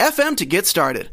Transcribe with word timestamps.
anchor.fm 0.00 0.36
to 0.36 0.46
get 0.46 0.66
started. 0.66 1.10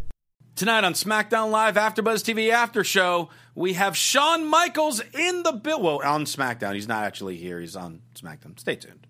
Tonight 0.55 0.83
on 0.83 0.93
SmackDown 0.93 1.49
Live 1.51 1.75
AfterBuzz 1.75 2.23
TV 2.23 2.51
After 2.51 2.83
Show, 2.83 3.29
we 3.55 3.73
have 3.73 3.97
Shawn 3.97 4.45
Michaels 4.45 5.01
in 5.13 5.43
the 5.43 5.51
bill. 5.53 5.81
Well, 5.81 6.01
on 6.03 6.25
SmackDown, 6.25 6.75
he's 6.75 6.87
not 6.87 7.03
actually 7.03 7.37
here. 7.37 7.59
He's 7.59 7.75
on 7.75 8.01
SmackDown. 8.15 8.59
Stay 8.59 8.75
tuned. 8.75 9.07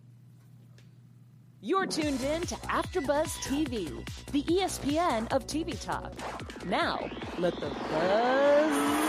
You're 1.61 1.85
tuned 1.85 2.21
in 2.21 2.41
to 2.43 2.55
AfterBuzz 2.55 3.37
TV, 3.43 4.05
the 4.31 4.43
ESPN 4.43 5.31
of 5.31 5.47
TV 5.47 5.79
talk. 5.81 6.13
Now, 6.65 7.09
let 7.37 7.55
the 7.55 7.69
buzz. 7.69 9.03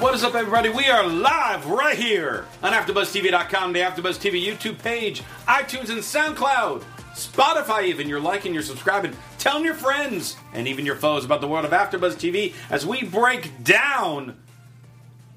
What 0.00 0.14
is 0.14 0.24
up, 0.24 0.34
everybody? 0.34 0.70
We 0.70 0.88
are 0.88 1.06
live 1.06 1.66
right 1.66 1.96
here 1.98 2.46
on 2.62 2.72
AfterBuzzTV.com, 2.72 3.72
the 3.74 3.80
AfterBuzz 3.80 4.18
TV 4.18 4.42
YouTube 4.42 4.78
page, 4.78 5.22
iTunes, 5.46 5.90
and 5.90 6.00
SoundCloud, 6.00 6.82
Spotify. 7.16 7.84
Even 7.84 8.08
you're 8.08 8.20
liking, 8.20 8.52
you're 8.52 8.62
subscribing, 8.62 9.16
telling 9.38 9.64
your 9.64 9.74
friends 9.74 10.36
and 10.52 10.68
even 10.68 10.84
your 10.86 10.96
foes 10.96 11.24
about 11.24 11.40
the 11.40 11.48
world 11.48 11.64
of 11.64 11.70
AfterBuzz 11.70 12.14
TV 12.14 12.54
as 12.70 12.86
we 12.86 13.02
break 13.02 13.64
down 13.64 14.36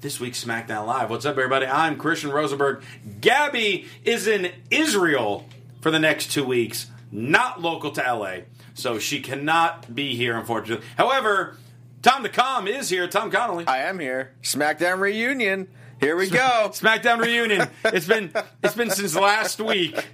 this 0.02 0.20
week's 0.20 0.42
SmackDown 0.44 0.86
Live. 0.86 1.10
What's 1.10 1.24
up, 1.26 1.32
everybody? 1.36 1.66
I'm 1.66 1.96
Christian 1.96 2.30
Rosenberg. 2.30 2.82
Gabby 3.20 3.86
is 4.04 4.26
in 4.26 4.52
Israel 4.70 5.46
for 5.80 5.90
the 5.90 5.98
next 5.98 6.30
two 6.30 6.44
weeks, 6.44 6.86
not 7.10 7.60
local 7.60 7.90
to 7.92 8.00
LA, 8.02 8.40
so 8.74 8.98
she 8.98 9.20
cannot 9.20 9.94
be 9.94 10.14
here, 10.16 10.36
unfortunately. 10.36 10.86
However, 10.96 11.56
Tom 12.02 12.22
the 12.22 12.28
Com 12.28 12.66
is 12.66 12.88
here. 12.88 13.08
Tom 13.08 13.30
Connolly. 13.30 13.66
I 13.66 13.78
am 13.78 13.98
here. 13.98 14.32
SmackDown 14.42 15.00
reunion. 15.00 15.68
Here 16.00 16.16
we 16.16 16.30
go. 16.30 16.38
SmackDown 16.72 17.20
reunion. 17.20 17.68
It's 17.84 18.06
been 18.06 18.32
it's 18.62 18.74
been 18.74 18.90
since 18.90 19.14
last 19.14 19.60
week 19.60 20.08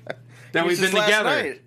that 0.53 0.67
we've 0.67 0.81
been 0.81 0.91
together. 0.91 1.25
night. 1.43 1.63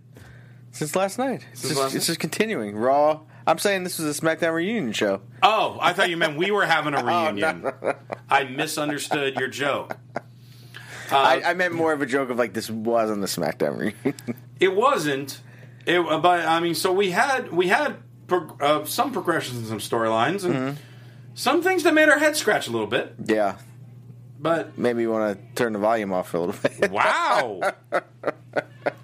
Since 0.72 0.96
last 0.96 1.18
night. 1.18 1.46
It's, 1.52 1.62
just, 1.64 1.76
last 1.76 1.96
it's 1.96 2.04
night? 2.06 2.08
just 2.08 2.20
continuing. 2.20 2.76
Raw. 2.76 3.22
I'm 3.48 3.58
saying 3.58 3.84
this 3.84 3.98
was 4.00 4.18
a 4.18 4.22
SmackDown 4.22 4.54
reunion 4.54 4.92
show. 4.94 5.22
Oh, 5.42 5.78
I 5.82 5.94
thought 5.94 6.10
you 6.10 6.18
meant 6.18 6.38
we 6.38 6.52
were 6.52 6.66
having 6.66 6.94
a 6.94 6.98
Oh, 7.04 7.06
reunion. 7.26 7.62
no. 7.64 7.96
I 8.30 8.44
misunderstood 8.44 9.36
your 9.38 9.48
joke. 9.48 9.98
I, 11.12 11.42
I 11.44 11.54
meant 11.56 11.74
more 11.74 11.92
of 11.92 12.02
a 12.04 12.06
joke 12.06 12.30
of 12.30 12.38
like 12.38 12.54
this 12.54 12.70
wasn't 12.70 13.22
the 13.22 13.28
SmackDown 13.28 13.78
reunion. 13.78 14.16
It 14.60 14.76
wasn't. 14.76 15.40
It, 15.88 16.02
but 16.04 16.46
I 16.46 16.60
mean, 16.60 16.76
so 16.76 16.92
we 16.92 17.12
had 17.12 17.52
we 17.54 17.70
had 17.70 17.96
pro, 18.28 18.46
uh, 18.60 18.84
some 18.86 19.12
progressions 19.14 19.58
and 19.58 19.68
some 19.68 19.80
storylines 19.80 20.44
and 20.44 20.54
Mm-hmm. 20.54 20.76
some 21.34 21.64
things 21.64 21.84
that 21.84 21.94
made 21.94 22.10
our 22.10 22.20
head 22.20 22.36
scratch 22.36 22.68
a 22.68 22.72
little 22.72 22.86
bit. 22.86 23.16
yeah. 23.26 23.56
But 24.42 24.78
Maybe 24.78 25.02
you 25.02 25.10
want 25.12 25.38
to 25.40 25.56
turn 25.56 25.74
the 25.74 25.80
volume 25.80 26.14
off 26.14 26.30
for 26.30 26.38
a 26.38 26.40
little 26.42 26.62
bit. 26.80 26.92
wow! 26.92 27.62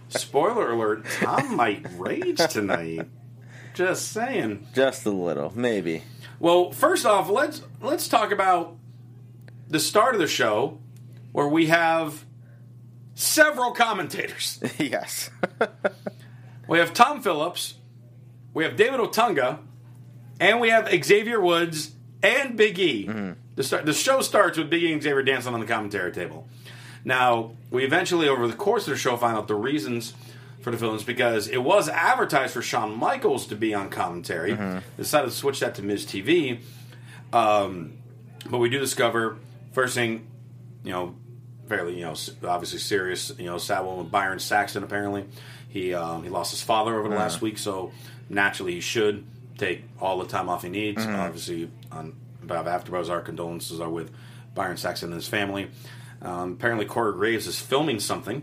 Spoiler 0.10 0.72
alert: 0.72 1.06
Tom 1.20 1.56
might 1.56 1.86
rage 1.98 2.40
tonight. 2.50 3.08
Just 3.74 4.12
saying. 4.12 4.68
Just 4.74 5.06
a 5.06 5.12
little. 5.12 5.52
Maybe. 5.56 6.04
Well, 6.40 6.72
first 6.72 7.06
off, 7.06 7.30
let's 7.30 7.62
let's 7.82 8.08
talk 8.08 8.32
about 8.32 8.76
the 9.68 9.80
start 9.80 10.16
of 10.16 10.22
the 10.22 10.28
show, 10.28 10.80
where 11.32 11.48
we 11.48 11.68
have 11.68 12.26
several 13.16 13.72
commentators. 13.72 14.60
yes. 14.78 15.30
We 16.68 16.80
have 16.80 16.94
Tom 16.94 17.22
Phillips, 17.22 17.76
we 18.54 18.64
have 18.64 18.76
David 18.76 19.00
Otunga, 19.00 19.60
and 20.40 20.60
we 20.60 20.70
have 20.70 20.90
Xavier 21.04 21.40
Woods 21.40 21.92
and 22.24 22.58
Big 22.58 22.80
E. 22.80 23.06
Mm-hmm. 23.06 23.34
The, 23.56 23.64
start, 23.64 23.86
the 23.86 23.94
show 23.94 24.22
starts 24.22 24.58
with 24.58 24.70
Big 24.70 24.84
E 24.84 24.92
and 24.92 25.02
Xavier 25.02 25.22
dancing 25.22 25.54
on 25.54 25.60
the 25.60 25.68
commentary 25.68 26.12
table. 26.12 26.48
Now, 27.06 27.52
we 27.72 27.86
eventually, 27.86 28.28
over 28.28 28.48
the 28.48 28.56
course 28.56 28.88
of 28.88 28.92
the 28.94 28.98
show, 29.00 29.16
find 29.16 29.38
out 29.38 29.48
the 29.48 29.56
reasons 29.56 30.14
for 30.62 30.72
the 30.72 30.78
villains 30.78 31.04
because 31.04 31.48
it 31.48 31.60
was 31.64 31.88
advertised 31.88 32.54
for 32.54 32.62
Shawn 32.64 32.98
Michaels 32.98 33.46
to 33.48 33.56
be 33.56 33.74
on 33.76 33.90
commentary. 33.90 34.54
They 34.98 35.04
decided 35.04 35.30
to 35.30 35.36
switch 35.36 35.60
that 35.60 35.76
to 35.76 35.84
Miz 35.84 36.06
TV. 36.06 36.60
Um, 37.32 37.94
but 38.50 38.58
we 38.58 38.70
do 38.70 38.80
discover, 38.80 39.38
first 39.74 39.94
thing, 39.94 40.26
you 40.84 40.92
know, 40.92 41.16
fairly, 41.68 41.96
you 41.98 42.06
know, 42.06 42.16
obviously 42.48 42.80
serious, 42.80 43.32
you 43.38 43.46
know, 43.46 43.58
sad 43.60 43.82
one 43.82 43.98
with 44.00 44.12
Byron 44.12 44.40
Saxton. 44.40 44.84
Apparently, 44.84 45.26
he 45.70 45.94
um, 45.94 46.24
he 46.24 46.30
lost 46.30 46.52
his 46.52 46.62
father 46.64 46.98
over 46.98 47.10
the 47.10 47.16
last 47.16 47.42
week, 47.42 47.58
so 47.58 47.92
naturally 48.30 48.74
he 48.74 48.80
should 48.82 49.26
take 49.58 49.84
all 50.00 50.18
the 50.20 50.26
time 50.26 50.50
off 50.50 50.64
he 50.64 50.70
needs. 50.70 51.04
Obviously, 51.16 51.70
on 51.92 52.16
about 52.44 52.66
AfterBuzz, 52.66 53.10
our 53.10 53.22
condolences 53.22 53.80
are 53.80 53.90
with 53.90 54.12
Byron 54.54 54.78
Saxton 54.78 55.08
and 55.10 55.16
his 55.16 55.28
family. 55.28 55.70
Um, 56.26 56.54
apparently, 56.54 56.86
Corey 56.86 57.14
Graves 57.14 57.46
is 57.46 57.60
filming 57.60 58.00
something, 58.00 58.42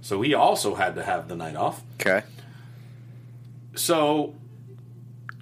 so 0.00 0.22
he 0.22 0.34
also 0.34 0.76
had 0.76 0.94
to 0.94 1.02
have 1.02 1.28
the 1.28 1.34
night 1.34 1.56
off. 1.56 1.82
Okay. 2.00 2.22
So 3.74 4.34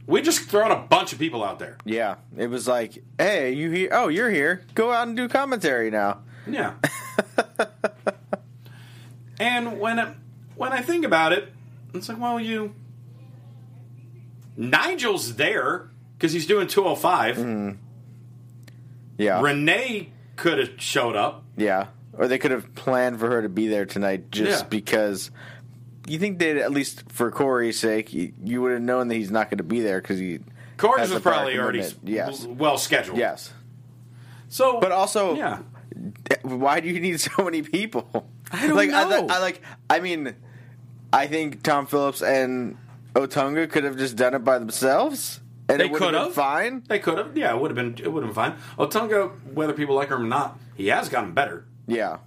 we 0.07 0.23
just 0.23 0.49
thrown 0.49 0.71
a 0.71 0.77
bunch 0.77 1.13
of 1.13 1.19
people 1.19 1.45
out 1.45 1.59
there. 1.59 1.77
Yeah. 1.85 2.17
It 2.37 2.49
was 2.49 2.67
like, 2.67 3.03
hey, 3.19 3.53
you 3.53 3.71
here? 3.71 3.91
Oh, 3.93 4.09
you're 4.09 4.31
here. 4.31 4.65
Go 4.75 4.91
out 4.91 5.07
and 5.07 5.17
do 5.17 5.29
commentary 5.29 5.91
now. 5.91 6.21
Yeah. 6.47 6.75
and 9.39 9.79
when 9.79 9.99
it, 9.99 10.09
when 10.57 10.73
I 10.73 10.81
think 10.81 11.05
about 11.05 11.33
it, 11.33 11.53
it's 11.95 12.09
like, 12.09 12.19
well, 12.19 12.41
you 12.41 12.75
Nigel's 14.57 15.37
there 15.37 15.91
because 16.17 16.33
he's 16.33 16.47
doing 16.47 16.69
205. 16.69 17.77
Yeah. 19.19 19.41
Renee 19.41 20.11
could 20.37 20.59
have 20.59 20.81
showed 20.81 21.17
up. 21.17 21.42
Yeah. 21.57 21.87
Or 22.15 22.29
they 22.29 22.39
could 22.39 22.51
have 22.51 22.75
planned 22.75 23.19
for 23.21 23.29
her 23.29 23.43
to 23.43 23.49
be 23.49 23.69
there 23.69 23.87
tonight 23.87 24.31
just 24.31 24.63
Yeah. 24.65 24.69
because. 24.69 25.31
You 26.07 26.19
think 26.19 26.39
they'd 26.41 26.59
at 26.59 26.73
least 26.73 27.05
for 27.13 27.31
Corey's 27.31 27.79
sake, 27.79 28.13
you, 28.13 28.33
you 28.43 28.61
would 28.61 28.73
have 28.73 28.83
known 28.83 29.07
that 29.09 29.15
he's 29.15 29.31
not 29.31 29.49
going 29.51 29.59
to 29.59 29.65
be 29.65 29.81
there 29.81 30.01
because 30.01 30.19
he. 30.19 30.41
Corey's 30.77 31.03
has 31.03 31.11
was 31.11 31.19
a 31.19 31.23
prior 31.23 31.35
probably 31.37 31.59
already 31.59 31.79
commitment. 31.79 32.09
Yes. 32.09 32.45
well 32.45 32.77
scheduled. 32.77 33.19
Yes. 33.19 33.53
So, 34.49 34.81
But 34.81 34.91
also, 34.93 35.35
yeah, 35.37 35.61
why 36.43 36.81
do 36.81 36.89
you 36.89 37.01
need 37.01 37.21
so 37.21 37.45
many 37.45 37.63
people? 37.63 38.27
I 38.51 38.67
don't 38.67 38.77
like, 38.77 38.91
know. 38.91 39.29
I, 39.31 39.37
I 39.37 39.39
like. 39.39 39.63
I 39.89 40.01
mean, 40.01 40.35
I 41.13 41.27
think 41.29 41.63
Tom 41.63 41.87
Phillips 41.87 42.21
and 42.21 42.77
Otunga 43.15 43.71
could 43.71 43.85
have 43.85 43.97
just 43.97 44.17
done 44.17 44.35
it 44.35 44.41
by 44.41 44.59
themselves, 44.59 45.41
and 45.73 45.81
They 45.81 45.87
it 45.87 45.91
would 45.93 46.01
have 46.03 46.09
could 46.11 46.17
been 46.17 46.25
have. 46.25 46.35
fine. 46.35 46.85
they 46.89 46.99
could 46.99 47.19
have. 47.19 47.37
Yeah, 47.37 47.55
it 47.55 47.61
would 47.61 47.71
have 47.71 47.77
been. 47.77 48.05
It 48.05 48.13
would 48.13 48.23
have 48.25 48.35
been 48.35 48.53
fine. 48.53 48.57
Otunga, 48.79 49.31
whether 49.53 49.73
people 49.73 49.95
like 49.95 50.09
him 50.09 50.23
or 50.23 50.27
not, 50.27 50.59
he 50.77 50.89
has 50.89 51.09
gotten 51.09 51.33
better. 51.33 51.67
Yeah. 51.87 52.19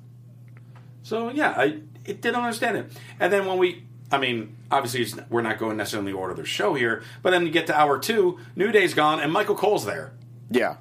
So 1.04 1.30
yeah, 1.30 1.54
I 1.56 1.80
it 2.04 2.22
didn't 2.22 2.36
understand 2.36 2.78
it. 2.78 2.92
And 3.20 3.32
then 3.32 3.46
when 3.46 3.58
we 3.58 3.84
I 4.12 4.18
mean, 4.18 4.56
obviously 4.72 5.02
it's, 5.02 5.16
we're 5.30 5.42
not 5.42 5.58
going 5.58 5.78
necessarily 5.78 6.12
order 6.12 6.18
the 6.18 6.22
order 6.22 6.32
of 6.32 6.38
their 6.38 6.46
show 6.46 6.74
here, 6.74 7.04
but 7.22 7.32
then 7.32 7.46
you 7.46 7.52
get 7.52 7.68
to 7.68 7.78
hour 7.80 7.98
two, 8.00 8.40
New 8.56 8.72
Day's 8.72 8.94
gone, 8.94 9.20
and 9.20 9.32
Michael 9.32 9.56
Cole's 9.56 9.86
there. 9.86 10.14
Yeah. 10.50 10.78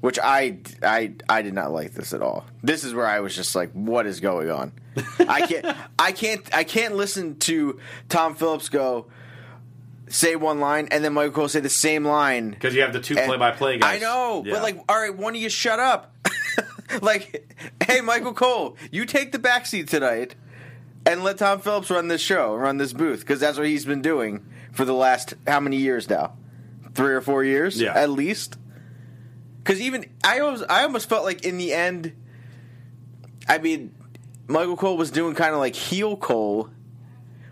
Which 0.00 0.18
I, 0.22 0.58
I 0.82 1.14
I 1.28 1.42
did 1.42 1.54
not 1.54 1.72
like 1.72 1.94
this 1.94 2.12
at 2.12 2.22
all. 2.22 2.44
This 2.62 2.84
is 2.84 2.94
where 2.94 3.06
I 3.06 3.20
was 3.20 3.34
just 3.34 3.54
like, 3.56 3.72
what 3.72 4.06
is 4.06 4.20
going 4.20 4.50
on? 4.50 4.72
I 5.18 5.46
can't 5.46 5.76
I 5.98 6.12
can't 6.12 6.54
I 6.54 6.64
can't 6.64 6.94
listen 6.96 7.36
to 7.40 7.80
Tom 8.08 8.34
Phillips 8.34 8.68
go 8.68 9.06
say 10.08 10.36
one 10.36 10.60
line 10.60 10.88
and 10.90 11.04
then 11.04 11.12
Michael 11.12 11.32
Cole 11.32 11.48
say 11.48 11.60
the 11.60 11.68
same 11.68 12.04
line. 12.04 12.50
Because 12.50 12.74
you 12.74 12.82
have 12.82 12.92
the 12.92 13.00
two 13.00 13.14
play-by-play 13.16 13.78
guys. 13.78 13.96
I 13.96 14.04
know, 14.04 14.42
Yeah. 14.46 14.54
but 14.54 14.62
like, 14.62 14.78
all 14.88 14.98
right, 15.00 15.14
one 15.16 15.34
of 15.34 15.40
you 15.40 15.48
shut 15.48 15.78
up. 15.80 16.14
like, 17.02 17.52
hey, 17.84 18.00
Michael 18.00 18.32
Cole, 18.34 18.76
you 18.90 19.04
take 19.04 19.32
the 19.32 19.38
backseat 19.38 19.88
tonight 19.88 20.34
and 21.04 21.24
let 21.24 21.38
Tom 21.38 21.60
Phillips 21.60 21.90
run 21.90 22.08
this 22.08 22.20
show, 22.20 22.54
run 22.54 22.76
this 22.78 22.92
booth, 22.92 23.20
because 23.20 23.40
that's 23.40 23.58
what 23.58 23.66
he's 23.66 23.84
been 23.84 24.02
doing 24.02 24.44
for 24.72 24.84
the 24.84 24.92
last 24.94 25.34
how 25.46 25.58
many 25.60 25.76
years 25.76 26.08
now? 26.08 26.34
Three 26.94 27.14
or 27.14 27.20
four 27.20 27.42
years, 27.44 27.80
Yeah. 27.80 27.92
at 27.94 28.10
least. 28.10 28.56
Because 29.62 29.80
even 29.80 30.06
I 30.22 30.38
almost, 30.40 30.64
I 30.68 30.82
almost 30.84 31.08
felt 31.08 31.24
like 31.24 31.44
in 31.44 31.58
the 31.58 31.72
end, 31.72 32.12
I 33.48 33.58
mean, 33.58 33.94
Michael 34.46 34.76
Cole 34.76 34.96
was 34.96 35.10
doing 35.10 35.34
kind 35.34 35.52
of 35.54 35.58
like 35.58 35.74
heel 35.74 36.16
Cole, 36.16 36.70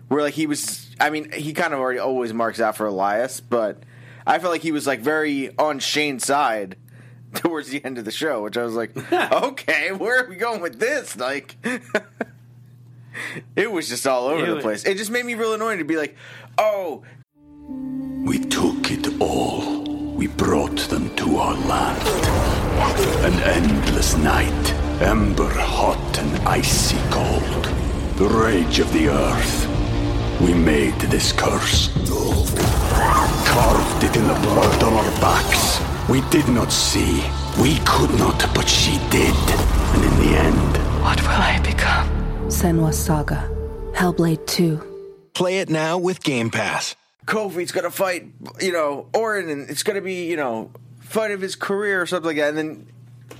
where 0.07 0.21
like 0.21 0.33
he 0.33 0.47
was. 0.47 0.89
I 0.99 1.09
mean, 1.09 1.31
he 1.31 1.53
kind 1.53 1.73
of 1.73 1.79
already 1.79 1.99
always 1.99 2.33
marks 2.33 2.59
out 2.59 2.77
for 2.77 2.85
Elias, 2.85 3.39
but 3.41 3.83
I 4.25 4.39
felt 4.39 4.51
like 4.51 4.61
he 4.61 4.71
was 4.71 4.87
like 4.87 5.01
very 5.01 5.55
on 5.57 5.79
Shane's 5.79 6.25
side 6.25 6.77
towards 7.35 7.69
the 7.69 7.83
end 7.83 7.97
of 7.97 8.05
the 8.05 8.11
show, 8.11 8.41
which 8.43 8.57
I 8.57 8.63
was 8.63 8.75
like, 8.75 8.95
okay, 9.13 9.91
where 9.91 10.23
are 10.23 10.29
we 10.29 10.35
going 10.35 10.61
with 10.61 10.79
this? 10.79 11.17
Like, 11.17 11.57
it 13.55 13.71
was 13.71 13.89
just 13.89 14.05
all 14.07 14.27
over 14.27 14.45
the 14.45 14.55
Ew. 14.55 14.61
place. 14.61 14.83
It 14.85 14.97
just 14.97 15.11
made 15.11 15.25
me 15.25 15.35
real 15.35 15.53
annoying 15.53 15.79
to 15.79 15.85
be 15.85 15.97
like, 15.97 16.15
oh, 16.57 17.03
We 18.25 18.39
took 18.39 18.91
it 18.91 19.19
all. 19.21 19.83
We 20.15 20.27
brought 20.27 20.77
them 20.89 21.13
to 21.17 21.37
our 21.37 21.55
land. 21.67 22.01
An 23.25 23.33
endless 23.43 24.15
night, 24.17 24.73
ember 25.01 25.49
hot 25.49 26.17
and 26.19 26.47
icy 26.47 26.97
cold. 27.11 27.65
The 28.17 28.27
rage 28.29 28.79
of 28.79 28.91
the 28.93 29.09
earth. 29.09 29.67
We 30.41 30.53
made 30.53 30.93
this 30.99 31.31
curse. 31.31 31.89
Carved 33.47 34.03
it 34.03 34.15
in 34.15 34.27
the 34.27 34.33
blood 34.41 34.83
on 34.83 34.93
our 34.93 35.11
backs. 35.21 35.79
We 36.09 36.21
did 36.29 36.47
not 36.49 36.71
see. 36.71 37.23
We 37.61 37.79
could 37.85 38.11
not, 38.19 38.37
but 38.53 38.67
she 38.67 38.97
did. 39.09 39.33
And 39.93 40.03
in 40.03 40.17
the 40.19 40.37
end, 40.37 40.77
What 41.01 41.21
will 41.21 41.29
I 41.29 41.59
become? 41.63 42.07
Senua's 42.47 42.97
Saga. 42.97 43.49
Hellblade 43.93 44.45
2. 44.47 44.81
Play 45.33 45.59
it 45.59 45.69
now 45.69 45.97
with 45.97 46.21
Game 46.23 46.49
Pass. 46.49 46.95
Kofi's 47.25 47.71
gonna 47.71 47.89
fight, 47.91 48.27
you 48.59 48.71
know, 48.71 49.07
Orton, 49.13 49.49
and 49.49 49.69
it's 49.69 49.83
gonna 49.83 50.01
be, 50.01 50.25
you 50.25 50.35
know, 50.35 50.71
fight 50.99 51.31
of 51.31 51.41
his 51.41 51.55
career 51.55 52.01
or 52.01 52.05
something 52.05 52.27
like 52.27 52.37
that. 52.37 52.49
And 52.49 52.57
then 52.57 52.87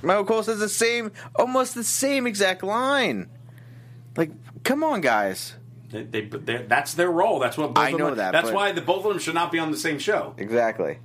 Michael 0.02 0.24
Cole 0.24 0.42
says 0.42 0.58
the 0.58 0.68
same, 0.68 1.12
almost 1.36 1.74
the 1.74 1.84
same 1.84 2.26
exact 2.26 2.62
line. 2.62 3.28
Like, 4.16 4.30
come 4.64 4.82
on, 4.82 5.00
guys. 5.02 5.54
They, 5.90 6.02
they, 6.02 6.20
they, 6.22 6.56
that's 6.68 6.94
their 6.94 7.10
role. 7.10 7.38
That's 7.38 7.56
what 7.56 7.74
both 7.74 7.84
I 7.84 7.88
of 7.90 7.92
them 7.92 8.00
know 8.00 8.12
are- 8.12 8.16
that, 8.16 8.32
That's 8.32 8.48
but- 8.48 8.54
why 8.54 8.72
the 8.72 8.80
both 8.80 9.04
of 9.04 9.10
them 9.12 9.18
should 9.18 9.34
not 9.34 9.52
be 9.52 9.58
on 9.58 9.70
the 9.70 9.76
same 9.76 9.98
show. 9.98 10.34
Exactly. 10.36 10.98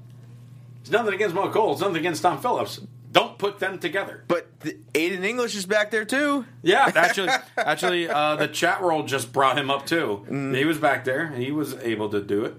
It's 0.82 0.90
nothing 0.90 1.14
against 1.14 1.36
Michael 1.36 1.52
Cole. 1.52 1.72
It's 1.74 1.82
nothing 1.82 1.98
against 1.98 2.24
Tom 2.24 2.40
Phillips. 2.42 2.82
Don't 3.12 3.38
put 3.38 3.60
them 3.60 3.78
together. 3.78 4.24
But 4.28 4.48
the, 4.62 4.78
Aiden 4.94 5.24
English 5.24 5.54
is 5.56 5.66
back 5.66 5.92
there 5.92 6.06
too. 6.06 6.46
Yeah, 6.64 6.90
actually, 6.96 7.30
actually, 7.58 8.10
uh, 8.10 8.38
the 8.38 8.48
chat 8.48 8.82
roll 8.82 9.04
just 9.04 9.32
brought 9.34 9.58
him 9.58 9.70
up 9.70 9.86
too. 9.86 10.26
Mm. 10.30 10.56
He 10.58 10.66
was 10.66 10.78
back 10.78 11.04
there. 11.06 11.28
He 11.30 11.52
was 11.52 11.76
able 11.76 12.10
to 12.10 12.22
do 12.22 12.46
it. 12.46 12.56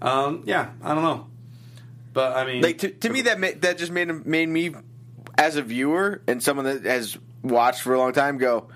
Um, 0.00 0.42
yeah, 0.46 0.70
I 0.82 0.94
don't 0.94 1.02
know, 1.02 1.26
but 2.12 2.36
I 2.36 2.46
mean, 2.46 2.62
Like 2.62 2.78
to, 2.78 2.90
to 2.90 3.08
me, 3.10 3.22
that 3.22 3.40
ma- 3.40 3.48
that 3.60 3.76
just 3.78 3.90
made 3.90 4.06
made 4.24 4.48
me, 4.48 4.70
as 5.36 5.56
a 5.56 5.62
viewer 5.62 6.22
and 6.28 6.40
someone 6.40 6.64
that 6.66 6.84
has 6.84 7.18
watched 7.42 7.82
for 7.82 7.94
a 7.94 7.98
long 7.98 8.12
time, 8.12 8.38
go, 8.38 8.68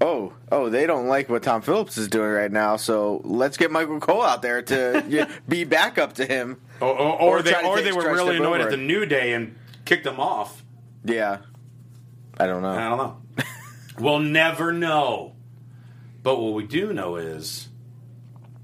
oh, 0.00 0.32
oh, 0.52 0.68
they 0.68 0.86
don't 0.86 1.06
like 1.08 1.28
what 1.28 1.42
Tom 1.42 1.62
Phillips 1.62 1.96
is 1.98 2.08
doing 2.08 2.30
right 2.30 2.50
now. 2.50 2.76
So 2.76 3.20
let's 3.24 3.56
get 3.56 3.70
Michael 3.70 4.00
Cole 4.00 4.22
out 4.22 4.42
there 4.42 4.62
to 4.62 5.04
yeah, 5.08 5.30
be 5.48 5.64
backup 5.64 6.14
to 6.14 6.26
him. 6.26 6.60
or, 6.80 6.88
or, 6.88 7.20
or 7.20 7.42
they 7.42 7.54
or 7.54 7.80
they 7.80 7.92
were 7.92 8.12
really 8.12 8.36
annoyed 8.36 8.60
over 8.60 8.68
at 8.68 8.70
the. 8.70 8.76
New 8.76 9.06
Day 9.06 9.32
and 9.32 9.56
kicked 9.84 10.04
them 10.04 10.20
off. 10.20 10.62
Yeah, 11.04 11.38
I 12.38 12.46
don't 12.46 12.62
know. 12.62 12.70
I 12.70 12.88
don't 12.88 12.98
know. 12.98 13.16
we'll 13.98 14.18
never 14.20 14.72
know. 14.72 15.32
But 16.22 16.40
what 16.40 16.54
we 16.54 16.66
do 16.66 16.92
know 16.92 17.16
is 17.16 17.68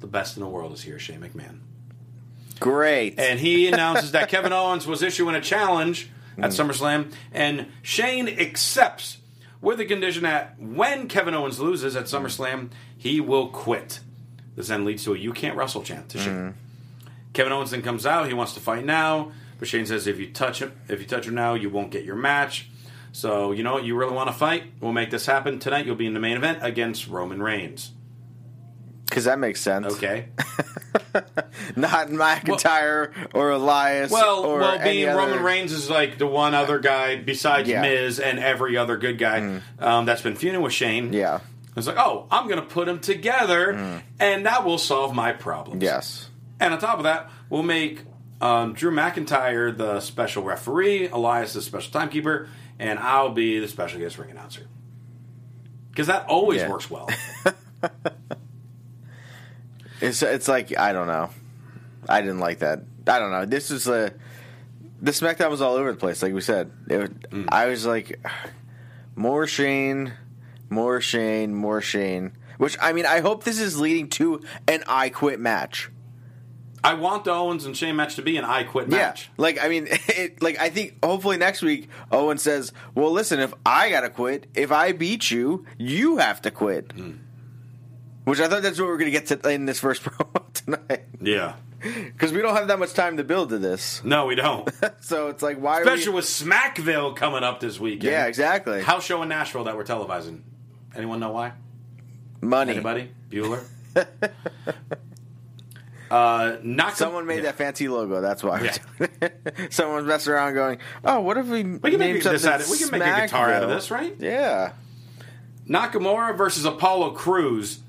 the 0.00 0.08
best 0.08 0.36
in 0.36 0.42
the 0.42 0.48
world 0.48 0.72
is 0.72 0.82
here, 0.82 0.98
Shane 0.98 1.20
McMahon. 1.20 1.60
Great. 2.58 3.18
And 3.18 3.38
he 3.38 3.68
announces 3.72 4.12
that 4.12 4.28
Kevin 4.28 4.52
Owens 4.52 4.86
was 4.86 5.02
issuing 5.02 5.34
a 5.34 5.40
challenge 5.40 6.10
at 6.38 6.50
Mm. 6.50 6.66
SummerSlam, 6.70 7.12
and 7.32 7.66
Shane 7.82 8.26
accepts 8.28 9.18
with 9.62 9.78
the 9.78 9.86
condition 9.86 10.24
that 10.24 10.60
when 10.60 11.08
Kevin 11.08 11.32
Owens 11.32 11.58
loses 11.58 11.96
at 11.96 12.04
SummerSlam, 12.04 12.70
he 12.98 13.20
will 13.20 13.48
quit. 13.48 14.00
This 14.56 14.68
then 14.68 14.84
leads 14.84 15.04
to 15.04 15.14
a 15.14 15.16
"You 15.16 15.32
can't 15.32 15.56
wrestle" 15.56 15.82
chant 15.82 16.10
to 16.10 16.18
Shane. 16.18 16.34
Mm. 16.34 16.54
Kevin 17.32 17.52
Owens 17.52 17.70
then 17.70 17.80
comes 17.80 18.04
out. 18.04 18.28
He 18.28 18.34
wants 18.34 18.52
to 18.54 18.60
fight 18.60 18.84
now, 18.84 19.32
but 19.58 19.68
Shane 19.68 19.86
says, 19.86 20.06
"If 20.06 20.18
you 20.18 20.30
touch 20.30 20.60
him, 20.60 20.72
if 20.88 21.00
you 21.00 21.06
touch 21.06 21.26
him 21.26 21.34
now, 21.34 21.54
you 21.54 21.70
won't 21.70 21.90
get 21.90 22.04
your 22.04 22.16
match." 22.16 22.68
So 23.12 23.52
you 23.52 23.62
know 23.62 23.74
what? 23.74 23.84
You 23.84 23.96
really 23.96 24.14
want 24.14 24.28
to 24.28 24.34
fight? 24.34 24.64
We'll 24.80 24.92
make 24.92 25.10
this 25.10 25.24
happen 25.24 25.58
tonight. 25.58 25.86
You'll 25.86 25.94
be 25.94 26.06
in 26.06 26.14
the 26.14 26.20
main 26.20 26.36
event 26.36 26.58
against 26.60 27.08
Roman 27.08 27.42
Reigns. 27.42 27.92
Because 29.06 29.24
that 29.24 29.38
makes 29.38 29.60
sense. 29.60 29.86
Okay. 29.94 30.28
Not 31.76 32.08
McIntyre 32.08 33.12
or 33.34 33.50
Elias. 33.50 34.10
Well, 34.10 34.44
or 34.44 34.58
well, 34.60 34.82
being 34.82 35.08
other- 35.08 35.18
Roman 35.18 35.42
Reigns 35.42 35.72
is 35.72 35.88
like 35.90 36.18
the 36.18 36.26
one 36.26 36.54
other 36.54 36.78
guy 36.78 37.16
besides 37.16 37.68
Yeah. 37.68 37.82
Mm. 37.84 38.04
Miz 38.06 38.20
and 38.20 38.38
every 38.38 38.76
other 38.76 38.96
good 38.96 39.18
guy 39.18 39.60
um, 39.78 40.04
that's 40.06 40.22
been 40.22 40.34
feuding 40.36 40.60
with 40.62 40.72
Shane. 40.72 41.12
Yeah. 41.12 41.40
It's 41.76 41.86
like, 41.86 41.96
oh, 41.98 42.26
I'm 42.30 42.48
going 42.48 42.60
to 42.60 42.66
put 42.66 42.84
them 42.84 43.00
together, 43.00 44.02
and 44.20 44.44
that 44.44 44.64
will 44.66 44.76
solve 44.76 45.14
my 45.14 45.32
problems. 45.32 45.82
Yes. 45.82 46.28
And 46.60 46.74
on 46.74 46.78
top 46.78 46.98
of 46.98 47.04
that, 47.04 47.30
we'll 47.48 47.62
make 47.62 48.02
um, 48.42 48.74
Drew 48.74 48.90
McIntyre 48.90 49.74
the 49.74 50.00
special 50.00 50.42
referee, 50.42 51.08
Elias 51.08 51.54
the 51.54 51.62
special 51.62 51.90
timekeeper, 51.90 52.48
and 52.78 52.98
I'll 52.98 53.30
be 53.30 53.58
the 53.58 53.68
special 53.68 54.00
guest 54.00 54.18
ring 54.18 54.30
announcer. 54.30 54.66
Because 55.90 56.08
that 56.08 56.26
always 56.26 56.60
Yeah. 56.60 56.68
works 56.68 56.90
well. 56.90 57.08
It's 60.02 60.22
it's 60.22 60.48
like 60.48 60.76
I 60.78 60.92
don't 60.92 61.06
know. 61.06 61.30
I 62.08 62.20
didn't 62.20 62.40
like 62.40 62.58
that. 62.58 62.80
I 63.06 63.18
don't 63.18 63.30
know. 63.30 63.46
This 63.46 63.70
is 63.70 63.86
a 63.86 64.12
the 65.00 65.12
SmackDown 65.12 65.50
was 65.50 65.60
all 65.60 65.74
over 65.74 65.90
the 65.92 65.98
place. 65.98 66.22
Like 66.22 66.34
we 66.34 66.40
said, 66.40 66.70
it, 66.88 67.30
Mm. 67.30 67.46
I 67.50 67.66
was 67.66 67.86
like 67.86 68.20
more 69.16 69.46
Shane, 69.46 70.12
more 70.70 71.00
Shane, 71.00 71.54
more 71.54 71.80
Shane. 71.80 72.32
Which 72.58 72.76
I 72.80 72.92
mean, 72.92 73.06
I 73.06 73.20
hope 73.20 73.44
this 73.44 73.58
is 73.58 73.80
leading 73.80 74.08
to 74.10 74.42
an 74.68 74.84
I 74.86 75.08
Quit 75.08 75.40
match. 75.40 75.90
I 76.84 76.94
want 76.94 77.22
the 77.24 77.30
Owens 77.30 77.64
and 77.64 77.76
Shane 77.76 77.94
match 77.94 78.16
to 78.16 78.22
be 78.22 78.36
an 78.36 78.44
I 78.44 78.64
Quit 78.64 78.88
match. 78.88 79.28
Yeah, 79.28 79.42
like 79.42 79.62
I 79.62 79.68
mean, 79.68 79.86
it, 80.08 80.42
like 80.42 80.58
I 80.60 80.68
think 80.68 80.98
hopefully 81.04 81.36
next 81.36 81.62
week 81.62 81.88
Owen 82.10 82.38
says, 82.38 82.72
"Well, 82.94 83.12
listen, 83.12 83.38
if 83.40 83.54
I 83.64 83.90
gotta 83.90 84.10
quit, 84.10 84.46
if 84.54 84.72
I 84.72 84.90
beat 84.92 85.30
you, 85.30 85.64
you 85.78 86.16
have 86.18 86.42
to 86.42 86.50
quit." 86.50 86.92
Hmm. 86.92 87.12
Which 88.24 88.38
I 88.40 88.48
thought 88.48 88.62
that's 88.62 88.78
what 88.78 88.86
we 88.86 88.92
are 88.92 88.98
gonna 88.98 89.10
get 89.10 89.26
to 89.26 89.48
in 89.50 89.66
this 89.66 89.80
first 89.80 90.02
promo 90.04 90.52
tonight, 90.52 91.02
Yeah. 91.20 91.54
because 91.80 92.32
we 92.32 92.40
don't 92.40 92.54
have 92.54 92.68
that 92.68 92.78
much 92.78 92.92
time 92.94 93.16
to 93.16 93.24
build 93.24 93.48
to 93.48 93.58
this. 93.58 94.02
No, 94.04 94.26
we 94.26 94.36
don't. 94.36 94.68
So 95.00 95.28
it's 95.28 95.42
like, 95.42 95.58
why? 95.58 95.80
Especially 95.80 96.06
are 96.06 96.10
we, 96.10 96.16
with 96.16 96.24
Smackville 96.26 97.16
coming 97.16 97.42
up 97.42 97.58
this 97.58 97.80
weekend. 97.80 98.04
yeah, 98.04 98.26
exactly. 98.26 98.80
House 98.82 99.04
show 99.04 99.20
in 99.22 99.28
Nashville 99.28 99.64
that 99.64 99.76
we're 99.76 99.84
televising. 99.84 100.42
Anyone 100.94 101.18
know 101.18 101.32
why? 101.32 101.52
Money. 102.40 102.74
Anybody? 102.74 103.10
Bueller? 103.30 103.64
uh, 106.10 106.56
not 106.62 106.96
Someone 106.96 107.26
made 107.26 107.36
yeah. 107.36 107.42
that 107.42 107.56
fancy 107.56 107.88
logo. 107.88 108.20
That's 108.20 108.42
why. 108.44 108.70
Yeah. 109.00 109.28
Someone's 109.70 110.06
messing 110.06 110.32
around 110.32 110.54
going, 110.54 110.78
"Oh, 111.04 111.20
what 111.20 111.36
if 111.38 111.46
we, 111.46 111.64
We 111.64 111.90
can 111.90 111.98
make 111.98 112.22
this 112.22 112.46
out 112.46 112.60
of, 112.60 112.70
we 112.70 112.78
can 112.78 112.90
make 112.90 113.02
a 113.02 113.20
guitar 113.22 113.52
out 113.52 113.64
of 113.64 113.70
this, 113.70 113.90
right? 113.90 114.14
Yeah. 114.18 114.72
Nakamura 115.68 116.36
versus 116.36 116.64
Apollo 116.64 117.10
Crews. 117.12 117.80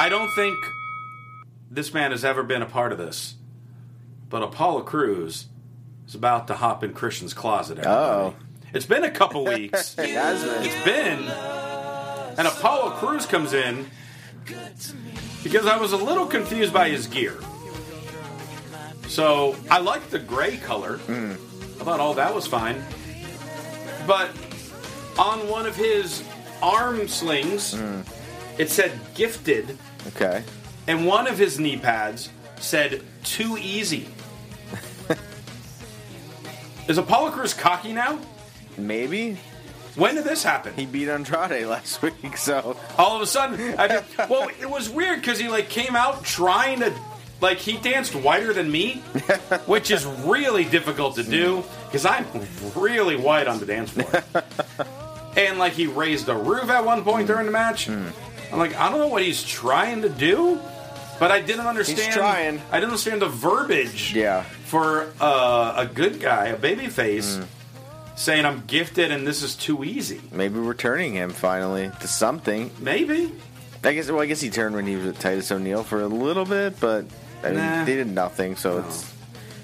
I 0.00 0.08
don't 0.08 0.30
think 0.30 0.56
this 1.70 1.92
man 1.92 2.10
has 2.10 2.24
ever 2.24 2.42
been 2.42 2.62
a 2.62 2.66
part 2.66 2.90
of 2.90 2.96
this, 2.96 3.34
but 4.30 4.42
Apollo 4.42 4.84
Crews 4.84 5.48
is 6.08 6.14
about 6.14 6.46
to 6.48 6.54
hop 6.54 6.82
in 6.82 6.94
Christian's 6.94 7.34
closet. 7.34 7.76
Everybody. 7.78 8.00
Oh. 8.00 8.34
It's 8.72 8.86
been 8.86 9.04
a 9.04 9.10
couple 9.10 9.44
weeks. 9.44 9.94
It 9.98 10.08
has 10.14 10.42
been. 10.42 10.62
It's 10.64 10.84
been. 10.86 11.18
And 12.38 12.48
Apollo 12.48 12.92
Crews 12.92 13.26
comes 13.26 13.52
in 13.52 13.90
because 15.42 15.66
I 15.66 15.76
was 15.76 15.92
a 15.92 15.98
little 15.98 16.24
confused 16.26 16.72
by 16.72 16.88
his 16.88 17.06
gear. 17.06 17.36
So 19.06 19.54
I 19.70 19.80
liked 19.80 20.10
the 20.10 20.18
gray 20.18 20.56
color. 20.56 20.96
Hmm. 20.96 21.32
I 21.78 21.84
thought 21.84 22.00
all 22.00 22.14
that 22.14 22.34
was 22.34 22.46
fine. 22.46 22.82
But 24.06 24.30
on 25.18 25.46
one 25.50 25.66
of 25.66 25.76
his 25.76 26.24
arm 26.62 27.06
slings, 27.06 27.74
Hmm. 27.74 28.00
it 28.56 28.70
said 28.70 28.98
gifted 29.14 29.76
Okay. 30.08 30.42
and 30.86 31.06
one 31.06 31.26
of 31.26 31.38
his 31.38 31.58
knee 31.60 31.76
pads 31.76 32.30
said 32.58 33.02
"too 33.24 33.56
easy." 33.58 34.08
Is 36.88 36.98
Apollo 36.98 37.30
Crews 37.32 37.54
cocky 37.54 37.92
now? 37.92 38.18
Maybe. 38.76 39.38
When 39.96 40.14
did 40.14 40.24
this 40.24 40.42
happen? 40.42 40.72
He 40.74 40.86
beat 40.86 41.08
Andrade 41.08 41.66
last 41.66 42.00
week, 42.02 42.36
so 42.36 42.76
all 42.96 43.16
of 43.16 43.22
a 43.22 43.26
sudden, 43.26 43.74
I 43.78 43.88
mean, 43.88 44.02
well, 44.28 44.48
it 44.60 44.68
was 44.70 44.88
weird 44.88 45.20
because 45.20 45.38
he 45.38 45.48
like 45.48 45.68
came 45.68 45.94
out 45.96 46.24
trying 46.24 46.80
to, 46.80 46.92
like, 47.40 47.58
he 47.58 47.76
danced 47.78 48.14
whiter 48.14 48.52
than 48.52 48.70
me, 48.70 48.94
which 49.66 49.90
is 49.90 50.06
really 50.06 50.64
difficult 50.64 51.16
to 51.16 51.22
do 51.22 51.64
because 51.86 52.06
I'm 52.06 52.24
really 52.76 53.16
white 53.16 53.46
on 53.48 53.58
the 53.58 53.66
dance 53.66 53.90
floor. 53.90 54.22
and 55.36 55.58
like 55.58 55.72
he 55.72 55.86
raised 55.86 56.26
the 56.26 56.34
roof 56.36 56.70
at 56.70 56.84
one 56.84 57.02
point 57.02 57.26
during 57.26 57.46
the 57.46 57.52
match. 57.52 57.86
Hmm. 57.86 58.08
I'm 58.52 58.58
like, 58.58 58.74
I 58.76 58.90
don't 58.90 58.98
know 58.98 59.08
what 59.08 59.22
he's 59.22 59.42
trying 59.44 60.02
to 60.02 60.08
do, 60.08 60.60
but 61.18 61.30
I 61.30 61.40
didn't 61.40 61.66
understand. 61.66 62.00
He's 62.00 62.14
trying. 62.14 62.60
I 62.70 62.76
didn't 62.76 62.90
understand 62.90 63.22
the 63.22 63.28
verbiage. 63.28 64.14
Yeah. 64.14 64.42
For 64.42 65.12
uh, 65.20 65.74
a 65.76 65.86
good 65.86 66.20
guy, 66.20 66.46
a 66.48 66.56
baby 66.56 66.88
face, 66.88 67.38
saying 68.16 68.44
I'm 68.44 68.64
gifted 68.66 69.10
and 69.10 69.26
this 69.26 69.42
is 69.42 69.54
too 69.56 69.82
easy. 69.84 70.20
maybe 70.32 70.58
we're 70.60 70.74
turning 70.74 71.14
him 71.14 71.30
finally 71.30 71.90
to 72.00 72.08
something. 72.08 72.70
Maybe. 72.78 73.32
I 73.82 73.94
guess. 73.94 74.10
Well, 74.10 74.20
I 74.20 74.26
guess 74.26 74.40
he 74.40 74.50
turned 74.50 74.74
when 74.74 74.86
he 74.86 74.96
was 74.96 75.06
with 75.06 75.18
Titus 75.18 75.50
O'Neil 75.50 75.82
for 75.82 76.02
a 76.02 76.06
little 76.06 76.44
bit, 76.44 76.78
but 76.80 77.06
I 77.42 77.46
mean, 77.48 77.56
Nah. 77.56 77.84
they 77.84 77.96
did 77.96 78.08
nothing, 78.08 78.56
so 78.56 78.80
it 78.80 79.06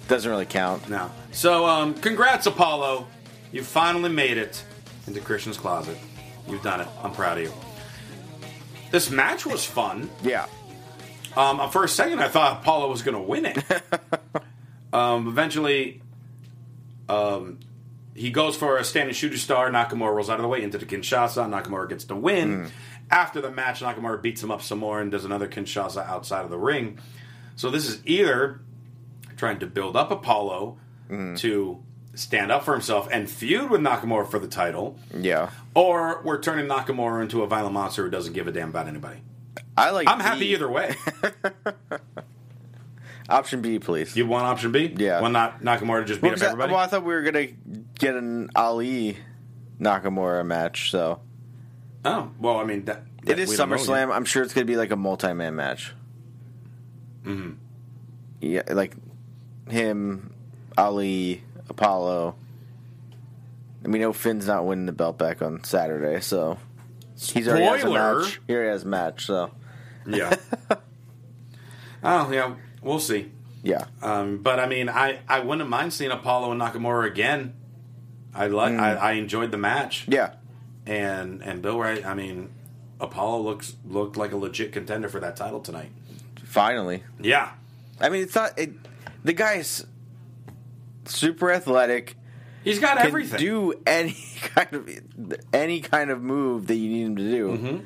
doesn't 0.08 0.30
really 0.30 0.46
count. 0.46 0.88
No. 0.88 1.10
So, 1.32 1.66
um, 1.66 1.92
congrats, 1.94 2.46
Apollo. 2.46 3.06
You 3.52 3.62
finally 3.62 4.08
made 4.08 4.38
it 4.38 4.64
into 5.06 5.20
Christian's 5.20 5.58
closet. 5.58 5.98
You've 6.48 6.62
done 6.62 6.80
it. 6.80 6.88
I'm 7.02 7.12
proud 7.12 7.36
of 7.38 7.44
you. 7.44 7.52
This 8.96 9.10
match 9.10 9.44
was 9.44 9.62
fun. 9.62 10.08
Yeah. 10.22 10.46
Um, 11.36 11.68
for 11.68 11.84
a 11.84 11.88
second, 11.88 12.18
I 12.20 12.28
thought 12.28 12.62
Apollo 12.62 12.88
was 12.88 13.02
going 13.02 13.14
to 13.14 13.20
win 13.20 13.44
it. 13.44 13.62
um, 14.94 15.28
eventually, 15.28 16.00
um, 17.06 17.58
he 18.14 18.30
goes 18.30 18.56
for 18.56 18.78
a 18.78 18.84
standing 18.84 19.14
shooter 19.14 19.36
star. 19.36 19.70
Nakamura 19.70 20.14
rolls 20.14 20.30
out 20.30 20.38
of 20.38 20.42
the 20.44 20.48
way 20.48 20.62
into 20.62 20.78
the 20.78 20.86
Kinshasa. 20.86 21.46
Nakamura 21.46 21.90
gets 21.90 22.04
the 22.04 22.16
win. 22.16 22.70
After 23.10 23.42
the 23.42 23.50
match, 23.50 23.80
Nakamura 23.80 24.22
beats 24.22 24.42
him 24.42 24.50
up 24.50 24.62
some 24.62 24.78
more 24.78 24.98
and 24.98 25.10
does 25.10 25.26
another 25.26 25.46
Kinshasa 25.46 26.02
outside 26.08 26.46
of 26.46 26.50
the 26.50 26.56
ring. 26.56 26.98
So 27.54 27.68
this 27.68 27.86
is 27.86 28.00
either 28.06 28.62
trying 29.36 29.58
to 29.58 29.66
build 29.66 29.94
up 29.94 30.10
Apollo 30.10 30.78
to 31.36 31.82
stand 32.16 32.50
up 32.50 32.64
for 32.64 32.72
himself 32.72 33.08
and 33.12 33.30
feud 33.30 33.70
with 33.70 33.80
Nakamura 33.80 34.28
for 34.28 34.38
the 34.40 34.48
title, 34.48 34.98
Yeah. 35.16 35.50
or 35.74 36.20
we're 36.24 36.40
turning 36.40 36.66
Nakamura 36.66 37.22
into 37.22 37.42
a 37.42 37.46
violent 37.46 37.74
monster 37.74 38.02
who 38.04 38.10
doesn't 38.10 38.32
give 38.32 38.48
a 38.48 38.52
damn 38.52 38.70
about 38.70 38.88
anybody. 38.88 39.20
I 39.76 39.90
like. 39.90 40.08
I'm 40.08 40.20
happy 40.20 40.46
either 40.48 40.68
way. 40.68 40.94
Option 43.28 43.60
B, 43.60 43.78
please. 43.80 44.16
You 44.16 44.24
want 44.26 44.46
option 44.46 44.70
B? 44.70 44.94
Yeah. 44.96 45.20
Want 45.20 45.32
not 45.32 45.60
Nakamura 45.60 46.00
to 46.00 46.04
just 46.04 46.20
beat 46.20 46.28
Well, 46.28 46.36
up 46.36 46.42
everybody? 46.44 46.72
well, 46.72 46.80
I 46.80 46.86
thought 46.86 47.02
we 47.04 47.12
were 47.12 47.22
gonna 47.22 47.48
get 47.98 48.14
an 48.14 48.50
Ali 48.54 49.16
Nakamura 49.80 50.46
match, 50.46 50.92
so 50.92 51.20
oh, 52.04 52.30
well, 52.38 52.58
I 52.58 52.64
mean, 52.64 52.84
that, 52.84 53.02
it 53.22 53.26
that- 53.26 53.38
is 53.40 53.50
we 53.50 53.56
SummerSlam. 53.56 54.14
I'm 54.14 54.24
sure 54.24 54.44
it's 54.44 54.54
gonna 54.54 54.64
be 54.64 54.76
like 54.76 54.92
a 54.92 54.96
multi-man 54.96 55.56
match. 55.56 55.92
Mm-hmm. 57.24 57.54
Yeah, 58.42 58.62
like 58.70 58.94
him, 59.68 60.32
Ali, 60.78 61.42
Apollo. 61.68 62.36
And 63.84 63.92
we 63.92 63.98
know 63.98 64.12
Finn's 64.12 64.46
not 64.46 64.66
winning 64.66 64.86
the 64.86 64.92
belt 64.92 65.18
back 65.18 65.42
on 65.42 65.62
Saturday, 65.64 66.20
so 66.20 66.58
he's 67.16 67.46
already 67.48 67.64
has 67.64 67.84
a 67.84 67.90
match. 67.90 68.40
He 68.46 68.54
already 68.54 68.70
has 68.70 68.82
a 68.84 68.88
match, 68.88 69.26
so 69.26 69.50
Yeah. 70.06 70.34
oh, 72.02 72.30
yeah. 72.32 72.54
We'll 72.82 72.98
see. 73.00 73.30
yeah. 73.62 73.84
Um, 74.02 74.38
but 74.38 74.58
I 74.60 74.66
mean, 74.66 74.88
I, 74.88 75.20
I 75.28 75.40
wouldn't 75.40 75.68
mind 75.68 75.92
seeing 75.92 76.10
Apollo 76.10 76.52
and 76.52 76.60
Nakamura 76.60 77.06
again. 77.06 77.54
I 78.34 78.48
like. 78.48 78.74
I, 78.78 78.94
I 78.94 79.12
enjoyed 79.12 79.50
the 79.50 79.56
match. 79.56 80.06
Mm. 80.06 80.14
Yeah. 80.14 80.32
And 80.84 81.42
and 81.42 81.62
Bill 81.62 81.78
Wright. 81.78 82.04
I 82.04 82.14
mean, 82.14 82.50
Apollo 83.00 83.42
looks 83.42 83.74
looked 83.86 84.16
like 84.16 84.32
a 84.32 84.36
legit 84.36 84.72
contender 84.72 85.08
for 85.08 85.20
that 85.20 85.36
title 85.36 85.60
tonight. 85.60 85.90
Finally. 86.44 87.02
Yeah. 87.20 87.52
I 88.00 88.08
mean, 88.10 88.22
it's 88.22 88.34
not. 88.34 88.58
It, 88.58 88.72
the 89.24 89.32
guy's 89.32 89.86
super 91.08 91.50
athletic. 91.52 92.16
He's 92.64 92.78
got 92.80 92.98
can 92.98 93.06
everything. 93.06 93.38
Do 93.38 93.74
any 93.86 94.16
kind 94.42 94.72
of 94.74 94.90
any 95.52 95.80
kind 95.80 96.10
of 96.10 96.20
move 96.22 96.66
that 96.66 96.74
you 96.74 96.88
need 96.90 97.02
him 97.06 97.16
to 97.16 97.22
do. 97.22 97.48
Mm-hmm. 97.50 97.84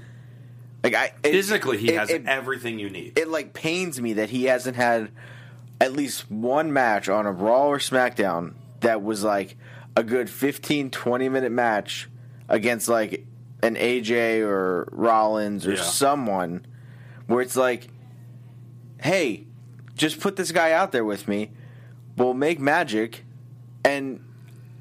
Like 0.82 0.94
I 0.94 1.04
it- 1.22 1.32
Physically, 1.32 1.76
he 1.78 1.88
it- 1.90 1.98
has 1.98 2.10
it- 2.10 2.26
everything 2.26 2.78
you 2.78 2.88
need. 2.90 3.18
it 3.18 3.28
like 3.28 3.52
pains 3.52 4.00
me 4.00 4.14
that 4.14 4.30
he 4.30 4.44
hasn't 4.44 4.76
had 4.76 5.10
at 5.80 5.92
least 5.92 6.30
one 6.30 6.72
match 6.72 7.08
on 7.08 7.26
a 7.26 7.32
Raw 7.32 7.66
or 7.68 7.78
SmackDown 7.78 8.54
that 8.80 9.02
was 9.02 9.22
like 9.24 9.56
a 9.96 10.02
good 10.02 10.30
15 10.30 10.90
20 10.90 11.28
minute 11.28 11.52
match 11.52 12.08
against 12.48 12.88
like 12.88 13.26
an 13.62 13.76
AJ 13.76 14.40
or 14.40 14.88
Rollins 14.92 15.66
or 15.66 15.74
Yeah. 15.74 15.82
someone 15.82 16.64
where 17.26 17.42
it's 17.42 17.56
like 17.56 17.88
hey 19.02 19.46
just 19.94 20.20
put 20.20 20.36
this 20.36 20.52
guy 20.52 20.72
out 20.72 20.92
there 20.92 21.04
with 21.04 21.28
me 21.28 21.50
we'll 22.20 22.34
make 22.34 22.60
magic 22.60 23.24
and 23.84 24.20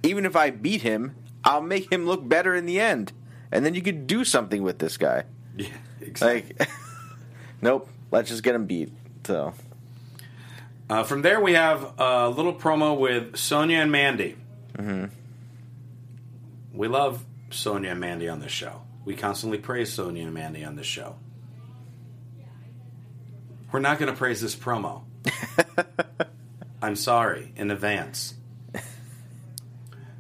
even 0.03 0.25
if 0.25 0.36
I 0.36 0.50
beat 0.51 0.81
him 0.81 1.15
I'll 1.43 1.62
make 1.62 1.91
him 1.91 2.05
look 2.05 2.27
better 2.27 2.53
in 2.53 2.65
the 2.65 2.79
end 2.79 3.12
and 3.51 3.65
then 3.65 3.74
you 3.74 3.81
could 3.81 4.05
do 4.08 4.24
something 4.24 4.62
with 4.62 4.79
this 4.79 4.98
guy 4.98 5.24
yeah. 5.58 5.67
Exactly. 6.01 6.55
like 6.60 6.69
nope 7.62 7.89
let's 8.12 8.29
just 8.29 8.43
get 8.43 8.53
him 8.55 8.65
beat 8.65 8.91
so 9.25 9.53
Uh, 10.89 11.03
from 11.03 11.22
there, 11.22 11.39
we 11.39 11.53
have 11.53 11.93
a 12.00 12.29
little 12.29 12.53
promo 12.53 12.98
with 12.98 13.38
Sonya 13.38 13.77
and 13.77 13.91
Mandy. 13.91 14.36
Mm-hmm. 14.75 15.05
We 16.74 16.88
love 16.88 17.24
Sonya 17.51 17.91
and 17.91 18.00
Mandy 18.00 18.27
on 18.27 18.39
this 18.39 18.51
show. 18.51 18.81
We 19.05 19.13
constantly 19.15 19.60
praise 19.60 19.93
Sonya 19.93 20.24
and 20.24 20.34
Mandy 20.34 20.63
on 20.65 20.75
this 20.77 20.88
show. 20.88 21.15
We're 23.72 23.81
not 23.81 24.00
going 24.00 24.12
to 24.12 24.17
praise 24.17 24.41
this 24.41 24.55
promo. 24.55 25.03
I'm 26.82 26.96
sorry 26.96 27.54
in 27.56 27.72
advance. 27.72 28.36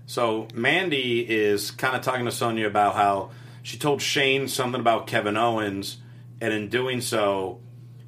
So 0.05 0.47
Mandy 0.55 1.19
is 1.21 1.69
kind 1.69 1.95
of 1.95 2.01
talking 2.01 2.25
to 2.25 2.31
Sonya 2.31 2.65
about 2.65 2.95
how 2.95 3.29
she 3.61 3.77
told 3.77 4.01
Shane 4.01 4.47
something 4.47 4.81
about 4.81 5.05
Kevin 5.05 5.37
Owens, 5.37 5.97
and 6.41 6.51
in 6.51 6.67
doing 6.67 6.99
so, 6.99 7.59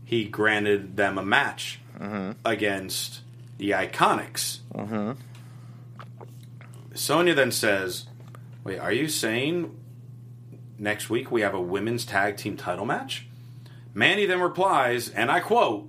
he 0.03 0.25
granted 0.25 0.97
them 0.97 1.19
a 1.19 1.23
match 1.23 1.79
against 2.43 3.21
the 3.59 3.69
Iconics. 3.69 4.61
Mm-hmm. 4.73 5.11
Sonya 6.95 7.35
then 7.35 7.51
says, 7.51 8.07
"Wait, 8.63 8.79
are 8.79 8.91
you 8.91 9.07
saying 9.07 9.69
next 10.79 11.11
week 11.11 11.31
we 11.31 11.41
have 11.41 11.53
a 11.53 11.61
women's 11.61 12.03
tag 12.03 12.35
team 12.35 12.57
title 12.57 12.85
match?" 12.85 13.27
Mandy 13.93 14.25
then 14.25 14.41
replies, 14.41 15.07
and 15.07 15.29
I 15.29 15.39
quote, 15.39 15.87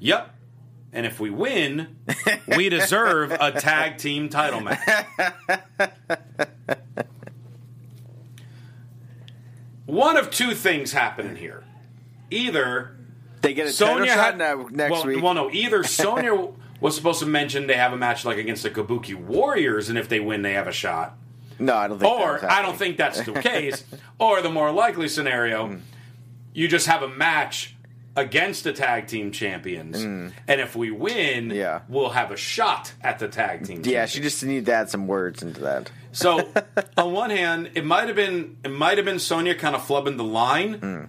"Yep." 0.00 0.34
And 0.92 1.06
if 1.06 1.18
we 1.18 1.30
win, 1.30 1.96
we 2.56 2.68
deserve 2.68 3.32
a 3.32 3.50
tag 3.52 3.96
team 3.98 4.28
title 4.28 4.60
match. 4.60 4.78
One 9.86 10.16
of 10.16 10.30
two 10.30 10.54
things 10.54 10.92
happening 10.92 11.36
here. 11.36 11.64
Either 12.30 12.96
they 13.40 13.54
get 13.54 13.66
a 13.66 13.76
title 13.76 13.96
Sonya 13.98 14.12
shot 14.12 14.18
had 14.18 14.38
ne- 14.38 14.64
next 14.76 14.92
well, 14.92 15.06
week. 15.06 15.22
Well, 15.22 15.34
no, 15.34 15.50
either 15.50 15.82
Sonya 15.84 16.48
was 16.80 16.94
supposed 16.94 17.20
to 17.20 17.26
mention 17.26 17.66
they 17.66 17.74
have 17.74 17.92
a 17.92 17.96
match 17.96 18.24
like 18.24 18.38
against 18.38 18.62
the 18.62 18.70
Kabuki 18.70 19.14
Warriors, 19.14 19.88
and 19.88 19.98
if 19.98 20.08
they 20.08 20.20
win, 20.20 20.42
they 20.42 20.52
have 20.54 20.66
a 20.68 20.72
shot. 20.72 21.16
no 21.58 21.74
I 21.74 21.88
don't 21.88 21.98
think 21.98 22.12
Or 22.12 22.38
that's 22.40 22.52
I 22.54 22.62
don't 22.62 22.76
think 22.76 22.96
that's 22.96 23.20
the 23.22 23.32
case. 23.40 23.84
or 24.18 24.40
the 24.40 24.50
more 24.50 24.70
likely 24.72 25.08
scenario, 25.08 25.66
Hmm. 25.68 25.76
you 26.54 26.68
just 26.68 26.86
have 26.86 27.02
a 27.02 27.08
match 27.08 27.74
against 28.16 28.64
the 28.64 28.72
tag 28.72 29.06
team 29.06 29.32
champions, 29.32 29.96
and 30.02 30.32
if 30.60 30.76
we 30.76 30.90
win. 30.90 31.50
Yeah. 31.50 31.80
we'll 31.88 32.10
have 32.10 32.30
a 32.30 32.36
shot 32.36 32.92
at 33.00 33.18
the 33.18 33.28
tag 33.28 33.66
team. 33.66 33.78
yeah 33.78 33.82
champions. 33.82 34.10
she 34.10 34.20
just 34.20 34.44
needed 34.44 34.66
to 34.66 34.72
add 34.74 34.90
some 34.90 35.06
words 35.06 35.42
into 35.42 35.60
that 35.62 35.90
So 36.12 36.46
on 36.96 37.12
one 37.12 37.30
hand, 37.30 37.70
it 37.74 37.84
might 37.84 38.08
have 38.08 38.16
been 38.16 38.56
it 38.64 38.70
might 38.70 38.98
have 38.98 39.04
been 39.04 39.18
Sonya 39.18 39.54
kind 39.54 39.74
of 39.74 39.82
flubbing 39.82 40.16
the 40.18 40.24
line, 40.24 41.08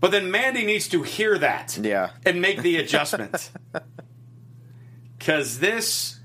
but 0.00 0.10
then 0.12 0.30
Mandy 0.30 0.64
needs 0.64 0.88
to 0.88 1.02
hear 1.02 1.36
that 1.38 1.76
yeah 1.80 2.10
and 2.24 2.40
make 2.40 2.62
the 2.62 2.76
adjustment. 2.76 3.50
Cause 5.20 5.58
this 5.58 6.20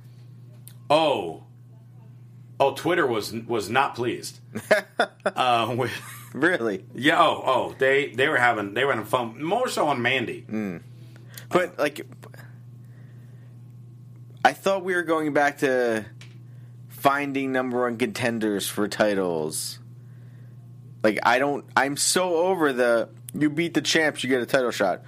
oh 0.89 1.43
oh 2.59 2.73
Twitter 2.75 3.07
was 3.07 3.33
was 3.33 3.69
not 3.69 3.95
pleased. 3.95 4.39
uh, 5.25 5.73
with, 5.77 5.91
really 6.33 6.83
yeah 6.95 7.21
oh 7.21 7.41
oh 7.45 7.75
they 7.77 8.07
they 8.13 8.27
were 8.27 8.37
having 8.37 8.73
they 8.73 8.83
were 8.83 8.91
having 8.93 9.05
fun 9.05 9.41
more 9.43 9.67
so 9.69 9.87
on 9.87 10.01
Mandy. 10.01 10.41
Hmm. 10.41 10.77
but 11.49 11.77
like 11.79 12.05
I 14.45 14.53
thought 14.53 14.83
we 14.83 14.93
were 14.95 15.03
going 15.03 15.33
back 15.33 15.59
to 15.59 16.05
finding 16.89 17.51
number 17.51 17.81
one 17.81 17.97
contenders 17.97 18.67
for 18.67 18.87
titles 18.87 19.79
like 21.03 21.19
I 21.23 21.39
don't 21.39 21.65
I'm 21.77 21.97
so 21.97 22.35
over 22.35 22.73
the 22.73 23.09
You 23.33 23.49
beat 23.49 23.73
the 23.73 23.81
champs, 23.81 24.23
you 24.23 24.29
get 24.29 24.41
a 24.41 24.45
title 24.45 24.71
shot. 24.71 25.01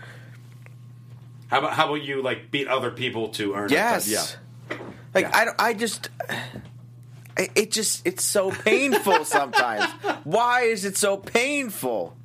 How 1.48 1.60
about 1.60 1.74
how 1.74 1.86
about 1.86 2.04
you 2.04 2.22
like 2.24 2.50
beat 2.52 2.68
other 2.68 2.92
people 2.92 3.30
to 3.30 3.54
earn? 3.54 3.70
Yes. 3.70 4.08
Yeah. 4.10 4.78
Like 5.14 5.34
I, 5.36 5.46
don't- 5.46 5.62
I 5.62 5.74
just, 5.74 6.10
I- 6.30 6.42
it 7.38 7.72
just, 7.72 8.06
it's 8.06 8.24
so 8.24 8.52
painful 8.52 9.26
sometimes. 9.26 9.86
Why 10.24 10.62
is 10.62 10.86
it 10.86 10.98
so 10.98 11.18
painful? 11.18 12.16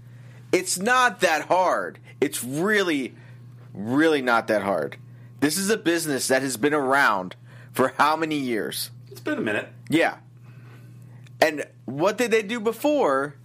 It's 0.53 0.79
not 0.79 1.21
that 1.21 1.47
hard. 1.47 1.99
It's 2.21 2.43
really, 2.45 3.15
really 3.73 4.23
not 4.23 4.49
that 4.49 4.63
hard. 4.63 4.97
This 5.41 5.57
is 5.57 5.71
a 5.71 5.77
business 5.77 6.29
that 6.29 6.43
has 6.43 6.57
been 6.57 6.75
around 6.75 7.35
for 7.73 7.95
how 7.99 8.17
many 8.17 8.37
years? 8.37 8.91
It's 9.11 9.21
been 9.21 9.39
a 9.39 9.43
minute. 9.43 9.69
Yeah. 9.89 10.17
And 11.41 11.65
what 11.87 12.19
did 12.19 12.31
they 12.31 12.43
do 12.43 12.61
before 12.61 13.37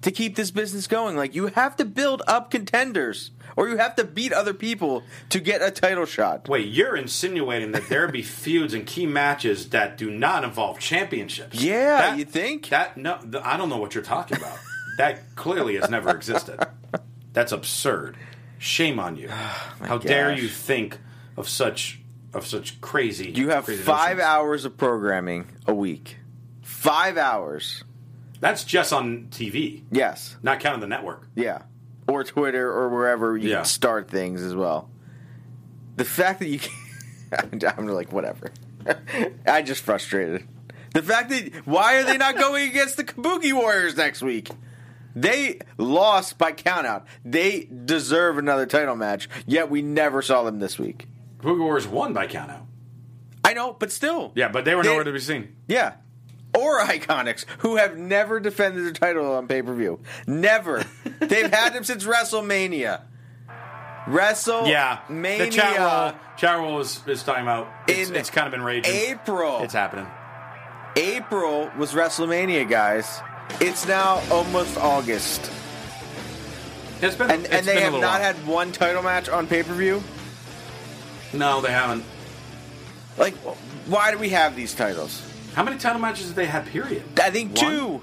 to 0.00 0.10
keep 0.10 0.36
this 0.36 0.50
business 0.50 0.86
going? 0.86 1.16
Like, 1.16 1.34
you 1.34 1.48
have 1.48 1.76
to 1.76 1.84
build 1.84 2.22
up 2.26 2.50
contenders, 2.50 3.30
or 3.56 3.68
you 3.68 3.76
have 3.76 3.94
to 3.96 4.04
beat 4.04 4.32
other 4.32 4.54
people 4.54 5.02
to 5.30 5.40
get 5.40 5.62
a 5.62 5.70
title 5.70 6.04
shot. 6.06 6.48
Wait, 6.48 6.68
you're 6.68 6.96
insinuating 6.96 7.72
that 7.72 7.88
there 7.88 8.08
be 8.08 8.22
feuds 8.22 8.74
and 8.74 8.86
key 8.86 9.06
matches 9.06 9.70
that 9.70 9.96
do 9.98 10.10
not 10.10 10.44
involve 10.44 10.78
championships? 10.78 11.60
Yeah, 11.62 11.98
That- 11.98 12.18
you 12.18 12.24
think? 12.24 12.68
that? 12.70 12.96
No, 12.96 13.18
th- 13.18 13.42
I 13.44 13.56
don't 13.56 13.68
know 13.68 13.78
what 13.78 13.94
you're 13.94 14.04
talking 14.04 14.36
about. 14.38 14.58
that 14.98 15.34
clearly 15.36 15.76
has 15.76 15.88
never 15.90 16.10
existed. 16.10 16.58
That's 17.32 17.52
absurd. 17.52 18.16
Shame 18.58 18.98
on 19.00 19.16
you. 19.16 19.28
Oh 19.80 19.84
How 19.86 19.98
dare 19.98 20.32
you 20.36 20.48
think 20.48 20.98
of 21.36 21.48
such 21.48 21.98
of 22.34 22.46
such 22.46 22.80
crazy? 22.80 23.30
You 23.32 23.48
have 23.50 23.64
crazy 23.64 23.82
five 23.82 24.18
notions. 24.18 24.20
hours 24.28 24.64
of 24.64 24.76
programming 24.76 25.46
a 25.66 25.74
week. 25.74 26.16
Five 26.62 27.16
hours. 27.18 27.84
That's 28.40 28.64
just 28.64 28.92
on 28.92 29.28
TV, 29.30 29.82
Yes. 29.90 30.36
not 30.42 30.60
counting 30.60 30.80
the 30.80 30.86
network. 30.86 31.26
Yeah. 31.34 31.62
Or 32.08 32.24
Twitter 32.24 32.70
or 32.70 32.88
wherever 32.88 33.36
you 33.36 33.50
Yeah. 33.50 33.56
can 33.56 33.64
start 33.64 34.08
things 34.10 34.42
as 34.42 34.54
well. 34.54 34.90
The 35.96 36.04
fact 36.04 36.40
that 36.40 36.48
you 36.48 36.58
can 36.58 36.72
I'm 37.78 37.86
like, 37.86 38.12
whatever. 38.12 38.50
I 39.46 39.62
just 39.62 39.82
frustrated. 39.82 40.46
The 40.94 41.02
fact 41.02 41.30
that 41.30 41.62
why 41.64 41.96
are 41.96 42.04
they 42.04 42.18
not 42.18 42.36
going 42.36 42.68
against 42.68 42.96
the 42.98 43.04
Kabuki 43.04 43.52
Warriors 43.52 43.96
next 43.96 44.20
week? 44.22 44.50
They 45.14 45.60
lost 45.78 46.36
by 46.38 46.52
countout. 46.52 47.04
They 47.24 47.64
deserve 47.84 48.38
another 48.38 48.66
title 48.66 48.96
match, 48.96 49.28
yet 49.46 49.70
we 49.70 49.80
never 49.82 50.20
saw 50.22 50.42
them 50.42 50.58
this 50.58 50.78
week. 50.78 51.06
Kabuki 51.38 51.60
Warriors 51.60 51.86
won 51.86 52.12
by 52.12 52.26
countout. 52.26 52.66
I 53.44 53.54
know, 53.54 53.72
but 53.78 53.90
still. 53.92 54.32
Yeah, 54.34 54.48
but 54.48 54.64
they 54.64 54.74
were 54.74 54.82
They- 54.82 54.88
nowhere 54.90 55.04
to 55.04 55.12
be 55.12 55.18
seen. 55.18 55.54
Yeah. 55.68 55.94
Or 56.54 56.80
Iconics, 56.80 57.46
who 57.58 57.76
have 57.76 57.96
never 57.96 58.38
defended 58.38 58.84
their 58.84 58.92
title 58.92 59.32
on 59.32 59.48
pay 59.48 59.62
per 59.62 59.74
view. 59.74 60.00
Never. 60.26 60.84
They've 61.20 61.50
had 61.50 61.72
them 61.72 61.84
since 61.84 62.04
WrestleMania. 62.04 63.02
WrestleMania. 64.04 64.68
Yeah, 64.68 64.98
the 65.44 65.50
chat 65.50 65.78
roll, 65.78 66.20
chat 66.36 66.58
roll 66.58 66.80
is, 66.80 67.00
is 67.06 67.22
talking 67.22 67.42
about. 67.42 67.68
It's, 67.88 68.10
it's 68.10 68.30
kind 68.30 68.46
of 68.46 68.50
been 68.52 68.62
raging. 68.62 68.92
April. 68.92 69.60
It's 69.62 69.74
happening. 69.74 70.06
April 70.96 71.70
was 71.78 71.92
WrestleMania, 71.92 72.68
guys. 72.68 73.20
It's 73.60 73.86
now 73.86 74.22
almost 74.30 74.76
August. 74.76 75.50
It's 77.00 77.16
been 77.16 77.30
And, 77.30 77.44
it's 77.44 77.54
and 77.54 77.66
they 77.66 77.80
have 77.80 77.92
not 77.94 78.02
while. 78.02 78.20
had 78.20 78.46
one 78.46 78.72
title 78.72 79.02
match 79.02 79.28
on 79.28 79.46
pay 79.46 79.62
per 79.62 79.72
view? 79.74 80.02
No, 81.32 81.60
they 81.60 81.72
haven't. 81.72 82.04
Like, 83.16 83.34
why 83.86 84.10
do 84.10 84.18
we 84.18 84.28
have 84.30 84.54
these 84.54 84.74
titles? 84.74 85.26
How 85.54 85.62
many 85.64 85.78
title 85.78 86.00
matches 86.00 86.28
did 86.28 86.36
they 86.36 86.46
have? 86.46 86.66
Period. 86.66 87.02
I 87.20 87.30
think 87.30 87.56
One? 87.56 87.70
two. 87.70 88.00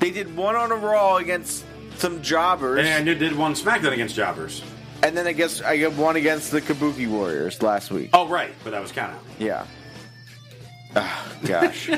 They 0.00 0.10
did 0.10 0.36
one 0.36 0.56
on 0.56 0.70
a 0.72 0.76
Raw 0.76 1.16
against 1.16 1.64
some 1.96 2.22
jobbers. 2.22 2.84
And 2.84 3.06
they 3.06 3.14
did 3.14 3.36
one 3.36 3.54
SmackDown 3.54 3.92
against 3.92 4.16
Jobbers. 4.16 4.62
And 5.02 5.16
then 5.16 5.26
I 5.26 5.32
guess 5.32 5.60
I 5.62 5.78
got 5.78 5.92
one 5.94 6.16
against 6.16 6.50
the 6.50 6.60
Kabuki 6.60 7.08
Warriors 7.08 7.62
last 7.62 7.90
week. 7.90 8.10
Oh, 8.12 8.26
right, 8.28 8.52
but 8.64 8.70
that 8.70 8.82
was 8.82 8.90
countout. 8.92 9.18
Yeah. 9.38 9.66
Oh, 10.96 11.36
gosh. 11.44 11.90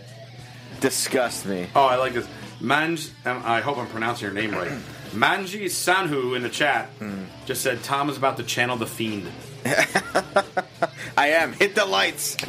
Disgust 0.80 1.46
me. 1.46 1.66
Oh, 1.74 1.86
I 1.86 1.96
like 1.96 2.12
this. 2.14 2.26
Manj, 2.60 3.10
um, 3.26 3.42
I 3.44 3.60
hope 3.60 3.78
I'm 3.78 3.86
pronouncing 3.88 4.26
your 4.26 4.34
name 4.34 4.52
right. 4.52 4.70
Manji 5.12 5.64
Sanhu 5.66 6.36
in 6.36 6.42
the 6.42 6.48
chat 6.48 6.86
Hmm. 6.98 7.24
just 7.46 7.62
said 7.62 7.82
Tom 7.82 8.08
is 8.10 8.16
about 8.16 8.36
to 8.38 8.42
channel 8.42 8.76
the 8.76 8.86
fiend. 8.86 9.26
I 11.16 11.28
am. 11.28 11.52
Hit 11.52 11.74
the 11.74 11.86
lights. 11.86 12.36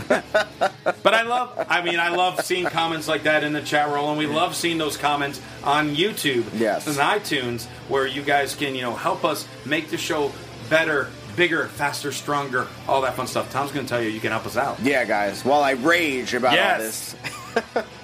But 1.04 1.14
I 1.14 1.22
love, 1.24 1.66
I 1.70 1.82
mean, 1.82 2.00
I 2.00 2.10
love 2.10 2.44
seeing 2.44 2.66
comments 2.66 3.08
like 3.08 3.24
that 3.24 3.44
in 3.44 3.54
the 3.54 3.62
chat 3.62 3.90
roll, 3.90 4.10
and 4.10 4.18
we 4.18 4.26
love 4.26 4.56
seeing 4.56 4.78
those 4.78 4.98
comments 4.98 5.42
on 5.64 5.96
YouTube 5.96 6.46
Yes. 6.54 6.88
and 6.88 6.96
iTunes 6.98 7.66
where 7.88 8.08
you 8.08 8.22
guys 8.24 8.56
can, 8.56 8.74
you 8.76 8.82
know, 8.82 8.94
help 8.96 9.24
us 9.24 9.48
make 9.66 9.90
the 9.90 9.98
show 9.98 10.32
better, 10.70 11.10
bigger, 11.36 11.68
faster, 11.68 12.12
stronger, 12.12 12.68
all 12.88 13.02
that 13.02 13.16
fun 13.16 13.28
stuff. 13.28 13.52
Tom's 13.52 13.72
going 13.72 13.86
to 13.86 13.90
tell 13.90 14.02
you 14.02 14.10
you 14.10 14.20
can 14.20 14.32
help 14.32 14.46
us 14.46 14.58
out. 14.58 14.80
Yeah, 14.82 15.06
guys. 15.06 15.46
While 15.46 15.62
I 15.64 15.72
rage 15.72 16.34
about 16.34 16.58
all 16.58 16.80
this. 16.80 17.16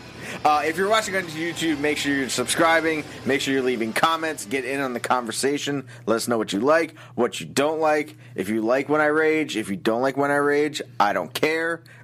Uh, 0.45 0.61
if 0.65 0.75
you're 0.75 0.89
watching 0.89 1.15
on 1.15 1.23
YouTube, 1.23 1.79
make 1.79 1.97
sure 1.97 2.13
you're 2.13 2.27
subscribing. 2.27 3.05
Make 3.25 3.39
sure 3.39 3.53
you're 3.53 3.63
leaving 3.63 3.93
comments. 3.93 4.43
Get 4.45 4.65
in 4.65 4.81
on 4.81 4.91
the 4.91 4.99
conversation. 4.99 5.87
Let 6.05 6.17
us 6.17 6.27
know 6.27 6.37
what 6.37 6.51
you 6.51 6.59
like, 6.59 6.97
what 7.15 7.39
you 7.39 7.45
don't 7.45 7.79
like. 7.79 8.17
If 8.35 8.49
you 8.49 8.61
like 8.61 8.89
when 8.89 8.99
I 8.99 9.05
rage, 9.05 9.55
if 9.55 9.69
you 9.69 9.77
don't 9.77 10.01
like 10.01 10.17
when 10.17 10.31
I 10.31 10.35
rage, 10.35 10.81
I 10.99 11.13
don't 11.13 11.33
care. 11.33 11.81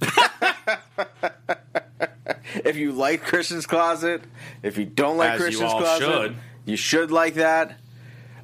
if 2.64 2.76
you 2.76 2.92
like 2.92 3.22
Christian's 3.22 3.66
Closet, 3.66 4.22
if 4.62 4.78
you 4.78 4.86
don't 4.86 5.18
like 5.18 5.32
As 5.32 5.40
you 5.40 5.44
Christian's 5.44 5.72
all 5.72 5.78
Closet, 5.80 6.06
should. 6.06 6.36
you 6.64 6.76
should 6.76 7.10
like 7.10 7.34
that. 7.34 7.78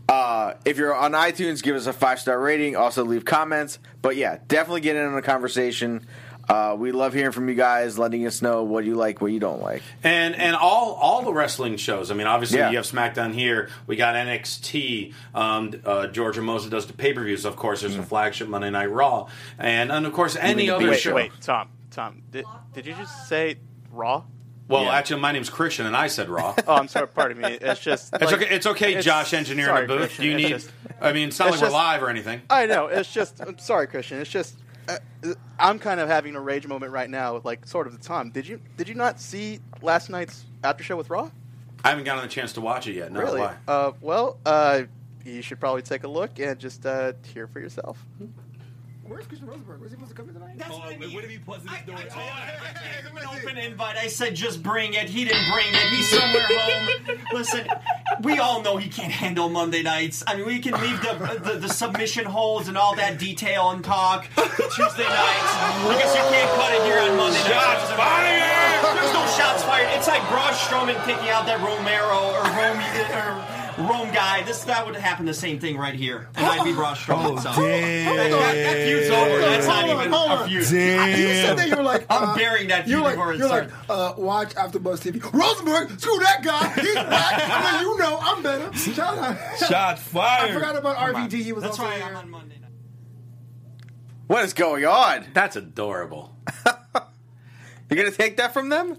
Uh, 0.09 0.55
if 0.65 0.77
you're 0.77 0.95
on 0.95 1.13
iTunes, 1.13 1.63
give 1.63 1.75
us 1.75 1.87
a 1.87 1.93
five 1.93 2.21
star 2.21 2.39
rating. 2.39 2.77
Also, 2.77 3.03
leave 3.05 3.25
comments. 3.25 3.79
But 4.03 4.17
yeah, 4.17 4.39
definitely 4.47 4.83
get 4.83 4.95
in 4.95 5.07
on 5.07 5.15
the 5.15 5.23
conversation. 5.23 6.07
Uh, 6.49 6.77
we 6.79 6.93
love 6.93 7.13
hearing 7.13 7.33
from 7.33 7.49
you 7.49 7.55
guys, 7.57 7.99
letting 7.99 8.25
us 8.27 8.41
know 8.41 8.63
what 8.63 8.85
you 8.85 8.95
like, 8.95 9.21
what 9.21 9.33
you 9.33 9.41
don't 9.41 9.61
like. 9.61 9.83
And 10.05 10.35
and 10.37 10.55
all 10.55 10.95
all 10.95 11.23
the 11.23 11.33
wrestling 11.33 11.77
shows. 11.77 12.11
I 12.11 12.15
mean, 12.15 12.27
obviously 12.29 12.59
Yeah. 12.59 12.71
you 12.71 12.77
have 12.77 12.87
SmackDown 12.87 13.33
here. 13.35 13.69
We 13.89 13.97
got 13.97 14.15
NXT. 14.15 15.13
Um, 15.35 15.75
uh, 15.85 16.07
Georgia 16.07 16.43
Moses 16.43 16.71
does 16.71 16.87
the 16.87 16.93
pay 16.93 17.13
per 17.13 17.25
views. 17.25 17.45
Of 17.45 17.57
course, 17.57 17.81
there's 17.81 17.97
a 17.97 18.03
flagship 18.03 18.49
Monday 18.49 18.71
Night 18.71 18.91
Raw, 18.93 19.29
and 19.59 19.91
and 19.91 20.07
of 20.07 20.13
course 20.13 20.37
any 20.41 20.71
other 20.71 20.85
big 20.85 20.91
Wait, 20.91 21.01
show. 21.01 21.15
wait, 21.15 21.33
Tom, 21.41 21.69
Tom, 21.91 22.23
did, 22.31 22.45
did 22.73 22.87
you 22.87 22.95
just 22.95 23.29
say 23.29 23.57
Raw? 23.91 24.23
Well, 24.69 24.85
Yeah. 24.85 24.97
actually, 24.97 25.21
my 25.21 25.31
name's 25.33 25.49
Christian, 25.51 25.87
and 25.87 25.97
I 25.97 26.09
said 26.09 26.29
Raw. 26.29 26.55
Oh, 26.67 26.75
I'm 26.75 26.89
sorry. 26.89 27.07
Pardon 27.09 27.39
me. 27.41 27.59
It's 27.61 27.81
just 27.81 28.13
It's 28.15 28.25
like- 28.33 28.43
okay. 28.43 28.55
It's 28.55 28.67
okay, 28.67 28.89
it's- 28.91 29.05
Josh, 29.05 29.33
engineer 29.33 29.69
in 29.77 29.83
the 29.83 29.87
booth. 29.87 29.99
Christian, 29.99 30.23
Do 30.25 30.29
you 30.31 30.37
need? 30.37 30.49
just- 30.49 30.71
I 31.01 31.13
mean, 31.13 31.29
it's 31.29 31.39
not 31.39 31.49
it's 31.49 31.61
like 31.61 31.71
we're 31.71 31.77
live 31.77 32.03
or 32.03 32.09
anything. 32.11 32.43
I 32.51 32.67
know. 32.67 32.87
It's 32.87 33.13
just. 33.13 33.41
I'm 33.41 33.59
sorry, 33.59 33.87
Christian. 33.87 34.19
It's 34.21 34.31
just. 34.31 34.57
Uh, 34.89 35.35
I'm 35.59 35.79
kind 35.79 36.01
of 36.01 36.09
having 36.09 36.37
a 36.37 36.41
rage 36.41 36.67
moment 36.67 36.93
right 36.93 37.09
now, 37.09 37.35
with 37.35 37.45
like 37.45 37.67
sort 37.67 37.87
of 37.87 37.93
the 37.93 38.05
time. 38.05 38.31
Did 38.31 38.47
you 38.47 38.61
did 38.77 38.89
you 38.89 38.95
not 38.95 39.21
see 39.21 39.61
last 39.83 40.11
night's 40.11 40.45
after 40.63 40.85
show 40.85 40.97
with 40.97 41.11
Raw? 41.11 41.31
I 41.85 41.91
haven't 41.91 42.05
gotten 42.05 42.25
a 42.25 42.29
chance 42.29 42.53
to 42.55 42.61
watch 42.61 42.87
it 42.87 42.95
yet. 42.95 43.13
No, 43.13 43.21
really? 43.21 43.41
why? 43.41 43.57
Uh, 43.69 43.93
well, 44.01 44.39
uh, 44.45 44.83
you 45.25 45.43
should 45.43 45.61
probably 45.61 45.83
take 45.83 46.05
a 46.05 46.09
look 46.09 46.39
and 46.39 46.59
just 46.59 46.85
uh, 46.87 47.13
hear 47.33 47.47
for 47.47 47.61
yourself. 47.61 48.05
Where's 49.09 49.27
Christian 49.27 49.47
Rosenberg? 49.47 49.79
Where's 49.81 49.93
he 49.93 49.97
supposed 49.97 50.11
to 50.11 50.17
come 50.17 50.29
in 50.29 50.35
tonight? 50.35 50.59
That's 50.59 50.71
what 50.71 50.93
I 50.93 50.97
mean. 50.97 51.17
An 51.17 51.23
open 53.29 53.59
invite. 53.59 53.97
I 53.97 54.09
said 54.09 54.35
just 54.35 54.63
bring 54.63 54.95
it. 54.95 55.09
He 55.09 55.25
didn't 55.25 55.49
bring 55.51 55.67
it. 55.69 55.89
He's 55.91 56.09
somewhere 56.09 56.47
home. 56.49 56.89
Listen, 57.33 57.67
we 58.23 58.39
all 58.39 58.63
know 58.63 58.77
he 58.77 58.89
can't 58.89 59.13
handle 59.13 59.49
Monday 59.49 59.83
nights. 59.83 60.25
I 60.27 60.37
mean, 60.37 60.47
we 60.47 60.59
can 60.59 60.75
leave 60.81 61.01
the 61.03 61.41
the, 61.45 61.59
the 61.59 61.69
submission 61.69 62.25
holds 62.25 62.67
and 62.69 62.77
all 62.77 62.97
that 62.97 63.19
detail 63.19 63.71
and 63.71 63.85
talk 63.85 64.27
Tuesday 64.35 65.07
nights 65.07 65.53
because 65.87 66.15
you 66.15 66.23
can't 66.27 66.51
cut 66.59 66.75
it 66.75 66.83
here 66.83 66.99
on 66.99 67.17
Monday 67.17 67.39
nights. 67.39 67.47
Shots 67.47 67.93
fired! 67.93 68.97
There's 68.97 69.13
no 69.15 69.25
shots 69.39 69.63
fired. 69.63 69.89
It's 69.97 70.09
like 70.09 70.27
Braun 70.29 70.53
Strowman 70.53 70.99
taking 71.05 71.29
out 71.31 71.47
that 71.47 71.61
Romero 71.63 72.33
or 72.35 72.43
Rome 72.59 72.81
or 72.83 73.56
Rome 73.79 74.11
guy. 74.13 74.43
This 74.43 74.65
that 74.65 74.87
would 74.87 74.97
happen 74.97 75.27
the 75.27 75.35
same 75.35 75.59
thing 75.59 75.77
right 75.77 75.95
here, 75.95 76.29
and 76.35 76.47
I'd 76.47 76.65
be 76.65 76.73
Braun 76.73 76.95
Strowman. 76.95 77.41
so. 77.41 77.51
That, 77.51 78.31
that 78.31 78.87
feud's 78.87 79.11
over. 79.11 79.39
That's 79.41 79.67
not 79.67 79.85
on, 79.85 79.91
even 80.01 80.13
hold 80.13 80.31
a 80.31 80.35
on. 80.35 80.49
feud. 80.49 80.59
You 80.59 80.65
said 80.65 81.57
that 81.59 81.69
you 81.69 81.77
were 81.77 81.83
like, 81.83 82.07
I'm 82.11 82.31
uh, 82.31 82.37
burying 82.37 82.69
that 82.69 82.85
feud 82.85 82.93
You're 82.93 83.01
like, 83.03 83.15
before 83.17 83.33
it 83.33 83.39
you're 83.39 83.49
like, 83.49 83.71
uh, 83.89 84.15
watch 84.17 84.55
AfterBuzz 84.55 85.01
TV. 85.13 85.33
Rosenberg, 85.33 86.01
screw 86.01 86.19
that 86.21 86.43
guy. 86.43 86.69
He's 86.81 86.95
back. 86.95 87.43
I 87.45 87.83
mean, 87.83 87.91
you 87.91 87.99
know, 87.99 88.19
I'm 88.21 88.43
better. 88.43 88.73
Shout 88.77 89.19
out. 89.19 89.37
Shots 89.59 90.03
fired. 90.05 90.51
I 90.51 90.55
forgot 90.55 90.77
about 90.77 90.97
RVD. 90.97 91.33
He 91.43 91.53
was 91.53 91.63
That's 91.63 91.79
also 91.79 91.91
why 91.91 91.97
here. 91.97 92.05
I'm 92.07 92.17
on 92.17 92.31
Monday 92.31 92.59
night. 92.59 92.71
What 94.27 94.45
is 94.45 94.55
going 94.55 94.85
on? 94.85 95.27
That's 95.35 95.57
adorable. 95.57 96.37
You're 97.89 97.97
gonna 98.05 98.11
take 98.11 98.39
that 98.39 98.53
from 98.53 98.69
them? 98.69 98.97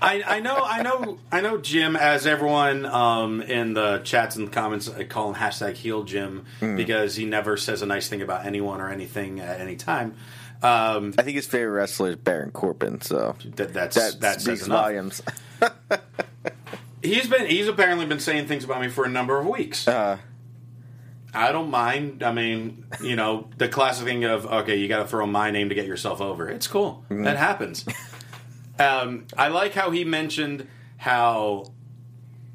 I, 0.00 0.22
I 0.26 0.40
know, 0.40 0.56
I 0.62 0.82
know, 0.82 1.18
I 1.32 1.40
know. 1.40 1.58
Jim, 1.58 1.96
as 1.96 2.26
everyone 2.26 2.86
um, 2.86 3.40
in 3.42 3.74
the 3.74 3.98
chats 4.04 4.36
and 4.36 4.52
comments 4.52 4.88
uh, 4.88 5.04
call 5.08 5.32
him 5.32 5.34
hashtag 5.40 5.74
heel 5.74 6.04
Jim 6.04 6.44
Hmm. 6.60 6.76
because 6.76 7.16
he 7.16 7.24
never 7.24 7.56
says 7.56 7.82
a 7.82 7.86
nice 7.86 8.08
thing 8.08 8.22
about 8.22 8.46
anyone 8.46 8.80
or 8.80 8.90
anything 8.90 9.40
at 9.40 9.60
any 9.60 9.76
time. 9.76 10.14
Um, 10.62 11.14
I 11.18 11.22
think 11.22 11.36
his 11.36 11.46
favorite 11.46 11.72
wrestler 11.72 12.10
is 12.10 12.16
Baron 12.16 12.50
Corbin, 12.50 13.00
so 13.00 13.36
that, 13.56 13.72
that's 13.74 13.96
that 13.96 14.20
that 14.20 14.40
speaks 14.40 14.60
says 14.60 14.68
volumes. 14.68 15.22
He's 17.02 17.28
been 17.28 17.46
he's 17.46 17.68
apparently 17.68 18.06
been 18.06 18.18
saying 18.20 18.48
things 18.48 18.64
about 18.64 18.80
me 18.80 18.88
for 18.88 19.04
a 19.04 19.08
number 19.08 19.38
of 19.38 19.46
weeks. 19.46 19.86
Uh, 19.86 20.18
I 21.32 21.52
don't 21.52 21.70
mind. 21.70 22.22
I 22.22 22.32
mean, 22.32 22.86
you 23.02 23.14
know, 23.14 23.48
the 23.58 23.68
classic 23.68 24.06
thing 24.06 24.24
of 24.24 24.46
okay, 24.46 24.76
you 24.76 24.88
got 24.88 25.00
to 25.00 25.06
throw 25.06 25.24
my 25.26 25.50
name 25.50 25.68
to 25.68 25.74
get 25.74 25.86
yourself 25.86 26.20
over. 26.20 26.48
It's 26.48 26.66
cool. 26.66 27.04
That 27.10 27.36
happens. 27.36 27.84
um, 28.78 29.26
I 29.36 29.48
like 29.48 29.72
how 29.72 29.90
he 29.90 30.04
mentioned 30.04 30.68
how 30.96 31.72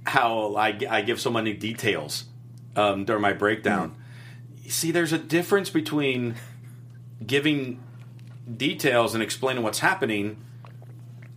how 0.05 0.55
I, 0.55 0.77
I 0.89 1.01
give 1.01 1.19
so 1.19 1.29
many 1.29 1.53
details 1.53 2.25
um, 2.75 3.05
during 3.05 3.21
my 3.21 3.33
breakdown. 3.33 3.95
You 4.63 4.71
see, 4.71 4.91
there's 4.91 5.13
a 5.13 5.17
difference 5.17 5.69
between 5.69 6.35
giving 7.25 7.81
details 8.57 9.13
and 9.13 9.21
explaining 9.21 9.63
what's 9.63 9.79
happening 9.79 10.37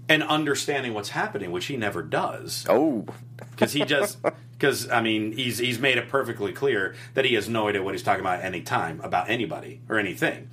and 0.08 0.22
understanding 0.22 0.94
what's 0.94 1.10
happening, 1.10 1.50
which 1.50 1.66
he 1.66 1.76
never 1.76 2.02
does. 2.02 2.66
Oh, 2.68 3.06
because 3.50 3.72
he 3.72 3.84
just 3.84 4.18
because 4.52 4.88
I 4.90 5.00
mean 5.00 5.32
he's 5.32 5.58
he's 5.58 5.78
made 5.78 5.98
it 5.98 6.08
perfectly 6.08 6.52
clear 6.52 6.94
that 7.14 7.24
he 7.24 7.34
has 7.34 7.48
no 7.48 7.68
idea 7.68 7.82
what 7.82 7.94
he's 7.94 8.02
talking 8.02 8.20
about 8.20 8.42
any 8.42 8.62
time 8.62 9.00
about 9.02 9.28
anybody 9.28 9.80
or 9.88 9.98
anything. 9.98 10.48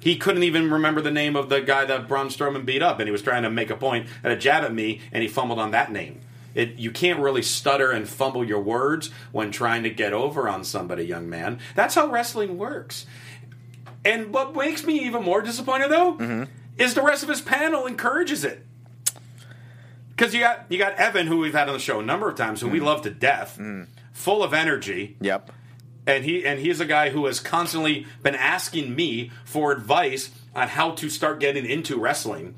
He 0.00 0.16
couldn't 0.16 0.42
even 0.42 0.70
remember 0.70 1.02
the 1.02 1.10
name 1.10 1.36
of 1.36 1.50
the 1.50 1.60
guy 1.60 1.84
that 1.84 2.08
Braun 2.08 2.28
Strowman 2.28 2.64
beat 2.64 2.82
up, 2.82 2.98
and 2.98 3.06
he 3.06 3.12
was 3.12 3.22
trying 3.22 3.42
to 3.42 3.50
make 3.50 3.70
a 3.70 3.76
point 3.76 4.08
at 4.24 4.32
a 4.32 4.36
jab 4.36 4.64
at 4.64 4.74
me, 4.74 5.00
and 5.12 5.22
he 5.22 5.28
fumbled 5.28 5.58
on 5.58 5.70
that 5.72 5.92
name. 5.92 6.20
It, 6.54 6.76
you 6.76 6.90
can't 6.90 7.20
really 7.20 7.42
stutter 7.42 7.90
and 7.90 8.08
fumble 8.08 8.44
your 8.44 8.60
words 8.60 9.10
when 9.30 9.52
trying 9.52 9.84
to 9.84 9.90
get 9.90 10.12
over 10.12 10.48
on 10.48 10.64
somebody, 10.64 11.04
young 11.04 11.28
man. 11.28 11.60
That's 11.76 11.94
how 11.94 12.08
wrestling 12.08 12.58
works. 12.58 13.06
And 14.04 14.32
what 14.32 14.56
makes 14.56 14.84
me 14.84 15.00
even 15.00 15.22
more 15.22 15.42
disappointed, 15.42 15.90
though, 15.90 16.14
mm-hmm. 16.14 16.44
is 16.78 16.94
the 16.94 17.02
rest 17.02 17.22
of 17.22 17.28
his 17.28 17.40
panel 17.40 17.86
encourages 17.86 18.44
it. 18.44 18.66
Because 20.10 20.34
you 20.34 20.40
got 20.40 20.66
you 20.68 20.76
got 20.76 20.94
Evan, 20.96 21.26
who 21.26 21.38
we've 21.38 21.54
had 21.54 21.68
on 21.68 21.74
the 21.74 21.80
show 21.80 22.00
a 22.00 22.02
number 22.02 22.28
of 22.28 22.36
times, 22.36 22.60
who 22.60 22.68
we 22.68 22.80
mm. 22.80 22.84
love 22.84 23.00
to 23.02 23.10
death, 23.10 23.56
mm. 23.58 23.86
full 24.12 24.42
of 24.42 24.52
energy. 24.52 25.16
Yep. 25.20 25.50
And 26.06 26.24
he 26.24 26.44
and 26.44 26.60
he's 26.60 26.80
a 26.80 26.86
guy 26.86 27.10
who 27.10 27.26
has 27.26 27.40
constantly 27.40 28.06
been 28.22 28.34
asking 28.34 28.94
me 28.94 29.30
for 29.44 29.72
advice 29.72 30.30
on 30.54 30.68
how 30.68 30.92
to 30.92 31.08
start 31.10 31.40
getting 31.40 31.66
into 31.66 31.98
wrestling. 31.98 32.54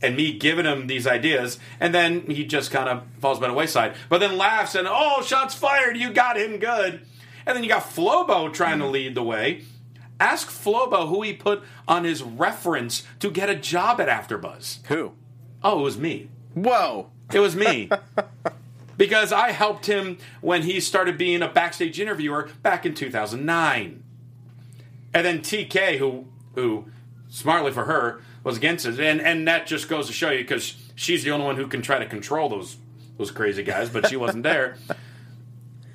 And 0.00 0.16
me 0.16 0.36
giving 0.36 0.66
him 0.66 0.88
these 0.88 1.06
ideas, 1.06 1.60
and 1.78 1.94
then 1.94 2.22
he 2.22 2.44
just 2.44 2.72
kind 2.72 2.88
of 2.88 3.04
falls 3.20 3.38
by 3.38 3.46
the 3.46 3.54
wayside. 3.54 3.94
But 4.08 4.18
then 4.18 4.36
laughs 4.36 4.74
and 4.74 4.88
oh, 4.90 5.22
shots 5.22 5.54
fired! 5.54 5.96
You 5.96 6.12
got 6.12 6.36
him 6.36 6.58
good. 6.58 7.06
And 7.46 7.56
then 7.56 7.62
you 7.62 7.68
got 7.68 7.84
Flobo 7.84 8.52
trying 8.52 8.80
to 8.80 8.86
lead 8.86 9.14
the 9.14 9.22
way. 9.22 9.62
Ask 10.18 10.48
Flobo 10.48 11.08
who 11.08 11.22
he 11.22 11.32
put 11.32 11.62
on 11.88 12.04
his 12.04 12.22
reference 12.22 13.04
to 13.20 13.30
get 13.30 13.48
a 13.48 13.54
job 13.54 14.00
at 14.00 14.08
AfterBuzz. 14.08 14.86
Who? 14.86 15.12
Oh, 15.62 15.80
it 15.80 15.82
was 15.82 15.98
me. 15.98 16.30
Whoa. 16.54 17.10
It 17.32 17.40
was 17.40 17.56
me. 17.56 17.90
because 18.96 19.32
I 19.32 19.50
helped 19.52 19.86
him 19.86 20.18
when 20.40 20.62
he 20.62 20.80
started 20.80 21.18
being 21.18 21.42
a 21.42 21.48
backstage 21.48 21.98
interviewer 22.00 22.50
back 22.62 22.86
in 22.86 22.94
2009. 22.94 24.02
And 25.14 25.26
then 25.26 25.40
TK, 25.40 25.98
who 25.98 26.26
who 26.54 26.86
smartly 27.28 27.72
for 27.72 27.84
her 27.84 28.20
was 28.44 28.56
against 28.56 28.86
it, 28.86 28.98
and 29.00 29.20
and 29.20 29.46
that 29.48 29.66
just 29.66 29.88
goes 29.88 30.06
to 30.06 30.12
show 30.12 30.30
you 30.30 30.38
because 30.38 30.74
she's 30.94 31.24
the 31.24 31.30
only 31.30 31.46
one 31.46 31.56
who 31.56 31.66
can 31.66 31.82
try 31.82 31.98
to 31.98 32.06
control 32.06 32.48
those 32.48 32.76
those 33.18 33.30
crazy 33.30 33.62
guys, 33.62 33.88
but 33.90 34.08
she 34.08 34.16
wasn't 34.16 34.42
there. 34.42 34.76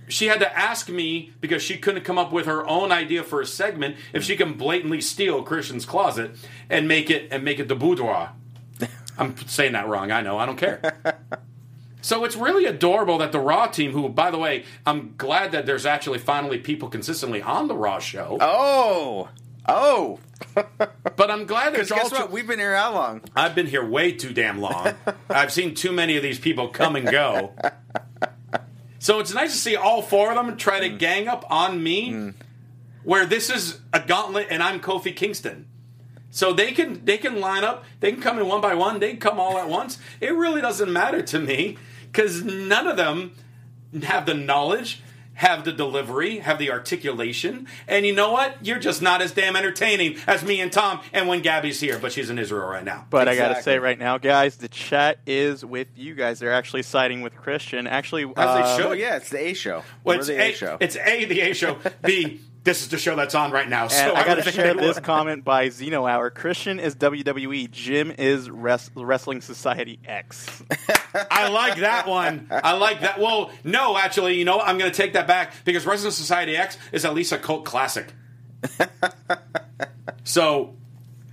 She 0.10 0.28
had 0.28 0.40
to 0.40 0.58
ask 0.58 0.88
me 0.88 1.34
because 1.42 1.62
she 1.62 1.78
couldn't 1.78 2.06
come 2.06 2.18
up 2.18 2.32
with 2.32 2.46
her 2.46 2.66
own 2.66 2.94
idea 2.94 3.24
for 3.24 3.42
a 3.42 3.46
segment 3.46 3.98
if 4.14 4.24
she 4.24 4.38
can 4.38 4.54
blatantly 4.54 5.02
steal 5.02 5.44
Christian's 5.44 5.86
closet 5.86 6.32
and 6.70 6.88
make 6.88 7.10
it 7.10 7.28
and 7.30 7.44
make 7.44 7.60
it 7.60 7.68
the 7.68 7.76
boudoir. 7.76 8.32
I'm 9.18 9.36
saying 9.48 9.74
that 9.74 9.86
wrong. 9.86 10.12
I 10.12 10.22
know. 10.22 10.38
I 10.38 10.46
don't 10.46 10.58
care. 10.58 11.17
So 12.02 12.24
it's 12.26 12.36
really 12.36 12.66
adorable 12.66 13.18
that 13.18 13.32
the 13.32 13.40
Raw 13.40 13.68
team, 13.68 13.92
who, 13.92 14.08
by 14.10 14.32
the 14.32 14.38
way, 14.38 14.66
I'm 14.86 15.16
glad 15.18 15.52
that 15.52 15.66
there's 15.66 15.86
actually 15.86 16.20
finally 16.20 16.58
people 16.60 16.90
consistently 16.90 17.42
on 17.42 17.68
the 17.68 17.76
Raw 17.76 18.00
show. 18.00 18.38
Oh, 18.40 19.30
oh. 19.68 20.20
but 20.56 21.32
I'm 21.32 21.46
glad 21.46 21.74
there's 21.74 21.90
guess 21.90 22.12
what? 22.12 22.32
We've 22.32 22.48
been 22.48 22.60
here 22.60 22.76
how 22.76 22.94
long? 22.94 23.22
I've 23.36 23.56
been 23.56 23.66
here 23.66 23.86
way 23.86 24.12
too 24.12 24.32
damn 24.32 24.60
long. 24.60 24.94
I've 25.30 25.52
seen 25.52 25.74
too 25.74 25.92
many 25.92 26.16
of 26.16 26.24
these 26.24 26.40
people 26.40 26.68
come 26.68 26.96
and 26.96 27.10
go. 27.10 27.54
So 29.00 29.20
it's 29.20 29.34
nice 29.34 29.54
to 29.54 29.58
see 29.58 29.76
all 29.76 30.02
four 30.02 30.32
of 30.32 30.36
them 30.36 30.58
try 30.58 30.80
to 30.82 30.90
mm. 30.90 31.00
gang 31.00 31.28
up 31.28 31.46
on 31.50 31.82
me, 31.82 32.12
mm. 32.12 32.34
where 33.04 33.26
this 33.26 33.50
is 33.50 33.80
a 33.94 34.00
gauntlet 34.00 34.48
and 34.50 34.62
I'm 34.62 34.80
Kofi 34.80 35.16
Kingston. 35.16 35.68
So 36.32 36.54
they 36.54 36.72
can 36.72 37.04
they 37.06 37.18
can 37.18 37.40
line 37.40 37.64
up, 37.64 37.86
they 38.00 38.12
can 38.12 38.22
come 38.22 38.38
in 38.40 38.48
one 38.48 38.62
by 38.62 38.76
one, 38.76 39.00
they 39.00 39.12
can 39.12 39.20
come 39.20 39.40
all 39.40 39.58
at 39.58 39.70
once. 39.70 39.98
It 40.20 40.36
really 40.36 40.62
doesn't 40.62 40.92
matter 40.92 41.22
to 41.22 41.40
me 41.40 41.78
because 42.12 42.44
none 42.44 42.88
of 42.88 42.98
them 42.98 43.34
have 44.04 44.26
the 44.26 44.34
knowledge, 44.34 45.02
have 45.36 45.64
the 45.64 45.72
delivery, 45.72 46.40
have 46.40 46.60
the 46.60 46.72
articulation, 46.72 47.68
and 47.88 48.06
you 48.06 48.14
know 48.14 48.32
what? 48.32 48.66
You're 48.66 48.80
just 48.80 49.02
not 49.02 49.22
as 49.22 49.32
damn 49.32 49.56
entertaining 49.56 50.18
as 50.28 50.44
me 50.44 50.60
and 50.60 50.72
Tom. 50.72 51.00
And 51.14 51.28
when 51.28 51.42
Gabby's 51.42 51.80
here, 51.80 52.00
but 52.00 52.12
she's 52.12 52.30
in 52.30 52.40
Israel 52.40 52.68
right 52.68 52.84
now. 52.84 53.06
But 53.10 53.28
I 53.28 53.36
gotta 53.36 53.62
say 53.62 53.80
right 53.80 53.98
now, 53.98 54.18
guys, 54.18 54.58
the 54.58 54.68
chat 54.68 55.20
is 55.26 55.64
with 55.64 55.88
you 55.96 56.16
guys. 56.16 56.40
They're 56.40 56.54
actually 56.54 56.84
siding 56.84 57.22
with 57.22 57.36
Christian. 57.36 57.88
Actually, 57.88 58.24
As 58.24 58.34
they 58.36 58.42
uh, 58.42 58.78
should. 58.78 58.86
Oh 58.88 58.92
yeah, 58.92 59.16
it's 59.16 59.30
the 59.30 59.40
A 59.40 59.54
show. 59.54 59.84
Well, 60.04 60.18
We're 60.18 60.20
it's 60.20 60.28
the 60.28 60.42
a, 60.42 60.50
A 60.50 60.54
show. 60.54 60.78
It's 60.80 60.96
A, 60.98 61.26
the 61.26 61.42
A 61.42 61.54
show. 61.54 61.78
B, 62.04 62.42
this 62.68 62.82
is 62.82 62.90
the 62.90 62.98
show 62.98 63.16
that's 63.16 63.34
on 63.34 63.52
right 63.52 63.70
now. 63.70 63.88
So 63.88 64.10
And 64.10 64.18
I 64.18 64.26
got 64.26 64.44
to 64.44 64.52
share 64.52 64.74
this 64.74 65.00
comment 65.12 65.46
by 65.46 65.70
Zeno 65.70 66.06
Hour. 66.06 66.30
Christian 66.30 66.82
is 66.82 66.96
WWE. 66.96 67.72
Jim 67.72 68.12
is 68.18 68.52
Res- 68.52 68.92
Wrestling 68.94 69.40
Society 69.40 70.00
X. 70.06 70.64
I 71.32 71.48
like 71.48 71.80
that 71.80 72.08
one. 72.08 72.48
I 72.52 72.74
like 72.74 73.00
that. 73.02 73.22
Well, 73.22 73.52
no, 73.64 73.98
actually, 73.98 74.36
you 74.36 74.44
know 74.44 74.58
what? 74.58 74.68
I'm 74.68 74.78
going 74.78 74.92
to 74.92 74.96
take 74.96 75.14
that 75.14 75.28
back 75.28 75.54
because 75.64 75.86
Wrestling 75.86 76.12
Society 76.12 76.58
X 76.58 76.78
is 76.92 77.06
at 77.06 77.14
least 77.14 77.32
a 77.32 77.38
cult 77.38 77.64
classic. 77.64 78.12
so, 80.26 80.76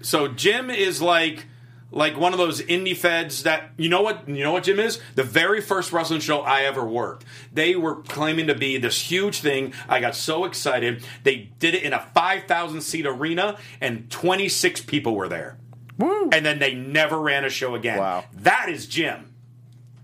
so 0.03 0.29
Jim 0.29 0.70
is 0.70 1.03
like 1.03 1.47
like 1.94 2.18
one 2.18 2.33
of 2.33 2.38
those 2.38 2.61
indie 2.62 2.96
feds 2.96 3.44
that 3.44 3.70
you 3.76 3.88
know 3.88 4.02
what 4.02 4.28
you 4.28 4.42
know 4.42 4.52
what 4.52 4.64
Jim 4.64 4.78
is 4.80 5.00
the 5.14 5.22
very 5.22 5.61
first 5.61 5.92
wrestling 5.92 6.20
show 6.20 6.40
I 6.40 6.62
ever 6.62 6.85
worked. 6.85 7.24
They 7.52 7.76
were 7.76 8.02
claiming 8.02 8.48
to 8.48 8.54
be 8.54 8.76
this 8.78 9.00
huge 9.00 9.40
thing. 9.40 9.72
I 9.88 10.00
got 10.00 10.14
so 10.14 10.44
excited. 10.44 11.04
They 11.22 11.50
did 11.59 11.74
it 11.74 11.83
in 11.83 11.92
a 11.92 12.00
five 12.14 12.44
thousand 12.44 12.83
seat 12.83 13.07
arena, 13.07 13.57
and 13.80 14.11
twenty 14.11 14.48
six 14.48 14.83
people 14.83 15.14
were 15.14 15.28
there. 15.28 15.57
Woo! 15.96 16.28
And 16.33 16.44
then 16.44 16.59
they 16.59 16.74
never 16.74 17.18
ran 17.18 17.44
a 17.44 17.50
show 17.50 17.74
again. 17.74 17.98
Wow. 17.98 18.24
That 18.33 18.68
is 18.68 18.87
Jim. 18.87 19.33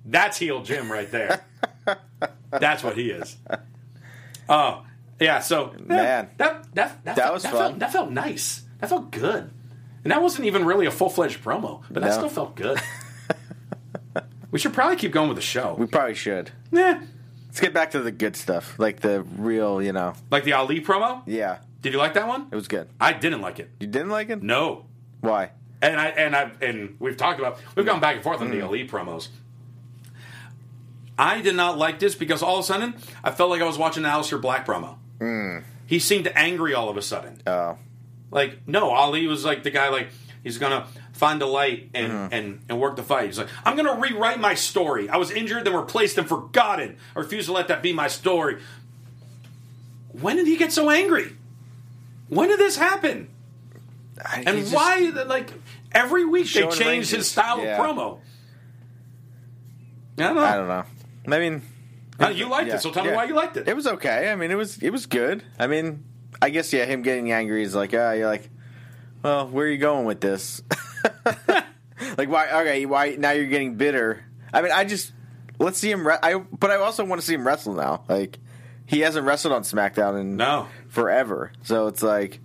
That's 0.04 0.38
heel 0.38 0.62
Jim 0.62 0.90
right 0.90 1.10
there. 1.10 1.44
That's 2.50 2.82
what 2.82 2.96
he 2.96 3.10
is. 3.10 3.36
Oh, 4.48 4.84
yeah. 5.20 5.40
So 5.40 5.74
Man. 5.86 6.30
that 6.36 6.38
that 6.38 6.74
that, 6.74 7.04
That 7.04 7.16
felt, 7.16 7.34
was 7.34 7.42
that 7.42 7.52
fun. 7.52 7.60
Felt, 7.60 7.78
that 7.80 7.92
felt 7.92 8.10
nice. 8.10 8.62
That 8.78 8.88
felt 8.88 9.10
good. 9.10 9.50
And 10.04 10.10
that 10.12 10.22
wasn't 10.22 10.46
even 10.46 10.64
really 10.64 10.86
a 10.86 10.90
full 10.90 11.10
fledged 11.10 11.42
promo, 11.44 11.82
but 11.90 12.02
that 12.02 12.08
No. 12.08 12.16
still 12.16 12.28
felt 12.28 12.54
good. 12.56 12.80
we 14.50 14.58
should 14.58 14.72
probably 14.72 14.96
keep 14.96 15.12
going 15.12 15.28
with 15.28 15.36
the 15.36 15.42
show. 15.42 15.74
We 15.78 15.86
probably 15.86 16.14
should. 16.14 16.50
Yeah. 16.72 17.02
Let's 17.46 17.60
get 17.60 17.74
back 17.74 17.90
to 17.92 18.00
the 18.00 18.12
good 18.12 18.36
stuff, 18.36 18.78
like 18.78 19.00
the 19.00 19.22
real, 19.22 19.82
you 19.82 19.92
know. 19.92 20.14
Like 20.30 20.44
the 20.44 20.52
Ali 20.54 20.80
promo. 20.80 21.22
Yeah, 21.26 21.58
Did 21.82 21.92
you 21.92 21.98
like 21.98 22.14
that 22.14 22.28
one? 22.28 22.46
it 22.50 22.54
was 22.54 22.68
good. 22.68 22.88
I 23.00 23.12
didn't 23.12 23.40
like 23.40 23.58
it. 23.58 23.70
You 23.80 23.88
didn't 23.88 24.10
like 24.10 24.30
it? 24.30 24.42
No. 24.42 24.86
Why? 25.20 25.50
And 25.82 25.98
I 26.00 26.06
and 26.08 26.36
I 26.36 26.50
and 26.62 26.96
we've 27.00 27.16
talked 27.16 27.38
about 27.40 27.58
we've 27.74 27.86
gone 27.86 28.00
back 28.00 28.14
and 28.14 28.22
forth 28.24 28.40
on 28.40 28.48
Mm. 28.48 28.52
the 28.52 28.60
Ali 28.62 28.86
promos. 28.86 29.28
I 31.18 31.40
did 31.40 31.54
not 31.56 31.76
like 31.76 31.98
this 31.98 32.14
because 32.14 32.42
all 32.42 32.58
of 32.58 32.64
a 32.64 32.66
sudden 32.66 32.94
I 33.24 33.30
felt 33.30 33.50
like 33.50 33.60
I 33.60 33.66
was 33.66 33.76
watching 33.78 34.04
an 34.04 34.10
Aleister 34.10 34.40
Black 34.40 34.66
promo. 34.66 34.96
He 35.86 35.98
seemed 35.98 36.30
angry 36.36 36.72
all 36.72 36.88
of 36.88 36.96
a 36.96 37.02
sudden. 37.02 37.42
Mm. 37.46 37.50
Oh, 37.50 37.78
Like 38.30 38.66
no, 38.68 38.90
Ali 38.90 39.26
was 39.26 39.44
like 39.44 39.62
the 39.62 39.70
guy 39.70 39.88
like 39.88 40.08
he's 40.42 40.58
gonna 40.58 40.86
find 41.12 41.42
a 41.42 41.46
light 41.46 41.90
and 41.94 42.12
Mm-hmm. 42.12 42.34
and 42.34 42.60
and 42.68 42.80
work 42.80 42.96
the 42.96 43.02
fight. 43.02 43.26
He's 43.26 43.38
like 43.38 43.48
I'm 43.64 43.76
gonna 43.76 43.98
rewrite 43.98 44.38
my 44.40 44.54
story. 44.54 45.08
I 45.08 45.16
was 45.16 45.30
injured, 45.30 45.64
then 45.64 45.74
replaced 45.74 46.16
and 46.18 46.28
forgotten. 46.28 46.96
I 47.16 47.18
refuse 47.18 47.46
to 47.46 47.52
let 47.52 47.68
that 47.68 47.82
be 47.82 47.92
my 47.92 48.08
story. 48.08 48.58
When 50.12 50.36
did 50.36 50.46
he 50.46 50.56
get 50.56 50.72
so 50.72 50.90
angry? 50.90 51.36
When 52.28 52.48
did 52.48 52.58
this 52.58 52.76
happen? 52.76 53.28
I- 54.24 54.44
And 54.46 54.58
just- 54.58 54.74
why, 54.74 54.98
like, 55.26 55.50
every 55.92 56.24
week 56.24 56.52
they 56.52 56.62
change 56.62 56.80
ranges. 56.80 57.10
his 57.10 57.30
style 57.30 57.60
Yeah. 57.62 57.76
of 57.76 57.84
promo? 57.96 58.18
I 60.18 60.22
don't 60.24 60.34
know. 60.36 60.42
I 60.42 60.56
don't 60.56 60.68
know. 60.68 60.84
I 61.34 61.38
mean, 61.38 61.62
you 62.34 62.48
liked 62.48 62.68
yeah, 62.68 62.74
it, 62.76 62.82
so 62.82 62.90
tell 62.90 63.04
me 63.04 63.12
why 63.12 63.24
you 63.24 63.34
liked 63.34 63.56
it. 63.56 63.66
It 63.68 63.74
was 63.74 63.86
okay. 63.86 64.30
I 64.30 64.34
mean, 64.36 64.50
it 64.50 64.56
was 64.56 64.78
it 64.78 64.90
was 64.90 65.06
good. 65.06 65.42
I 65.58 65.66
mean, 65.66 66.04
I 66.42 66.50
guess 66.50 66.72
yeah, 66.72 66.84
him 66.86 67.02
getting 67.02 67.32
angry 67.32 67.62
is 67.62 67.74
like, 67.74 67.92
ah, 67.94 68.12
you're 68.12 68.26
like, 68.28 68.48
well, 69.22 69.48
where 69.48 69.66
are 69.66 69.68
you 69.68 69.78
going 69.78 70.06
with 70.06 70.20
this? 70.20 70.62
like, 72.16 72.28
why? 72.28 72.50
Okay, 72.62 72.86
why 72.86 73.16
now 73.18 73.32
you're 73.32 73.46
getting 73.46 73.74
bitter? 73.76 74.24
I 74.52 74.62
mean, 74.62 74.72
I 74.72 74.84
just 74.84 75.12
let's 75.58 75.78
see 75.78 75.90
him. 75.90 76.06
Re- 76.06 76.18
I 76.22 76.34
but 76.38 76.70
I 76.70 76.76
also 76.76 77.04
want 77.04 77.20
to 77.20 77.26
see 77.26 77.34
him 77.34 77.46
wrestle 77.46 77.74
now. 77.74 78.04
Like, 78.08 78.38
he 78.86 79.00
hasn't 79.00 79.26
wrestled 79.26 79.52
on 79.52 79.62
SmackDown 79.62 80.20
in 80.20 80.36
No. 80.36 80.66
forever, 80.88 81.52
so 81.62 81.86
it's 81.86 82.02
like, 82.02 82.40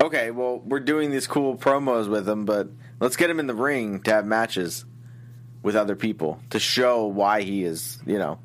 okay, 0.00 0.30
well, 0.30 0.60
we're 0.64 0.80
doing 0.80 1.10
these 1.10 1.26
cool 1.26 1.56
promos 1.56 2.08
with 2.08 2.28
him, 2.28 2.44
but 2.44 2.68
let's 3.00 3.16
get 3.16 3.28
him 3.28 3.40
in 3.40 3.46
the 3.46 3.54
ring 3.54 4.00
to 4.02 4.12
have 4.12 4.24
matches 4.24 4.84
with 5.62 5.76
other 5.76 5.94
people 5.96 6.40
to 6.50 6.58
show 6.58 7.06
why 7.06 7.42
he 7.42 7.64
is, 7.64 7.98
you 8.06 8.18
know, 8.18 8.38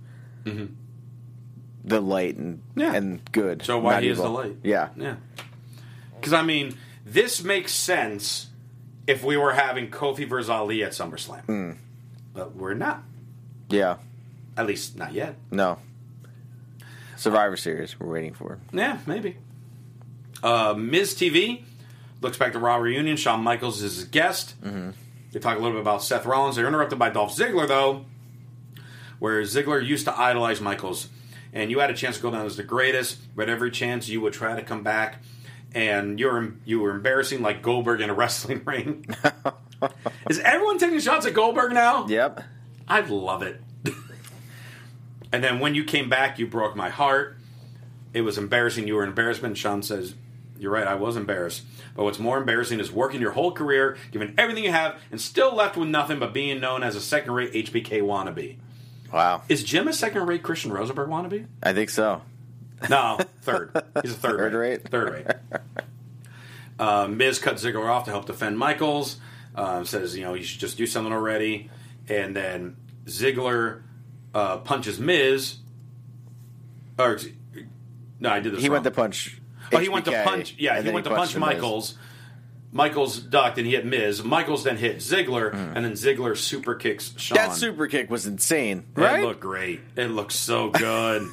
the 1.87 2.01
light 2.01 2.35
and 2.37 2.61
Yeah. 2.75 2.93
and 2.93 3.19
good. 3.31 3.63
So 3.63 3.79
why 3.79 3.93
not 3.93 4.03
he 4.03 4.09
is 4.09 4.17
the 4.17 4.29
light? 4.29 4.57
Yeah. 4.63 4.89
Yeah. 4.97 5.15
Because 6.15 6.33
I 6.33 6.41
mean, 6.43 6.75
this 7.05 7.43
makes 7.43 7.71
sense 7.71 8.47
if 9.07 9.23
we 9.23 9.37
were 9.37 9.53
having 9.53 9.89
Kofi 9.89 10.27
versus 10.27 10.49
Ali 10.49 10.83
at 10.83 10.91
SummerSlam, 10.91 11.41
Hmm. 11.45 11.71
but 12.33 12.55
we're 12.55 12.73
not. 12.73 13.03
Yeah. 13.69 13.97
At 14.57 14.65
least 14.67 14.97
not 14.97 15.13
yet. 15.13 15.35
No. 15.51 15.79
Survivor 17.15 17.57
Series. 17.57 17.99
We're 17.99 18.11
waiting 18.11 18.33
for. 18.33 18.59
Yeah, 18.71 18.99
maybe. 19.05 19.37
Uh, 20.43 20.73
Miz 20.77 21.15
TV 21.15 21.63
looks 22.21 22.37
back 22.37 22.53
to 22.53 22.59
Raw 22.59 22.75
reunion. 22.77 23.17
Shawn 23.17 23.41
Michaels 23.41 23.81
is 23.81 23.95
his 23.95 24.05
guest. 24.05 24.55
Mm-hmm. 24.61 24.91
They 25.31 25.39
talk 25.39 25.55
a 25.57 25.59
little 25.59 25.73
bit 25.73 25.81
about 25.81 26.03
Seth 26.03 26.25
Rollins. 26.25 26.55
They're 26.55 26.67
interrupted 26.67 26.99
by 26.99 27.09
Dolph 27.09 27.35
Ziggler, 27.35 27.67
though, 27.67 28.05
where 29.19 29.41
Ziggler 29.43 29.83
used 29.85 30.05
to 30.05 30.17
idolize 30.19 30.61
Michaels, 30.61 31.09
and 31.57 31.71
you 31.71 31.79
had 31.79 31.89
a 31.89 31.93
chance 31.95 32.17
to 32.17 32.21
go 32.21 32.29
down 32.29 32.45
as 32.45 32.55
the 32.55 32.61
greatest, 32.63 33.17
but 33.35 33.49
every 33.49 33.71
chance 33.71 34.07
you 34.07 34.21
would 34.21 34.31
try 34.31 34.55
to 34.55 34.61
come 34.61 34.83
back, 34.83 35.23
and 35.73 36.19
you're 36.19 36.53
you 36.65 36.79
were 36.79 36.91
embarrassing 36.91 37.41
like 37.41 37.63
Goldberg 37.63 37.99
in 37.99 38.11
a 38.11 38.13
wrestling 38.21 38.61
ring. 38.63 39.05
is 40.29 40.39
everyone 40.39 40.77
taking 40.77 40.99
shots 40.99 41.25
at 41.25 41.33
Goldberg 41.33 41.73
now? 41.73 42.05
Yep. 42.07 42.43
I 42.87 42.99
love 43.01 43.41
it. 43.41 43.59
and 45.31 45.43
then 45.43 45.59
when 45.59 45.73
you 45.73 45.83
came 45.83 46.09
back, 46.09 46.37
you 46.37 46.45
broke 46.45 46.75
my 46.75 46.89
heart. 46.89 47.37
It 48.13 48.21
was 48.21 48.37
embarrassing. 48.37 48.87
You 48.87 48.93
were 48.93 49.03
an 49.03 49.09
embarrassment. 49.09 49.57
Shawn 49.57 49.81
says, 49.81 50.13
You're 50.59 50.71
right, 50.71 50.87
I 50.87 50.93
was 50.93 51.15
embarrassed. 51.15 51.63
But 51.95 52.03
what's 52.03 52.19
more 52.19 52.37
embarrassing 52.37 52.79
is 52.79 52.91
working 52.91 53.19
your 53.19 53.31
whole 53.31 53.51
career, 53.51 53.97
giving 54.11 54.35
everything 54.37 54.63
you 54.63 54.71
have, 54.71 55.01
and 55.11 55.19
still 55.19 55.55
left 55.55 55.75
with 55.75 55.89
nothing 55.89 56.19
but 56.19 56.35
being 56.35 56.59
known 56.59 56.83
as 56.83 56.95
a 56.95 57.01
second 57.01 57.33
rate 57.33 57.51
HBK 57.53 58.03
wannabe. 58.03 58.57
Wow. 59.11 59.41
Is 59.49 59.63
Jim 59.63 59.87
a 59.87 59.93
second 59.93 60.25
rate 60.27 60.43
Christian 60.43 60.71
Rosenberg 60.71 61.09
wannabe? 61.09 61.45
I 61.63 61.73
think 61.73 61.89
so. 61.89 62.21
No, 62.89 63.17
third. 63.41 63.71
He's 64.01 64.11
a 64.11 64.15
third, 64.15 64.37
Third 64.51 64.53
rate. 64.53 64.69
rate? 64.83 64.89
Third 64.89 65.13
rate. 65.13 65.61
uh, 66.79 67.07
Miz 67.07 67.39
cut 67.39 67.55
Ziggler 67.55 67.89
off 67.89 68.05
to 68.05 68.11
help 68.11 68.25
defend 68.25 68.57
Michaels. 68.59 69.17
Uh, 69.55 69.83
says, 69.83 70.15
you 70.15 70.23
know, 70.23 70.33
you 70.35 70.43
should 70.43 70.59
just 70.59 70.77
do 70.77 70.85
something 70.85 71.11
already. 71.11 71.69
And 72.07 72.35
then 72.35 72.75
Ziggler 73.05 73.81
uh, 74.35 74.57
punches 74.57 74.99
Miz. 74.99 75.55
Or, 76.99 77.17
no, 78.19 78.29
I 78.29 78.39
did 78.39 78.53
this 78.53 78.61
He 78.61 78.67
wrong. 78.69 78.73
went 78.73 78.83
to 78.85 78.91
punch. 78.91 79.41
Oh, 79.73 79.79
he 79.79 79.89
went 79.89 80.05
to 80.05 80.23
punch. 80.23 80.55
Yeah, 80.59 80.81
he 80.81 80.91
went 80.91 81.05
to 81.05 81.15
punch 81.15 81.35
Michaels. 81.35 81.93
Miz. 81.95 82.03
Michaels. 82.77 83.19
Ducked 83.19 83.57
and 83.57 83.67
he 83.67 83.73
hit 83.73 83.85
Miz. 83.85 84.23
Michaels 84.23 84.63
then 84.63 84.77
hit 84.77 84.97
Ziggler, 84.97 85.51
mm. 85.51 85.75
and 85.75 85.83
then 85.83 85.93
Ziggler 85.93 86.37
super 86.37 86.75
kicks 86.75 87.13
Shawn. 87.17 87.35
That 87.35 87.53
super 87.53 87.87
kick 87.87 88.09
was 88.09 88.25
insane, 88.25 88.85
Right? 88.95 89.19
It 89.19 89.25
looked 89.25 89.41
great. 89.41 89.81
It 89.97 90.07
looked 90.07 90.31
so 90.31 90.69
good. 90.69 91.27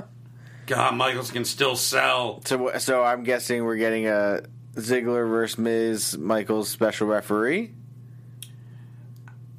God, 0.66 0.94
Michaels 0.94 1.30
can 1.30 1.44
still 1.44 1.76
sell. 1.76 2.40
So, 2.44 2.78
so 2.78 3.02
I'm 3.04 3.22
guessing 3.22 3.64
we're 3.64 3.76
getting 3.76 4.06
a 4.06 4.42
Ziggler 4.74 5.28
versus 5.28 5.58
Miz 5.58 6.18
Michaels 6.18 6.68
special 6.68 7.06
referee. 7.06 7.72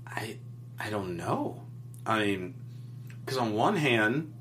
I 0.08 0.38
I 0.80 0.90
don't 0.90 1.16
know. 1.16 1.62
I 2.06 2.26
mean, 2.26 2.56
because 3.24 3.38
on 3.38 3.54
one 3.54 3.76
hand, 3.76 4.34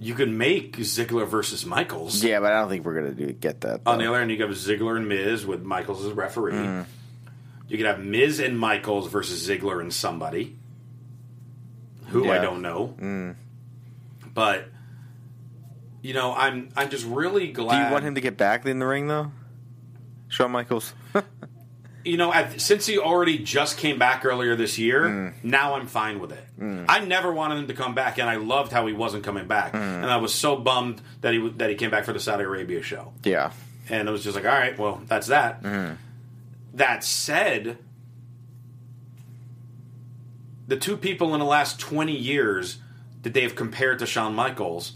you 0.00 0.14
could 0.14 0.30
make 0.30 0.76
Ziggler 0.76 1.26
versus 1.26 1.66
Michaels. 1.66 2.22
Yeah, 2.22 2.40
but 2.40 2.52
I 2.52 2.60
don't 2.60 2.68
think 2.68 2.84
we're 2.84 2.94
gonna 2.94 3.14
do 3.14 3.32
get 3.32 3.62
that. 3.62 3.82
On 3.86 3.98
the 3.98 4.06
other 4.06 4.18
hand, 4.18 4.30
you 4.30 4.40
have 4.42 4.50
Ziggler 4.50 4.96
and 4.96 5.08
Miz 5.08 5.44
with 5.44 5.62
Michaels 5.62 6.04
as 6.04 6.12
referee. 6.12 6.52
Mm. 6.52 6.86
You 7.68 7.76
could 7.76 7.86
have 7.86 8.00
Miz 8.00 8.40
and 8.40 8.58
Michaels 8.58 9.08
versus 9.08 9.46
Ziggler 9.46 9.80
and 9.80 9.92
somebody 9.92 10.56
who 12.08 12.30
I 12.30 12.38
don't 12.38 12.62
know. 12.62 12.94
Mm. 12.98 13.34
But 14.32 14.68
you 16.00 16.14
know, 16.14 16.32
I'm 16.32 16.68
I'm 16.76 16.90
just 16.90 17.04
really 17.06 17.52
glad. 17.52 17.78
Do 17.78 17.86
you 17.86 17.92
want 17.92 18.04
him 18.04 18.14
to 18.14 18.20
get 18.20 18.36
back 18.36 18.64
in 18.66 18.78
the 18.78 18.86
ring 18.86 19.08
though? 19.08 19.32
Shawn 20.28 20.52
Michaels. 20.52 20.94
you 22.04 22.16
know, 22.16 22.32
at, 22.32 22.60
since 22.60 22.86
he 22.86 22.98
already 22.98 23.38
just 23.38 23.76
came 23.78 23.98
back 23.98 24.24
earlier 24.24 24.54
this 24.56 24.78
year, 24.78 25.02
Mm. 25.02 25.32
now 25.42 25.74
I'm 25.74 25.86
fine 25.86 26.20
with 26.20 26.32
it. 26.32 26.44
I 26.88 27.00
never 27.00 27.32
wanted 27.32 27.58
him 27.58 27.66
to 27.68 27.74
come 27.74 27.94
back, 27.94 28.18
and 28.18 28.28
I 28.28 28.36
loved 28.36 28.72
how 28.72 28.86
he 28.86 28.92
wasn't 28.92 29.24
coming 29.24 29.46
back, 29.46 29.72
Mm. 29.72 30.02
and 30.02 30.06
I 30.06 30.16
was 30.16 30.32
so 30.34 30.56
bummed 30.56 31.00
that 31.20 31.32
he 31.34 31.48
that 31.56 31.68
he 31.70 31.76
came 31.76 31.90
back 31.90 32.04
for 32.04 32.12
the 32.12 32.20
Saudi 32.20 32.44
Arabia 32.44 32.82
show. 32.82 33.12
Yeah. 33.24 33.50
And 33.90 34.08
it 34.08 34.12
was 34.12 34.22
just 34.22 34.36
like, 34.36 34.44
all 34.44 34.50
right, 34.58 34.78
well, 34.78 35.00
that's 35.06 35.28
that. 35.28 35.62
That 36.74 37.02
said, 37.04 37.78
the 40.66 40.76
two 40.76 40.96
people 40.96 41.32
in 41.34 41.40
the 41.40 41.46
last 41.46 41.80
20 41.80 42.14
years 42.14 42.78
that 43.22 43.32
they 43.34 43.42
have 43.42 43.54
compared 43.54 43.98
to 44.00 44.06
Shawn 44.06 44.34
Michaels 44.34 44.92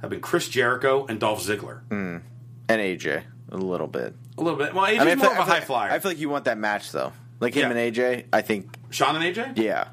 have 0.00 0.10
been 0.10 0.20
Chris 0.20 0.48
Jericho 0.48 1.06
and 1.08 1.20
Dolph 1.20 1.44
Ziggler. 1.46 1.80
Mm. 1.90 2.22
And 2.68 2.80
AJ 2.80 3.22
a 3.50 3.56
little 3.56 3.86
bit. 3.86 4.14
A 4.38 4.42
little 4.42 4.58
bit. 4.58 4.74
Well, 4.74 4.84
AJ's 4.86 5.00
I 5.00 5.04
mean, 5.04 5.18
more 5.18 5.32
of 5.32 5.38
a 5.38 5.42
high 5.42 5.58
feel- 5.58 5.66
flyer. 5.66 5.90
I 5.92 5.98
feel 5.98 6.10
like 6.10 6.18
you 6.18 6.28
want 6.30 6.46
that 6.46 6.58
match 6.58 6.90
though, 6.92 7.12
like 7.40 7.54
him 7.54 7.70
Yeah. 7.70 7.76
and 7.76 7.94
AJ. 7.94 8.24
I 8.32 8.40
think 8.42 8.76
Shawn 8.90 9.16
and 9.16 9.24
AJ? 9.24 9.58
Yeah. 9.58 9.88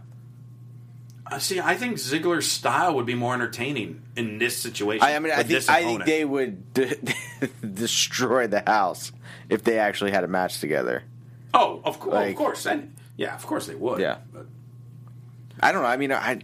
Uh, 1.32 1.38
see, 1.38 1.60
I 1.60 1.76
think 1.76 1.98
Ziggler's 1.98 2.48
style 2.50 2.96
would 2.96 3.06
be 3.06 3.14
more 3.14 3.36
entertaining 3.36 4.02
in 4.16 4.40
this 4.40 4.58
situation. 4.58 5.06
I, 5.06 5.16
I 5.16 5.20
mean, 5.20 5.32
I 5.32 5.38
with 5.38 5.48
think 5.48 5.60
this 5.60 5.70
I 5.70 5.76
think 5.84 6.02
opponent. 6.02 6.06
they 6.08 6.26
would 6.26 6.74
de- 6.74 6.96
destroy 7.74 8.48
the 8.48 8.64
house 8.66 9.12
if 9.48 9.64
they 9.64 9.78
actually 9.78 10.10
had 10.12 10.24
a 10.24 10.28
match 10.28 10.60
together. 10.60 11.04
Oh, 11.54 11.82
of, 11.84 12.00
course, 12.00 12.14
Like- 12.16 12.30
of 12.32 12.36
course, 12.36 12.66
and 12.66 12.96
yeah, 13.16 13.36
of 13.36 13.46
course 13.46 13.68
they 13.68 13.76
would. 13.76 14.00
Yeah. 14.00 14.18
But 14.34 14.48
I 15.60 15.72
don't 15.72 15.84
know. 15.84 15.88
I 15.88 15.98
mean, 15.98 16.12
I 16.12 16.40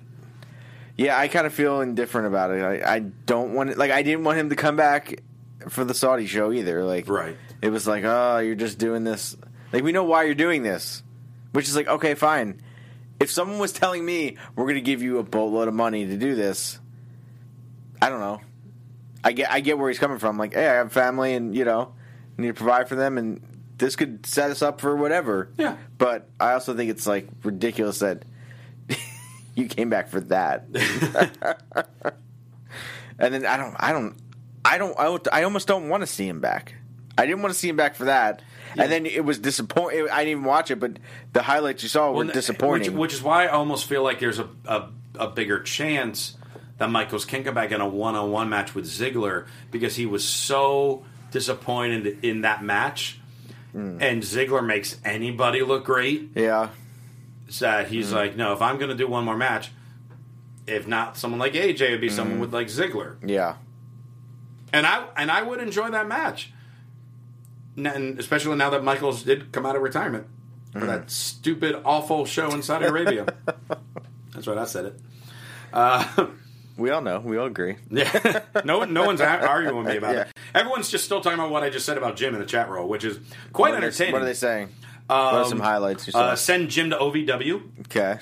yeah, 0.97 1.17
I 1.17 1.29
kind 1.29 1.47
of 1.47 1.53
feel 1.53 1.81
indifferent 1.81 2.27
about 2.27 2.51
it. 2.51 2.61
I, 2.61 2.95
I 2.95 2.99
don't 2.99 3.53
want 3.53 3.71
it. 3.71 3.77
Like, 3.77 3.91
I 3.91 4.01
didn't 4.03 4.23
want 4.23 4.37
him 4.37 4.49
to 4.49 4.55
come 4.55 4.75
back 4.75 5.21
for 5.67 5.83
the 5.83 5.93
Saudi 5.95 6.25
show 6.27 6.51
either. 6.53 6.83
Like, 6.83 7.09
right? 7.09 7.35
It 7.65 7.71
was 7.71 7.87
like, 7.87 8.03
oh, 8.03 8.37
you're 8.37 8.53
just 8.53 8.77
doing 8.77 9.03
this. 9.03 9.35
Like, 9.73 9.83
we 9.83 9.91
know 9.91 10.03
why 10.03 10.25
you're 10.25 10.35
doing 10.35 10.61
this, 10.61 11.01
which 11.51 11.67
is 11.67 11.75
like, 11.75 11.87
okay, 11.87 12.13
fine. 12.13 12.61
If 13.19 13.31
someone 13.31 13.57
was 13.57 13.71
telling 13.71 14.05
me 14.05 14.37
we're 14.55 14.65
going 14.65 14.75
to 14.75 14.81
give 14.81 15.01
you 15.01 15.17
a 15.17 15.23
boatload 15.23 15.67
of 15.67 15.73
money 15.73 16.05
to 16.05 16.15
do 16.15 16.35
this, 16.35 16.79
I 17.99 18.09
don't 18.11 18.19
know. 18.19 18.39
I 19.23 19.31
get, 19.31 19.51
I 19.51 19.61
get 19.61 19.79
where 19.79 19.89
he's 19.89 19.97
coming 19.97 20.19
from. 20.19 20.37
Like, 20.37 20.53
hey, 20.53 20.67
I 20.67 20.73
have 20.75 20.91
family, 20.91 21.33
and 21.33 21.55
you 21.55 21.65
know, 21.65 21.95
need 22.37 22.49
to 22.49 22.53
provide 22.53 22.87
for 22.87 22.93
them, 22.93 23.17
and 23.17 23.41
this 23.79 23.95
could 23.95 24.27
set 24.27 24.51
us 24.51 24.61
up 24.61 24.79
for 24.79 24.95
whatever. 24.95 25.49
Yeah. 25.57 25.75
But 25.97 26.29
I 26.39 26.51
also 26.53 26.75
think 26.75 26.91
it's 26.91 27.07
like 27.07 27.27
ridiculous 27.43 27.97
that 27.97 28.25
you 29.55 29.65
came 29.67 29.89
back 29.89 30.09
for 30.09 30.19
that. 30.19 30.65
and 33.17 33.33
then 33.33 33.43
I 33.47 33.57
don't, 33.57 33.75
I 33.79 33.91
don't, 33.91 34.15
I 34.63 34.77
don't, 34.77 34.99
I, 34.99 35.03
don't- 35.05 35.27
I 35.33 35.43
almost 35.45 35.67
don't 35.67 35.89
want 35.89 36.01
to 36.01 36.07
see 36.07 36.27
him 36.27 36.41
back. 36.41 36.75
I 37.17 37.25
didn't 37.25 37.41
want 37.41 37.53
to 37.53 37.59
see 37.59 37.69
him 37.69 37.75
back 37.75 37.95
for 37.95 38.05
that. 38.05 38.41
And 38.77 38.91
then 38.91 39.05
it 39.05 39.23
was 39.23 39.39
disappointing. 39.39 40.09
I 40.11 40.19
didn't 40.19 40.31
even 40.31 40.43
watch 40.43 40.69
it, 40.69 40.79
but 40.79 40.97
the 41.31 41.41
highlights 41.41 41.81
you 41.81 41.89
saw 41.89 42.11
were 42.11 42.25
Well, 42.25 42.33
disappointing. 42.33 42.91
Which, 42.93 42.99
which 42.99 43.13
is 43.13 43.23
why 43.23 43.45
I 43.45 43.47
almost 43.47 43.87
feel 43.87 44.03
like 44.03 44.19
there's 44.19 44.39
a, 44.39 44.49
a, 44.65 44.89
a 45.17 45.27
bigger 45.27 45.61
chance 45.61 46.35
that 46.77 46.89
Michaels 46.89 47.23
can 47.23 47.43
come 47.43 47.55
back 47.55 47.71
in 47.71 47.79
a 47.79 47.87
one 47.87 48.15
on 48.15 48.31
one 48.31 48.49
match 48.49 48.75
with 48.75 48.85
Ziggler 48.85 49.45
because 49.71 49.95
he 49.95 50.05
was 50.05 50.25
so 50.25 51.05
disappointed 51.31 52.23
in 52.23 52.41
that 52.41 52.63
match. 52.63 53.19
Hmm. 53.71 53.97
And 54.01 54.23
Ziggler 54.23 54.65
makes 54.65 54.97
anybody 55.05 55.61
look 55.61 55.85
great. 55.85 56.31
Yeah. 56.35 56.69
So 57.47 57.85
he's 57.85 58.09
hmm. 58.09 58.15
like, 58.15 58.35
no, 58.35 58.53
if 58.53 58.61
I'm 58.61 58.77
going 58.77 58.89
to 58.89 58.95
do 58.95 59.07
one 59.07 59.23
more 59.23 59.37
match, 59.37 59.71
if 60.67 60.87
not 60.87 61.17
someone 61.17 61.39
like 61.39 61.53
AJ, 61.53 61.81
it'd 61.81 62.01
be 62.01 62.09
someone 62.09 62.35
hmm. 62.35 62.41
with 62.41 62.53
like 62.53 62.67
Ziggler. 62.67 63.15
yeah. 63.25 63.55
and 64.73 64.85
I 64.85 65.05
and 65.15 65.31
I 65.31 65.43
would 65.43 65.61
enjoy 65.61 65.89
that 65.91 66.07
match. 66.07 66.51
And 67.77 68.19
especially 68.19 68.55
now 68.55 68.69
that 68.69 68.83
Michaels 68.83 69.23
did 69.23 69.51
come 69.51 69.65
out 69.65 69.75
of 69.75 69.81
retirement 69.81 70.27
for 70.71 70.85
that 70.85 71.09
stupid, 71.11 71.75
awful 71.85 72.25
show 72.25 72.51
in 72.51 72.61
Saudi 72.61 72.85
Arabia. 72.85 73.25
That's 74.33 74.47
right, 74.47 74.57
I 74.57 74.65
said 74.65 74.85
it. 74.85 74.99
Uh, 75.73 76.27
we 76.77 76.89
all 76.89 77.01
know. 77.01 77.19
We 77.19 77.37
all 77.37 77.47
agree. 77.47 77.75
Yeah, 77.89 78.41
no 78.63 78.79
one, 78.79 78.93
no 78.93 79.05
one's 79.05 79.21
arguing 79.21 79.77
with 79.77 79.87
me 79.87 79.97
about 79.97 80.15
Yeah. 80.15 80.21
it. 80.21 80.27
Everyone's 80.53 80.89
just 80.89 81.05
still 81.05 81.21
talking 81.21 81.39
about 81.39 81.51
what 81.51 81.63
I 81.63 81.69
just 81.69 81.85
said 81.85 81.97
about 81.97 82.15
Jim 82.17 82.33
in 82.33 82.39
the 82.39 82.45
chat 82.45 82.69
roll, 82.69 82.87
which 82.87 83.03
is 83.03 83.17
quite 83.53 83.71
What 83.73 83.79
they- 83.81 83.87
entertaining. 83.87 84.13
what 84.13 84.21
are 84.21 84.25
they 84.25 84.33
saying? 84.33 84.69
What 85.07 85.15
are 85.17 85.45
some 85.45 85.59
highlights 85.59 86.07
you 86.07 86.11
saw? 86.11 86.19
Uh, 86.31 86.35
send 86.35 86.69
Jim 86.69 86.89
to 86.89 86.97
OVW. 86.97 87.61
Okay. 87.81 88.17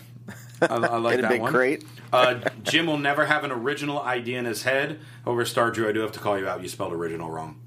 I, 0.62 0.66
I 0.68 0.98
like 0.98 1.22
that 1.22 1.30
big 1.30 1.42
one. 1.42 1.52
crate. 1.54 1.84
Uh, 2.12 2.40
Jim 2.64 2.86
will 2.88 2.98
never 2.98 3.26
have 3.26 3.44
an 3.44 3.52
original 3.52 4.02
idea 4.02 4.38
in 4.40 4.46
his 4.46 4.64
head. 4.64 5.00
Over 5.26 5.46
Star 5.46 5.72
Drew, 5.72 5.88
I 5.90 5.92
do 5.92 6.00
have 6.02 6.12
to 6.14 6.20
call 6.20 6.38
you 6.38 6.48
out. 6.48 6.62
You 6.62 6.68
spelled 6.70 6.94
original 6.94 7.30
wrong. 7.32 7.60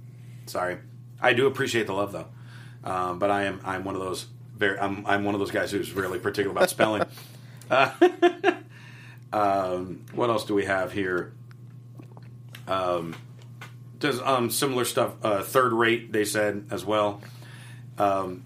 Sorry. 0.47 0.79
I 1.21 1.33
do 1.33 1.47
appreciate 1.47 1.87
the 1.87 1.93
love 1.93 2.13
though, 2.13 2.29
um, 2.85 3.19
but 3.19 3.31
I 3.31 3.45
am 3.45 3.61
I'm 3.65 3.85
one 3.85 3.95
of 3.95 4.01
those 4.01 4.27
very 4.57 4.79
I'm 4.79 5.07
I'm 5.07 5.25
one 5.25 5.35
of 5.35 5.41
those 5.41 5.51
guys 5.51 5.71
who's 5.71 5.93
really 5.93 6.19
particular 6.19 6.57
about 6.57 6.71
spelling. 6.71 7.05
Uh, 7.69 7.91
um, 9.33 10.05
what 10.15 10.31
else 10.31 10.45
do 10.45 10.55
we 10.55 10.67
have 10.67 10.93
here? 10.93 11.33
Um, 12.69 13.17
does 13.99 14.21
um, 14.21 14.51
similar 14.51 14.85
stuff. 14.85 15.15
Uh, 15.21 15.43
third 15.43 15.73
rate, 15.73 16.13
they 16.13 16.25
said 16.25 16.67
as 16.71 16.85
well. 16.85 17.21
Um, 17.99 18.45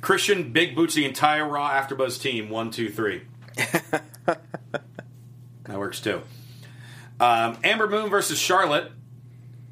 Christian 0.00 0.52
big 0.52 0.74
boots 0.74 0.94
the 0.94 1.04
entire 1.04 1.46
Raw 1.46 1.68
AfterBuzz 1.68 2.20
team. 2.22 2.48
One, 2.48 2.70
two, 2.70 2.88
three. 2.88 3.22
that 3.56 4.38
works 5.66 5.76
works 5.76 6.00
too. 6.00 6.22
Um, 7.20 7.58
Ember 7.64 7.88
Moon 7.88 8.08
versus 8.08 8.38
Charlotte. 8.38 8.92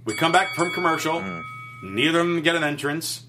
We 0.04 0.14
come 0.14 0.32
back 0.32 0.54
from 0.54 0.72
commercial. 0.72 1.20
Neither 1.94 2.20
of 2.20 2.26
them 2.26 2.42
get 2.42 2.56
an 2.56 2.64
entrance. 2.64 3.24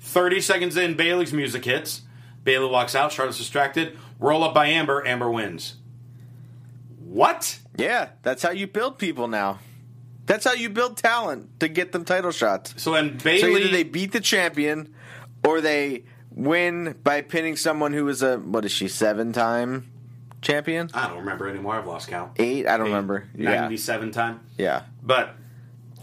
30 0.00 0.40
seconds 0.40 0.76
in, 0.76 0.94
Bayley's 0.96 1.32
music 1.32 1.64
hits. 1.64 2.02
Bayley 2.44 2.68
walks 2.70 2.94
out. 2.94 3.12
Charlotte's 3.12 3.38
distracted. 3.38 3.96
Roll 4.18 4.42
up 4.44 4.54
by 4.54 4.68
Ember. 4.68 5.04
Ember 5.04 5.30
wins. 5.30 5.76
What? 6.98 7.58
Yeah, 7.76 8.10
that's 8.22 8.42
how 8.42 8.50
you 8.50 8.66
build 8.66 8.98
people 8.98 9.28
now. 9.28 9.58
That's 10.26 10.44
how 10.44 10.52
you 10.52 10.68
build 10.70 10.96
talent 10.96 11.58
to 11.60 11.68
get 11.68 11.92
them 11.92 12.04
title 12.04 12.30
shots. 12.30 12.74
So 12.80 12.92
then 12.92 13.18
So 13.18 13.24
Bayley. 13.24 13.62
either 13.62 13.72
they 13.72 13.82
beat 13.82 14.12
the 14.12 14.20
champion 14.20 14.94
or 15.44 15.60
they 15.60 16.04
win 16.30 16.94
by 17.02 17.20
pinning 17.22 17.56
someone 17.56 17.92
who 17.92 18.06
is 18.08 18.22
a 18.22 18.38
what 18.38 18.64
is 18.64 18.70
she 18.70 18.86
seven 18.86 19.32
time 19.32 19.90
champion? 20.40 20.88
I 20.94 21.08
don't 21.08 21.18
remember 21.18 21.48
anymore. 21.48 21.74
I've 21.74 21.86
lost 21.86 22.08
count. 22.08 22.32
Eight? 22.36 22.66
I 22.68 22.76
don't 22.76 22.86
Eight, 22.86 22.90
remember. 22.90 23.28
Yeah. 23.34 23.62
97 23.62 24.12
time. 24.12 24.40
Yeah. 24.56 24.82
But 25.02 25.34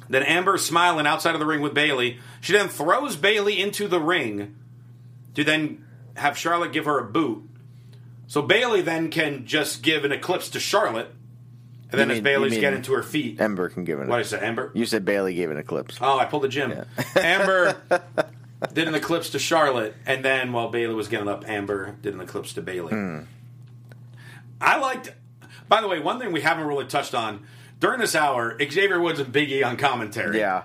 then 0.09 0.23
Ember's 0.23 0.63
smiling 0.65 1.05
outside 1.07 1.33
of 1.33 1.39
the 1.39 1.45
ring 1.45 1.61
with 1.61 1.73
Bayley. 1.73 2.19
She 2.41 2.53
then 2.53 2.69
throws 2.69 3.15
Bayley 3.15 3.59
into 3.59 3.87
the 3.87 3.99
ring 3.99 4.55
to 5.35 5.43
then 5.43 5.85
have 6.15 6.37
Charlotte 6.37 6.73
give 6.73 6.85
her 6.85 6.99
a 6.99 7.03
boot. 7.05 7.43
So 8.27 8.41
Bayley 8.41 8.81
then 8.81 9.09
can 9.09 9.45
just 9.45 9.81
give 9.81 10.03
an 10.03 10.11
eclipse 10.11 10.49
to 10.51 10.59
Charlotte. 10.59 11.13
And 11.89 11.99
then 12.01 12.09
You 12.09 12.15
as 12.15 12.21
Bayley's 12.21 12.57
getting 12.57 12.81
to 12.83 12.93
her 12.93 13.03
feet. 13.03 13.39
Ember 13.39 13.69
can 13.69 13.85
give 13.85 13.99
it. 13.99 14.07
What 14.07 14.17
did 14.17 14.25
I 14.25 14.29
say, 14.29 14.39
Ember? 14.39 14.71
You 14.73 14.85
said 14.85 15.05
Bayley 15.05 15.33
gave 15.33 15.49
an 15.51 15.57
eclipse. 15.57 15.97
Oh, 16.01 16.19
I 16.19 16.25
pulled 16.25 16.43
the 16.43 16.49
gym. 16.49 16.73
Ember 17.15 17.77
did 18.73 18.89
an 18.89 18.95
eclipse 18.95 19.29
to 19.29 19.39
Charlotte, 19.39 19.95
and 20.05 20.25
then 20.25 20.51
while 20.51 20.67
Bayley 20.69 20.95
was 20.95 21.07
getting 21.07 21.29
up, 21.29 21.47
Ember 21.47 21.95
did 22.01 22.13
an 22.13 22.19
eclipse 22.19 22.53
to 22.53 22.61
Bayley. 22.61 22.93
Hmm. 22.93 23.19
I 24.59 24.79
liked. 24.79 25.13
By 25.69 25.79
the 25.81 25.87
way, 25.87 25.99
one 25.99 26.19
thing 26.19 26.33
we 26.33 26.41
haven't 26.41 26.65
really 26.65 26.85
touched 26.85 27.13
on 27.15 27.45
during 27.79 27.99
this 27.99 28.15
hour: 28.15 28.57
Xavier 28.59 28.99
Woods 28.99 29.19
and 29.19 29.31
Big 29.31 29.51
E 29.51 29.63
on 29.63 29.77
commentary. 29.77 30.39
Yeah. 30.39 30.63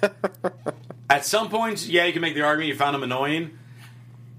At 1.10 1.24
some 1.24 1.48
points, 1.48 1.88
yeah, 1.88 2.04
you 2.04 2.12
can 2.12 2.22
make 2.22 2.34
the 2.34 2.42
argument 2.42 2.68
you 2.68 2.76
found 2.76 2.94
them 2.94 3.02
annoying. 3.02 3.58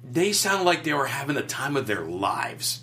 They 0.10 0.32
sounded 0.32 0.64
like 0.64 0.84
they 0.84 0.94
were 0.94 1.08
having 1.08 1.36
the 1.36 1.42
time 1.42 1.76
of 1.76 1.88
their 1.88 2.06
lives, 2.06 2.82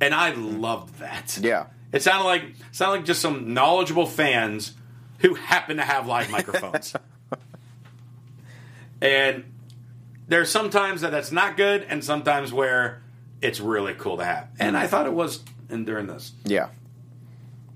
and 0.00 0.14
I 0.14 0.32
loved 0.32 0.98
that. 0.98 1.38
Yeah. 1.40 1.66
It 1.92 2.02
sounded 2.02 2.24
like 2.24 2.42
sounded 2.72 2.98
like 2.98 3.04
just 3.04 3.20
some 3.20 3.54
knowledgeable 3.54 4.06
fans 4.06 4.74
who 5.18 5.34
happen 5.34 5.76
to 5.76 5.82
have 5.82 6.06
live 6.06 6.30
microphones. 6.30 6.94
and 9.00 9.44
there's 10.28 10.50
sometimes 10.50 11.02
that 11.02 11.12
that's 11.12 11.32
not 11.32 11.56
good, 11.56 11.86
and 11.88 12.04
sometimes 12.04 12.52
where 12.52 13.02
it's 13.40 13.60
really 13.60 13.94
cool 13.94 14.16
to 14.16 14.24
have. 14.24 14.48
And 14.58 14.76
I 14.76 14.86
thought 14.86 15.06
it 15.06 15.12
was 15.12 15.40
in 15.68 15.84
during 15.84 16.06
this. 16.06 16.32
Yeah. 16.44 16.68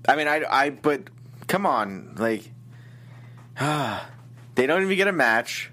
I 0.07 0.15
mean, 0.15 0.27
I, 0.27 0.43
I, 0.49 0.69
but 0.69 1.03
come 1.47 1.65
on, 1.65 2.15
like, 2.17 2.49
they 4.55 4.65
don't 4.65 4.81
even 4.81 4.97
get 4.97 5.07
a 5.07 5.13
match. 5.13 5.71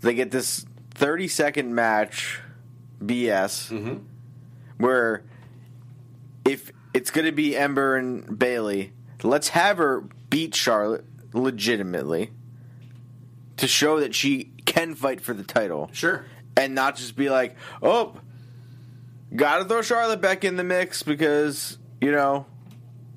They 0.00 0.14
get 0.14 0.30
this 0.30 0.66
30 0.94 1.28
second 1.28 1.74
match 1.74 2.40
BS 3.02 3.70
mm-hmm. 3.70 3.96
where 4.78 5.24
if 6.44 6.72
it's 6.94 7.10
going 7.10 7.26
to 7.26 7.32
be 7.32 7.56
Ember 7.56 7.96
and 7.96 8.38
Bayley, 8.38 8.92
let's 9.22 9.48
have 9.50 9.78
her 9.78 10.04
beat 10.30 10.54
Charlotte 10.54 11.04
legitimately 11.32 12.30
to 13.58 13.68
show 13.68 14.00
that 14.00 14.14
she 14.14 14.52
can 14.64 14.94
fight 14.94 15.20
for 15.20 15.34
the 15.34 15.42
title. 15.42 15.90
Sure. 15.92 16.24
And 16.56 16.74
not 16.74 16.96
just 16.96 17.16
be 17.16 17.28
like, 17.28 17.56
oh, 17.82 18.14
gotta 19.34 19.64
throw 19.64 19.82
Charlotte 19.82 20.20
back 20.20 20.44
in 20.44 20.56
the 20.56 20.64
mix 20.64 21.02
because, 21.02 21.78
you 22.00 22.10
know, 22.10 22.46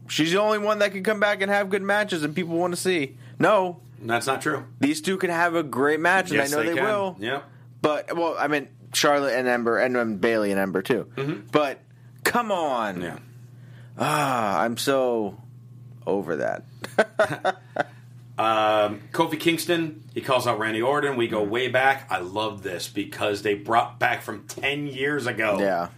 she's 0.10 0.32
the 0.32 0.40
only 0.40 0.58
one 0.58 0.80
that 0.80 0.92
can 0.92 1.04
come 1.04 1.20
back 1.20 1.42
and 1.42 1.50
have 1.52 1.70
good 1.70 1.82
matches 1.82 2.24
and 2.24 2.36
people 2.36 2.58
want 2.58 2.74
to 2.74 2.80
see. 2.80 3.18
No. 3.40 3.80
That's 4.02 4.28
not 4.28 4.42
true. 4.42 4.66
These 4.80 5.02
two 5.02 5.18
can 5.18 5.30
have 5.30 5.56
a 5.56 5.64
great 5.64 6.00
match, 6.00 6.32
Yes, 6.32 6.52
and 6.52 6.62
I 6.62 6.64
know 6.64 6.70
they 6.70 6.76
they, 6.76 6.82
will. 6.82 7.18
Yeah, 7.20 7.42
But, 7.82 8.16
well, 8.16 8.36
I 8.40 8.48
mean, 8.48 8.70
Charlotte 8.94 9.34
and 9.38 9.48
Ember, 9.48 9.78
and 9.78 9.98
um, 9.98 10.16
Bayley 10.18 10.52
and 10.52 10.60
Ember, 10.60 10.82
too. 10.82 11.10
But, 11.52 11.80
come 12.24 12.52
on. 12.52 12.96
Mm-hmm. 12.96 13.04
Yeah. 13.04 13.20
Ah, 13.98 14.62
I'm 14.62 14.78
so 14.78 15.38
over 16.08 16.38
that. 16.38 16.64
Um, 18.40 19.02
Kofi 19.12 19.38
Kingston, 19.38 20.02
he 20.14 20.22
calls 20.22 20.48
out 20.48 20.60
Randy 20.60 20.82
Orton. 20.82 21.18
We 21.18 21.28
go 21.28 21.44
way 21.44 21.68
back. 21.68 22.08
I 22.10 22.20
love 22.20 22.64
this 22.64 22.88
because 22.88 23.42
they 23.42 23.54
brought 23.54 24.00
back 24.00 24.22
from 24.22 24.48
10 24.48 24.88
years 24.88 25.28
ago. 25.28 25.58
Yeah. 25.60 25.90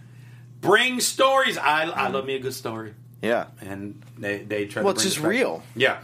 Bring 0.60 0.98
stories. 0.98 1.56
I, 1.56 1.84
I 1.84 2.08
love 2.08 2.26
me 2.26 2.34
a 2.34 2.40
good 2.40 2.54
story. 2.54 2.94
Yeah. 3.22 3.46
And 3.60 4.02
they, 4.18 4.38
they 4.38 4.66
try 4.66 4.82
Well, 4.82 4.92
to 4.94 4.98
it's 4.98 5.14
just 5.14 5.24
real. 5.24 5.62
Yeah. 5.74 6.02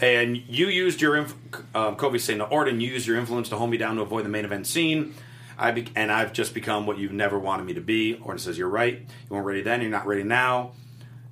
And 0.00 0.36
you 0.36 0.66
used 0.66 1.00
your, 1.00 1.16
inf- 1.16 1.34
um, 1.74 1.96
Kofi's 1.96 2.24
saying 2.24 2.40
to 2.40 2.46
Orton, 2.46 2.80
you 2.80 2.88
used 2.92 3.06
your 3.06 3.16
influence 3.16 3.48
to 3.50 3.56
hold 3.56 3.70
me 3.70 3.76
down 3.76 3.96
to 3.96 4.02
avoid 4.02 4.24
the 4.24 4.28
main 4.28 4.44
event 4.44 4.66
scene. 4.66 5.14
I 5.58 5.70
be- 5.70 5.88
and 5.94 6.10
I've 6.10 6.32
just 6.32 6.52
become 6.54 6.86
what 6.86 6.98
you've 6.98 7.12
never 7.12 7.38
wanted 7.38 7.64
me 7.66 7.74
to 7.74 7.80
be. 7.80 8.14
Orton 8.22 8.38
says, 8.38 8.58
You're 8.58 8.68
right. 8.68 8.98
You 8.98 9.06
weren't 9.30 9.46
ready 9.46 9.62
then. 9.62 9.80
You're 9.80 9.90
not 9.90 10.06
ready 10.06 10.22
now. 10.22 10.72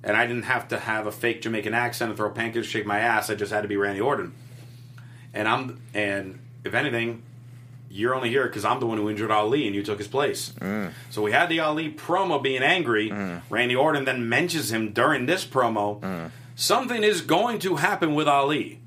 And 0.03 0.15
I 0.15 0.25
didn't 0.27 0.43
have 0.43 0.67
to 0.69 0.79
have 0.79 1.07
a 1.07 1.11
fake 1.11 1.41
Jamaican 1.41 1.73
accent 1.73 2.09
and 2.09 2.17
throw 2.17 2.29
pancakes, 2.29 2.67
shake 2.67 2.85
my 2.85 2.99
ass. 2.99 3.29
I 3.29 3.35
just 3.35 3.51
had 3.51 3.61
to 3.61 3.67
be 3.67 3.75
Randy 3.77 4.01
Orton. 4.01 4.33
And 5.33 5.47
I'm, 5.47 5.81
and 5.93 6.39
if 6.63 6.73
anything, 6.73 7.23
you're 7.95 8.13
only 8.13 8.29
here 8.29 8.45
because 8.45 8.65
I'm 8.65 8.79
the 8.79 8.85
one 8.85 8.97
who 8.97 9.09
injured 9.09 9.31
Ali 9.31 9.65
and 9.65 9.75
you 9.75 9.81
took 9.81 9.97
his 9.97 10.07
place. 10.07 10.49
Mm. 10.59 10.91
So 11.09 11.21
we 11.21 11.31
had 11.31 11.47
the 11.47 11.61
Ali 11.61 11.91
promo 11.91 12.43
being 12.43 12.61
angry. 12.61 13.09
Mm. 13.09 13.41
Randy 13.49 13.75
Orton 13.75 14.03
then 14.03 14.27
mentions 14.27 14.71
him 14.71 14.91
during 14.91 15.25
this 15.25 15.45
promo. 15.45 16.01
Mm. 16.01 16.31
Something 16.55 17.03
is 17.03 17.21
going 17.21 17.59
to 17.59 17.75
happen 17.75 18.13
with 18.13 18.27
Ali. 18.27 18.81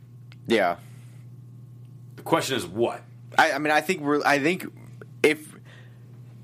Yeah. 0.46 0.76
The 2.16 2.22
question 2.22 2.56
is 2.56 2.66
what? 2.66 3.02
I, 3.38 3.52
I 3.52 3.58
mean, 3.58 3.70
I 3.70 3.80
think 3.80 4.02
we're. 4.02 4.22
I 4.24 4.38
think 4.38 4.66
if 5.22 5.54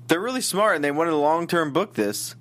they're 0.07 0.19
really 0.19 0.41
smart 0.41 0.75
and 0.75 0.83
they 0.83 0.91
want 0.91 1.09
to 1.09 1.15
long 1.15 1.47
term 1.47 1.71
book 1.73 1.93
this, 1.93 2.35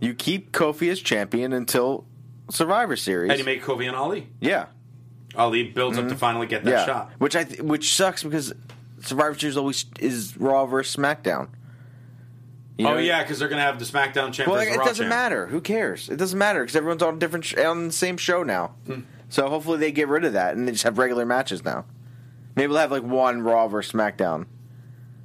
you 0.00 0.14
keep 0.14 0.52
Kofi 0.52 0.90
as 0.90 1.00
champion 1.00 1.52
until 1.52 2.04
Survivor 2.50 2.96
Series. 2.96 3.30
And 3.30 3.38
you 3.38 3.44
make 3.44 3.62
Kofi 3.62 3.86
and 3.86 3.96
Ali. 3.96 4.28
yeah, 4.40 4.66
Ali 5.36 5.64
builds 5.64 5.98
up 5.98 6.08
to 6.08 6.16
finally 6.16 6.46
get 6.46 6.64
that 6.64 6.70
yeah. 6.70 6.86
shot. 6.86 7.12
Which 7.18 7.34
I 7.36 7.44
th- 7.44 7.60
which 7.60 7.94
sucks 7.94 8.22
because 8.22 8.52
Survivor 9.04 9.38
Series 9.38 9.56
always 9.56 9.84
is 10.00 10.36
Raw 10.36 10.66
versus 10.66 10.94
SmackDown. 10.96 11.48
You 12.78 12.88
oh 12.88 12.96
yeah, 12.98 13.22
because 13.22 13.38
they're 13.38 13.48
going 13.48 13.60
to 13.60 13.64
have 13.64 13.78
the 13.78 13.84
SmackDown 13.84 14.32
champ 14.32 14.48
Well, 14.48 14.56
like, 14.58 14.68
it 14.68 14.78
doesn't 14.78 14.96
champ. 14.96 15.08
matter. 15.08 15.46
Who 15.46 15.60
cares? 15.60 16.08
It 16.08 16.16
doesn't 16.16 16.38
matter 16.38 16.60
because 16.62 16.74
everyone's 16.74 17.02
on 17.02 17.18
different 17.20 17.44
sh- 17.44 17.56
on 17.56 17.86
the 17.86 17.92
same 17.92 18.16
show 18.16 18.42
now. 18.42 18.74
Hmm. 18.86 19.00
So 19.28 19.48
hopefully 19.48 19.78
they 19.78 19.92
get 19.92 20.08
rid 20.08 20.24
of 20.24 20.32
that 20.32 20.56
and 20.56 20.66
they 20.66 20.72
just 20.72 20.82
have 20.84 20.98
regular 20.98 21.24
matches 21.24 21.64
now. 21.64 21.84
Maybe 22.56 22.68
we'll 22.68 22.78
have 22.78 22.90
like 22.90 23.02
one 23.04 23.42
Raw 23.42 23.68
versus 23.68 23.92
SmackDown. 23.92 24.46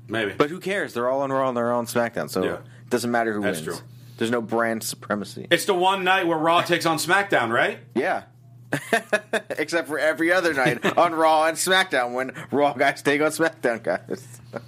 Maybe. 0.07 0.33
But 0.37 0.49
who 0.51 0.59
cares? 0.59 0.93
They're 0.93 1.09
all 1.09 1.21
on 1.21 1.31
Raw 1.31 1.47
and 1.47 1.57
they're 1.57 1.71
all 1.71 1.79
on 1.79 1.85
SmackDown, 1.87 2.29
so 2.29 2.43
Yeah. 2.43 2.53
it 2.55 2.89
doesn't 2.89 3.09
matter 3.11 3.33
who 3.33 3.41
wins. 3.41 3.57
That's 3.57 3.67
wins. 3.67 3.79
true. 3.79 3.87
There's 4.17 4.31
no 4.31 4.41
brand 4.41 4.83
supremacy. 4.83 5.47
It's 5.49 5.65
the 5.65 5.73
one 5.73 6.03
night 6.03 6.27
where 6.27 6.37
Raw 6.37 6.61
takes 6.61 6.85
on 6.85 6.97
SmackDown, 6.97 7.49
right? 7.51 7.79
Yeah. 7.95 8.23
Except 9.49 9.87
for 9.87 9.97
every 9.99 10.31
other 10.31 10.53
night 10.53 10.97
on 10.97 11.13
Raw 11.13 11.45
and 11.45 11.57
SmackDown 11.57 12.13
when 12.13 12.33
Raw 12.51 12.73
guys 12.73 13.01
take 13.01 13.21
on 13.21 13.31
SmackDown 13.31 13.83
guys. 13.83 14.41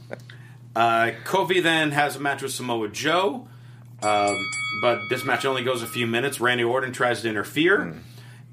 Uh, 0.73 1.11
Kofi 1.25 1.61
then 1.61 1.91
has 1.91 2.15
a 2.15 2.19
match 2.21 2.41
with 2.41 2.53
Samoa 2.53 2.87
Joe, 2.87 3.45
um, 4.01 4.49
but 4.81 4.99
this 5.09 5.25
match 5.25 5.43
only 5.43 5.65
goes 5.65 5.83
a 5.83 5.85
few 5.85 6.07
minutes. 6.07 6.39
Randy 6.39 6.63
Orton 6.63 6.93
tries 6.93 7.21
to 7.23 7.29
interfere, 7.29 7.93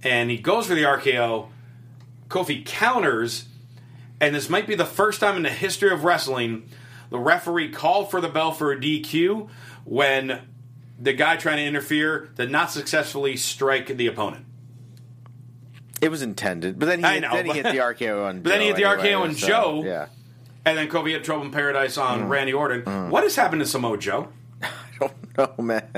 and 0.03 0.29
he 0.29 0.37
goes 0.37 0.67
for 0.67 0.75
the 0.75 0.83
RKO. 0.83 1.47
Kofi 2.29 2.67
counters, 2.67 3.45
and 4.21 4.35
this 4.35 4.51
might 4.51 4.67
be 4.67 4.75
the 4.75 4.85
first 4.85 5.21
time 5.21 5.37
in 5.37 5.45
the 5.45 5.49
history 5.49 5.93
of 5.93 6.03
wrestling 6.03 6.69
the 7.11 7.19
referee 7.19 7.71
called 7.71 8.11
for 8.11 8.21
the 8.21 8.29
bell 8.29 8.53
for 8.53 8.73
a 8.73 8.77
DQ 8.77 9.49
when 9.85 10.43
the 10.99 11.13
guy 11.13 11.37
trying 11.37 11.59
to 11.59 11.65
interfere 11.65 12.31
did 12.37 12.51
not 12.51 12.71
successfully 12.71 13.37
strike 13.37 13.97
the 13.97 14.07
opponent. 14.07 14.45
It 16.01 16.11
was 16.11 16.23
intended, 16.23 16.79
but 16.79 16.87
then 16.87 17.01
he, 17.01 17.05
I 17.05 17.15
hit, 17.15 17.21
know, 17.23 17.33
then 17.35 17.47
he 17.47 17.53
hit 17.53 17.65
the 17.65 17.79
RKO 17.79 18.27
on. 18.27 18.41
But 18.43 18.51
then 18.51 18.61
he 18.61 18.69
Joe 18.69 18.75
hit 18.75 18.77
the 18.77 18.89
anyway, 18.89 19.11
RKO 19.13 19.21
on 19.23 19.35
so, 19.35 19.47
Joe. 19.49 19.83
Yeah, 19.85 20.07
And 20.65 20.79
then 20.79 20.89
Kofi 20.89 21.13
had 21.13 21.25
trouble 21.25 21.45
in 21.45 21.51
paradise 21.51 21.97
on 21.99 22.23
Mm. 22.25 22.29
Randy 22.29 22.53
Orton. 22.53 23.11
What 23.11 23.23
has 23.25 23.35
happened 23.37 23.61
to 23.61 23.67
Samoa 23.67 23.99
Joe? 23.99 24.29
I 24.63 24.69
don't 25.01 25.39
know, 25.59 25.65
man, 25.65 25.89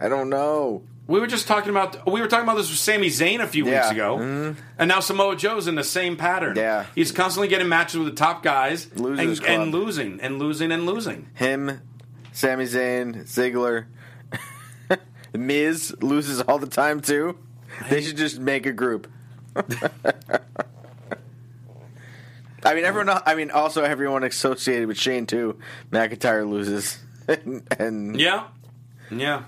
I 0.00 0.08
don't 0.08 0.28
know. 0.30 0.82
We 1.06 1.20
were 1.20 1.26
just 1.26 1.46
talking 1.48 1.70
about 1.70 2.06
we 2.10 2.20
were 2.20 2.26
talking 2.26 2.44
about 2.44 2.56
this 2.58 2.68
with 2.68 2.78
Sami 2.78 3.06
Zayn 3.08 3.40
a 3.40 3.46
few 3.46 3.64
weeks 3.64 3.74
Yeah. 3.74 3.90
ago, 3.92 4.18
Mhm. 4.18 4.56
and 4.78 4.88
now 4.88 5.00
Samoa 5.00 5.36
Joe's 5.36 5.66
in 5.66 5.74
the 5.74 5.82
same 5.84 6.16
pattern. 6.16 6.54
Yeah. 6.56 6.84
he's 6.94 7.12
constantly 7.12 7.48
getting 7.48 7.68
matches 7.68 7.96
with 7.98 8.08
the 8.08 8.14
top 8.14 8.42
guys 8.42 8.88
and, 8.94 9.18
and 9.42 9.72
losing 9.72 10.20
and 10.20 10.38
losing 10.38 10.70
and 10.70 10.84
losing. 10.84 11.28
Him, 11.34 11.80
Sami 12.32 12.64
Zayn, 12.66 13.24
Ziggler, 13.24 13.86
Miz 15.32 15.94
loses 16.02 16.40
all 16.42 16.58
the 16.58 16.66
time 16.66 17.00
too. 17.00 17.38
They 17.88 18.00
should 18.02 18.16
just 18.16 18.38
make 18.38 18.66
a 18.66 18.72
group. 18.72 19.06
I 22.64 22.74
mean, 22.74 22.84
everyone. 22.84 23.20
I 23.24 23.34
mean, 23.34 23.50
also 23.50 23.82
everyone 23.84 24.24
associated 24.24 24.88
with 24.88 24.98
Shane 24.98 25.26
too. 25.26 25.58
McIntyre 25.90 26.48
loses, 26.48 26.98
and, 27.28 27.62
and 27.78 28.18
Yeah, 28.20 28.48
yeah. 29.10 29.44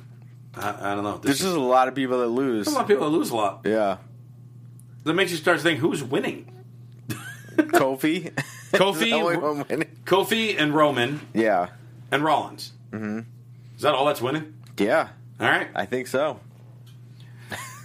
I, 0.55 0.93
I 0.93 0.95
don't 0.95 1.05
know. 1.05 1.19
There's 1.19 1.39
just 1.41 1.55
a 1.57 1.61
lot 1.61 1.89
of 1.89 1.95
people 1.95 2.19
that 2.21 2.29
lose. 2.29 2.67
A 2.67 2.71
lot 2.71 2.83
of 2.83 2.89
people 2.89 3.11
that 3.11 3.17
lose 3.17 3.31
a 3.31 3.37
lot. 3.37 3.61
Yeah. 3.65 3.99
That 5.05 5.15
makes 5.15 5.31
you 5.31 5.37
start 5.39 5.59
to 5.59 5.63
think 5.63 5.81
who's 5.81 6.03
winning. 6.05 6.47
Kofi. 7.57 8.33
Kofi, 8.73 8.99
The 9.01 9.13
only 9.13 9.37
one 9.37 9.65
winning. 9.69 9.97
Kofi, 10.05 10.57
and 10.59 10.75
Roman, 10.75 11.21
Yeah. 11.35 11.69
and 12.11 12.23
Rollins. 12.25 12.73
Mm-hmm. 12.91 13.21
Is 13.77 13.83
that 13.83 13.95
all 13.95 14.07
that's 14.07 14.21
winning? 14.21 14.55
Yeah. 14.77 15.09
All 15.41 15.49
right. 15.49 15.69
I 15.75 15.87
think 15.87 16.07
so. 16.07 16.41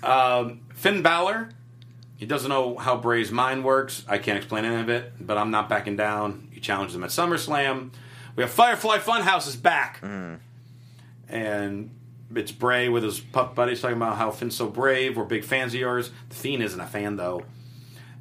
Um, 0.04 0.62
Finn 0.76 1.02
Balor, 1.02 1.50
he 2.18 2.26
doesn't 2.26 2.50
know 2.50 2.78
how 2.78 2.96
Bray's 2.98 3.32
mind 3.32 3.64
works. 3.64 4.04
I 4.08 4.18
can't 4.18 4.38
explain 4.38 4.66
any 4.66 4.82
of 4.82 4.90
it, 4.90 5.14
but 5.20 5.38
I'm 5.38 5.52
not 5.52 5.68
backing 5.68 5.98
down. 5.98 6.48
He 6.52 6.62
challenged 6.62 6.96
him 6.96 7.04
at 7.04 7.10
SummerSlam. 7.10 7.92
We 8.36 8.44
have 8.44 8.52
Firefly 8.52 9.00
Funhouse 9.00 9.48
is 9.48 9.56
back. 9.56 10.02
Mm-hmm. 10.02 10.36
And 11.28 11.90
it's 12.34 12.52
Bray 12.52 12.90
with 12.90 13.04
his 13.04 13.20
pup 13.20 13.56
buddies 13.56 13.82
talking 13.82 13.98
about 13.98 14.18
how 14.18 14.32
Finn's 14.32 14.56
so 14.56 14.68
brave. 14.68 15.18
We're 15.18 15.26
big 15.26 15.44
fans 15.44 15.74
of 15.74 15.80
yours. 15.80 16.12
The 16.30 16.36
Fiend 16.36 16.64
isn't 16.64 16.80
a 16.80 16.88
fan, 16.88 17.18
though. 17.18 17.44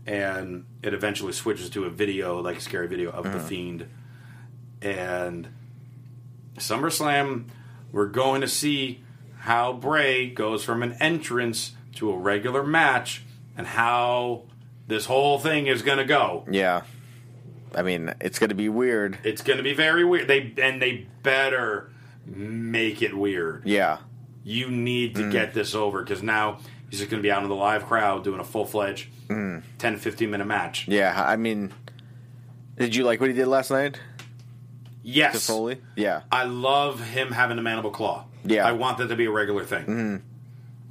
And 0.07 0.66
it 0.82 0.92
eventually 0.92 1.32
switches 1.32 1.70
to 1.70 1.84
a 1.84 1.90
video, 1.90 2.40
like 2.40 2.59
a 2.59 2.61
scary 2.61 2.88
video 2.88 3.11
of 3.11 3.24
the 3.24 3.30
mm-hmm. 3.30 3.47
Fiend. 3.47 3.88
And 4.82 5.49
SummerSlam, 6.59 7.47
we're 7.92 8.07
going 8.07 8.40
to 8.40 8.49
see 8.49 9.03
how 9.38 9.72
Bray 9.72 10.28
goes 10.28 10.64
from 10.64 10.82
an 10.82 10.95
entrance 10.95 11.72
to 11.95 12.11
a 12.11 12.16
regular 12.16 12.64
match 12.64 13.22
and 13.57 13.67
how 13.67 14.43
this 14.87 15.07
whole 15.07 15.39
thing 15.39 15.67
is 15.67 15.83
going 15.83 15.99
to 15.99 16.05
go. 16.05 16.45
Yeah. 16.51 16.83
I 17.75 17.83
mean, 17.83 18.15
it's 18.21 18.39
going 18.39 18.51
to 18.51 18.55
be 18.55 18.69
weird. 18.69 19.19
It's 19.25 19.43
going 19.43 19.57
to 19.57 19.63
be 19.63 19.75
very 19.75 20.05
weird. 20.05 20.29
They 20.29 20.53
and 20.59 20.81
they 20.81 21.07
better 21.23 21.91
make 22.27 23.03
it 23.03 23.17
weird. 23.17 23.63
Yeah. 23.67 23.99
You 24.45 24.71
need 24.71 25.15
to 25.17 25.23
Mm. 25.23 25.33
get 25.33 25.55
this 25.55 25.75
over 25.75 26.03
because 26.03 26.23
now 26.23 26.59
he's 26.91 27.01
just 27.01 27.11
going 27.11 27.23
to 27.23 27.27
be 27.27 27.33
out 27.33 27.43
in 27.43 27.49
the 27.49 27.55
live 27.55 27.87
crowd 27.87 28.23
doing 28.25 28.41
a 28.41 28.45
full 28.45 28.65
fledged 28.67 29.09
Mm. 29.29 29.63
10 29.79 29.97
15 29.97 30.31
minute 30.31 30.47
match. 30.47 30.87
Yeah. 30.87 31.15
I 31.27 31.37
mean, 31.37 31.73
did 32.79 32.95
you 32.95 33.05
like 33.05 33.21
what 33.21 33.31
he 33.31 33.35
did 33.35 33.47
last 33.47 33.71
night? 33.71 33.99
Yes. 35.03 35.33
To 35.35 35.41
Foley? 35.53 35.81
Yeah. 35.97 36.23
I 36.31 36.45
love 36.45 37.01
him 37.01 37.31
having 37.33 37.57
the 37.57 37.63
mandible 37.63 37.91
claw. 37.91 38.27
Yeah. 38.45 38.67
I 38.67 38.73
want 38.73 38.99
that 38.99 39.09
to 39.09 39.17
be 39.17 39.25
a 39.27 39.31
regular 39.31 39.65
thing. 39.65 39.85
Mhm. 39.87 40.21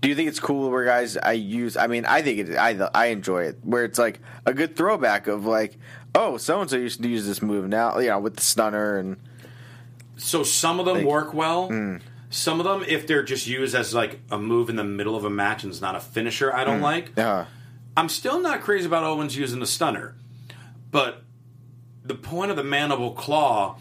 Do 0.04 0.10
you 0.10 0.16
think 0.16 0.28
it's 0.28 0.40
cool 0.42 0.70
where 0.70 0.84
guys 0.84 1.16
I 1.16 1.32
use? 1.32 1.78
I 1.78 1.88
mean, 1.88 2.04
I 2.06 2.22
think 2.22 2.50
it. 2.50 2.58
I 2.58 2.72
I 2.94 3.06
enjoy 3.08 3.44
it 3.44 3.60
where 3.64 3.86
it's 3.86 3.98
like 3.98 4.20
a 4.46 4.54
good 4.54 4.76
throwback 4.76 5.28
of 5.28 5.46
like, 5.46 5.78
oh, 6.14 6.36
so 6.36 6.60
and 6.60 6.70
so 6.70 6.76
used 6.76 7.02
to 7.02 7.08
use 7.08 7.26
this 7.26 7.42
move 7.42 7.70
now, 7.70 7.98
you 8.00 8.10
know, 8.10 8.20
with 8.20 8.36
the 8.36 8.42
stunner 8.44 8.98
and 8.98 9.16
So 10.18 10.44
some 10.44 10.82
of 10.82 10.86
them 10.86 10.98
Like- 10.98 11.06
work 11.06 11.34
well. 11.34 11.70
Mm. 11.70 12.02
Some 12.30 12.60
of 12.60 12.66
them, 12.66 12.84
if 12.88 13.08
they're 13.08 13.24
just 13.24 13.48
used 13.48 13.76
as 13.76 13.94
like 13.94 14.20
a 14.30 14.38
move 14.38 14.70
in 14.70 14.76
the 14.76 14.84
middle 14.84 15.16
of 15.16 15.24
a 15.24 15.30
match 15.30 15.64
and 15.64 15.72
it's 15.72 15.82
not 15.82 15.96
a 15.96 16.00
finisher, 16.02 16.54
I 16.54 16.66
don't 16.66 16.80
Mm. 16.80 16.84
like. 16.84 17.12
Yeah. 17.16 17.46
I'm 17.96 18.10
still 18.10 18.42
not 18.42 18.60
crazy 18.62 18.86
about 18.88 19.04
Owens 19.06 19.38
using 19.38 19.62
the 19.62 19.66
stunner, 19.68 20.16
but 20.92 21.24
the 22.04 22.16
point 22.16 22.52
of 22.52 22.58
the 22.58 22.64
mandible 22.66 23.12
claw 23.12 23.78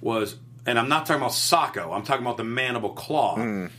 was, 0.00 0.36
and 0.66 0.76
I'm 0.78 0.88
not 0.88 1.06
talking 1.06 1.20
about 1.22 1.32
Socko. 1.34 1.94
I'm 1.94 2.02
talking 2.02 2.24
about 2.26 2.36
the 2.38 2.44
mandible 2.44 2.90
claw. 2.90 3.36
Mm. 3.36 3.70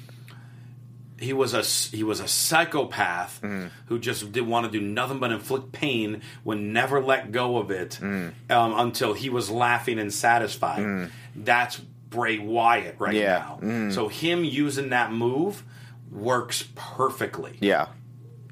He 1.24 1.34
was 1.34 1.54
a 1.54 1.64
he 1.96 2.04
was 2.04 2.20
a 2.20 2.28
psychopath 2.28 3.40
Mm. 3.42 3.70
who 3.88 4.00
just 4.00 4.32
did 4.32 4.46
want 4.48 4.72
to 4.72 4.72
do 4.80 4.84
nothing 4.86 5.20
but 5.20 5.32
inflict 5.32 5.72
pain, 5.72 6.22
would 6.44 6.60
never 6.60 7.02
let 7.02 7.32
go 7.32 7.58
of 7.58 7.72
it 7.72 7.98
Mm. 8.02 8.34
um, 8.50 8.74
until 8.80 9.14
he 9.14 9.30
was 9.30 9.50
laughing 9.50 10.00
and 10.00 10.14
satisfied. 10.14 11.10
That's 11.36 11.78
Bray 12.10 12.38
Wyatt 12.40 12.96
right 13.00 13.16
Yeah. 13.16 13.38
now. 13.40 13.60
Mm. 13.62 13.94
So 13.94 14.08
him 14.08 14.44
using 14.44 14.90
that 14.90 15.12
move 15.12 15.64
works 16.12 16.66
perfectly. 16.76 17.58
yeah. 17.60 17.88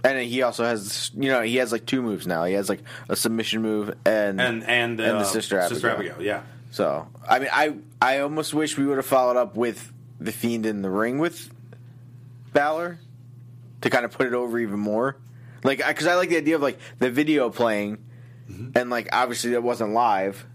And 0.04 0.18
he 0.18 0.42
also 0.42 0.64
has, 0.64 1.12
you 1.16 1.30
know, 1.30 1.42
he 1.44 1.58
has 1.58 1.72
like 1.72 1.86
two 1.86 2.02
moves 2.02 2.26
now. 2.26 2.44
He 2.46 2.56
has 2.56 2.70
like 2.70 2.80
a 3.08 3.16
submission 3.16 3.62
move 3.62 3.90
and 4.04 4.42
And 4.42 4.64
and, 4.64 5.00
and 5.00 5.00
uh, 5.00 5.20
the 5.20 5.26
sister 5.26 5.60
Abigail. 5.60 5.70
Sister 5.76 5.90
Abigail, 5.92 6.16
yeah. 6.22 6.42
So 6.72 7.08
I 7.30 7.38
mean, 7.38 7.50
I 7.54 7.76
I 8.02 8.20
almost 8.22 8.52
wish 8.56 8.80
we 8.80 8.86
would 8.88 8.98
have 8.98 9.06
followed 9.06 9.38
up 9.38 9.56
with 9.56 9.94
the 10.20 10.32
Fiend 10.32 10.66
in 10.66 10.82
the 10.82 10.90
ring 10.90 11.20
with 11.20 11.52
Balor 12.54 13.00
to 13.82 13.90
kind 13.90 14.06
of 14.06 14.12
put 14.12 14.28
it 14.28 14.34
over 14.34 14.60
even 14.60 14.80
more. 14.80 15.18
Like, 15.64 15.86
because 15.86 16.08
I 16.08 16.16
like 16.16 16.30
the 16.30 16.38
idea 16.38 16.56
of 16.56 16.62
like 16.62 16.80
the 17.00 17.10
video 17.10 17.50
playing, 17.50 17.98
Mm-hmm. 18.50 18.72
and 18.78 18.90
like 18.90 19.08
obviously 19.14 19.54
it 19.54 19.64
wasn't 19.64 19.94
live, 19.94 20.46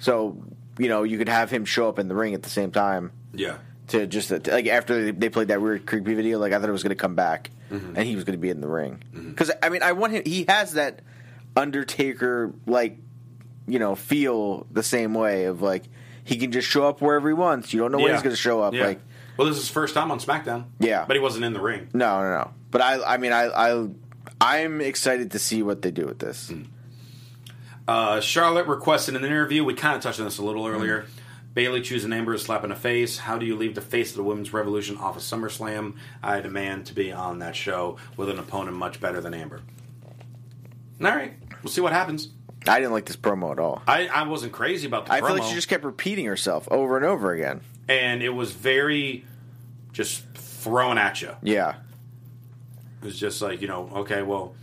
so 0.00 0.42
you 0.78 0.88
know 0.88 1.04
you 1.04 1.16
could 1.16 1.28
have 1.28 1.48
him 1.48 1.64
show 1.64 1.88
up 1.88 1.98
in 2.00 2.08
the 2.08 2.14
ring 2.14 2.34
at 2.34 2.42
the 2.42 2.50
same 2.50 2.72
time. 2.72 3.12
Yeah. 3.34 3.58
To 3.88 4.04
just 4.08 4.30
like 4.30 4.66
after 4.66 5.12
they- 5.12 5.28
played 5.28 5.48
that 5.48 5.62
weird 5.62 5.86
creepy 5.86 6.14
video, 6.14 6.40
like 6.40 6.52
I 6.52 6.58
thought 6.58 6.68
it 6.68 6.72
was 6.72 6.82
going 6.82 6.96
to 6.96 7.00
come 7.00 7.14
back 7.14 7.50
Mhm. 7.70 7.92
and 7.96 7.98
he 7.98 8.16
was 8.16 8.24
going 8.24 8.36
to 8.36 8.40
be 8.42 8.50
in 8.50 8.60
the 8.60 8.66
ring. 8.66 9.00
Mm-hmm. 9.14 9.30
Because 9.30 9.52
I 9.62 9.68
mean, 9.68 9.82
I 9.84 9.92
want 9.92 10.12
him. 10.14 10.22
He 10.26 10.44
has 10.48 10.72
that 10.72 11.00
Undertaker 11.56 12.52
like 12.66 12.98
you 13.68 13.78
know 13.78 13.94
feel 13.94 14.66
the 14.70 14.82
same 14.82 15.14
way 15.14 15.44
of 15.44 15.62
like 15.62 15.84
he 16.24 16.36
can 16.36 16.50
just 16.52 16.66
show 16.68 16.86
up 16.88 17.00
wherever 17.00 17.28
he 17.28 17.34
wants. 17.34 17.72
You 17.72 17.80
don't 17.80 17.92
know 17.92 17.98
when 17.98 18.12
he's 18.12 18.22
going 18.22 18.34
to 18.34 18.40
show 18.40 18.60
up. 18.60 18.74
Yeah. 18.74 18.86
Like 18.86 19.00
well, 19.36 19.46
this 19.48 19.56
is 19.56 19.64
his 19.64 19.70
first 19.70 19.94
time 19.94 20.10
on 20.10 20.18
SmackDown. 20.18 20.64
Yeah. 20.78 21.04
but 21.06 21.16
he 21.16 21.20
wasn't 21.20 21.44
in 21.44 21.52
the 21.52 21.60
ring. 21.60 21.88
no, 21.92 22.20
no, 22.22 22.30
no. 22.30 22.50
But 22.70 22.80
I, 22.82 23.14
I 23.14 23.16
mean, 23.16 23.32
I, 23.32 23.44
I, 23.46 23.88
I'm 24.40 24.80
excited 24.80 25.30
to 25.32 25.38
see 25.38 25.62
what 25.62 25.82
they 25.82 25.90
do 25.90 26.04
with 26.06 26.18
this. 26.18 26.50
Mm. 26.50 26.66
Uh, 27.88 28.20
Charlotte 28.20 28.66
requested 28.66 29.14
an 29.16 29.24
interview. 29.24 29.64
We 29.64 29.74
kind 29.74 29.96
of 29.96 30.02
touched 30.02 30.18
on 30.18 30.26
this 30.26 30.38
a 30.38 30.44
little 30.44 30.66
earlier. 30.66 31.02
Mm. 31.02 31.08
Bayley 31.54 31.80
choosing 31.80 32.12
Ember 32.12 32.34
a 32.34 32.38
slap 32.38 32.64
in 32.64 32.70
the 32.70 32.76
face. 32.76 33.16
How 33.16 33.38
do 33.38 33.46
you 33.46 33.56
leave 33.56 33.74
the 33.74 33.80
face 33.80 34.10
of 34.10 34.16
the 34.16 34.24
women's 34.24 34.52
revolution 34.52 34.98
off 34.98 35.16
of 35.16 35.22
SummerSlam? 35.22 35.94
I 36.22 36.40
demand 36.42 36.84
to 36.86 36.94
be 36.94 37.12
on 37.12 37.38
that 37.38 37.56
show 37.56 37.96
with 38.16 38.28
an 38.28 38.38
opponent 38.38 38.76
much 38.76 39.00
better 39.00 39.22
than 39.22 39.32
Ember. 39.32 39.62
All 41.02 41.06
right, 41.08 41.32
we'll 41.62 41.70
see 41.72 41.80
what 41.80 41.92
happens. 41.92 42.28
I 42.66 42.78
didn't 42.78 42.92
like 42.92 43.06
this 43.06 43.16
promo 43.16 43.52
at 43.52 43.58
all. 43.58 43.82
I, 43.86 44.08
I 44.08 44.24
wasn't 44.24 44.52
crazy 44.52 44.86
about 44.86 45.06
the 45.06 45.12
I 45.12 45.20
promo, 45.20 45.26
feel 45.28 45.36
like 45.36 45.44
she 45.44 45.54
just 45.54 45.68
kept 45.68 45.84
repeating 45.84 46.26
herself 46.26 46.66
over 46.70 46.96
and 46.96 47.06
over 47.06 47.32
again. 47.32 47.60
And 47.88 48.22
it 48.22 48.30
was 48.30 48.52
very 48.52 49.24
just 49.92 50.24
thrown 50.34 50.98
at 50.98 51.22
you. 51.22 51.30
Yeah, 51.42 51.76
It 53.00 53.04
was 53.04 53.18
just 53.18 53.40
like, 53.40 53.60
you 53.62 53.68
know, 53.68 53.90
okay, 53.96 54.22
well, 54.22 54.54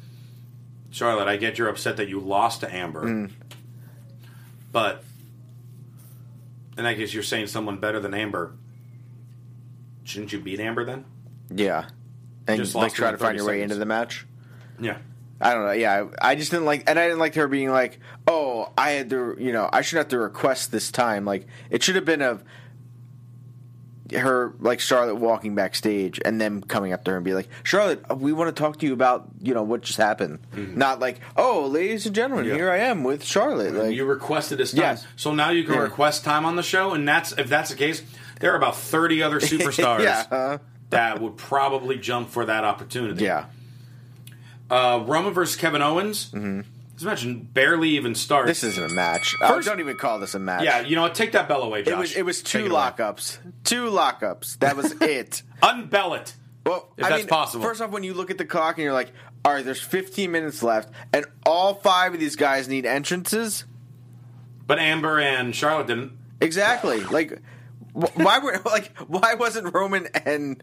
Charlotte, 0.91 1.27
I 1.27 1.37
get 1.37 1.57
you're 1.57 1.69
upset 1.69 1.97
that 1.97 2.09
you 2.09 2.19
lost 2.19 2.59
to 2.61 2.71
Ember. 2.71 3.03
Mm. 3.05 3.31
But 4.71 5.03
and 6.77 6.87
I 6.87 6.93
guess 6.93 7.13
you're 7.13 7.23
saying 7.23 7.47
someone 7.47 7.77
better 7.77 7.99
than 7.99 8.13
Ember. 8.13 8.53
Shouldn't 10.03 10.33
you 10.33 10.39
beat 10.39 10.59
Ember 10.59 10.83
then? 10.85 11.05
yeah, 11.49 11.85
and 12.47 12.57
Just 12.57 12.75
like 12.75 12.93
try 12.93 13.11
to 13.11 13.17
find 13.17 13.37
30 13.37 13.37
your 13.37 13.47
way 13.47 13.61
into 13.61 13.75
the 13.75 13.85
match. 13.85 14.25
Yeah. 14.79 14.97
I 15.39 15.53
don't 15.53 15.65
know. 15.65 15.71
Yeah, 15.71 16.07
I, 16.21 16.31
I 16.31 16.35
just 16.35 16.51
didn't 16.51 16.65
like, 16.65 16.83
and 16.87 16.97
I 16.97 17.05
didn't 17.05 17.19
like 17.19 17.35
her 17.35 17.47
being 17.49 17.69
like, 17.69 17.99
"Oh, 18.27 18.71
I 18.77 18.91
had 18.91 19.09
to," 19.09 19.35
you 19.37 19.51
know, 19.51 19.69
I 19.73 19.81
should 19.81 19.97
have 19.97 20.07
to 20.09 20.19
request 20.19 20.71
this 20.71 20.89
time. 20.89 21.25
Like, 21.25 21.47
it 21.69 21.83
should 21.83 21.95
have 21.95 22.05
been 22.05 22.21
a 22.21 22.39
her 24.11 24.53
like 24.59 24.79
Charlotte 24.81 25.15
walking 25.15 25.55
backstage 25.55 26.19
and 26.25 26.39
them 26.41 26.61
coming 26.61 26.91
up 26.91 27.03
to 27.05 27.11
her 27.11 27.17
and 27.17 27.23
be 27.25 27.33
like, 27.33 27.47
"Charlotte, 27.63 28.03
we 28.17 28.33
want 28.33 28.53
to 28.53 28.59
talk 28.61 28.79
to 28.79 28.85
you 28.85 28.93
about 28.93 29.27
you 29.41 29.53
know 29.53 29.63
what 29.63 29.81
just 29.81 29.97
happened." 29.97 30.39
Not 30.55 30.99
like, 30.99 31.19
"Oh, 31.37 31.67
ladies 31.67 32.05
and 32.05 32.13
gentlemen, 32.13 32.45
Mm-hmm. 32.45 32.51
Yeah. 32.55 32.57
here 32.63 32.71
I 32.71 32.77
am 32.79 33.03
with 33.03 33.23
Charlotte." 33.23 33.73
Like, 33.73 33.95
you 33.95 34.05
requested 34.05 34.57
this 34.57 34.71
time. 34.71 34.81
Yes. 34.81 35.07
So 35.15 35.33
now 35.33 35.49
you 35.51 35.63
can 35.63 35.75
Yeah. 35.75 35.81
request 35.81 36.23
time 36.25 36.45
on 36.45 36.55
the 36.57 36.63
show, 36.63 36.93
and 36.93 37.07
that's 37.07 37.31
if 37.33 37.47
that's 37.47 37.69
the 37.69 37.77
case, 37.77 38.01
there 38.41 38.51
are 38.51 38.57
about 38.57 38.75
30 38.75 39.23
other 39.23 39.39
superstars 39.39 40.03
Yeah, 40.03 40.25
uh. 40.29 40.57
that 40.89 41.21
would 41.21 41.37
probably 41.37 41.97
jump 41.97 42.29
for 42.29 42.45
that 42.45 42.63
opportunity. 42.65 43.23
yeah, 43.23 43.45
Uh, 44.69 45.03
Roman 45.05 45.33
versus 45.33 45.55
Kevin 45.55 45.81
Owens. 45.81 46.29
Mm-hmm. 46.31 46.61
Match 47.05 47.25
barely 47.53 47.89
even 47.89 48.15
starts. 48.15 48.47
this 48.47 48.63
isn't 48.63 48.91
a 48.91 48.93
match. 48.93 49.35
Oh, 49.41 49.47
First- 49.55 49.67
don't 49.67 49.79
even 49.79 49.97
call 49.97 50.19
this 50.19 50.33
a 50.35 50.39
match. 50.39 50.63
Yeah, 50.63 50.81
you 50.81 50.95
know 50.95 51.03
what? 51.03 51.15
Take 51.15 51.31
that 51.33 51.47
bell 51.47 51.61
away, 51.63 51.83
Josh. 51.83 51.93
it 51.93 51.97
was 51.97 52.15
it 52.17 52.21
was 52.23 52.41
two 52.43 52.63
Take 52.63 52.71
away. 52.71 52.79
lockups, 52.81 53.37
two 53.63 53.85
lockups. 53.85 54.59
That 54.59 54.75
was 54.75 54.91
it. 55.01 55.43
Unbell 55.61 56.17
it. 56.19 56.35
Well, 56.65 56.93
If 56.97 57.05
I 57.05 57.09
that's 57.09 57.21
mean, 57.23 57.27
possible. 57.27 57.63
First 57.65 57.81
off, 57.81 57.91
when 57.91 58.03
you 58.03 58.13
look 58.13 58.31
at 58.31 58.37
the 58.37 58.45
clock 58.45 58.77
and 58.77 58.83
you're 58.85 58.93
like, 58.93 59.11
all 59.43 59.51
right, 59.53 59.65
there's 59.65 59.81
15 59.81 60.31
minutes 60.31 60.63
left, 60.63 60.89
and 61.11 61.25
all 61.45 61.73
five 61.75 62.13
of 62.13 62.19
these 62.21 62.37
guys 62.37 62.69
need 62.69 62.85
entrances. 62.85 63.65
But 64.65 64.79
Ember 64.79 65.19
and 65.19 65.53
Charlotte 65.53 65.87
didn't. 65.87 66.13
Exactly. 66.39 67.01
Like, 67.03 67.41
wh- 67.93 68.15
why 68.17 68.39
were 68.39 68.61
like 68.65 68.95
why 69.07 69.33
wasn't 69.33 69.73
Roman 69.73 70.07
and 70.25 70.61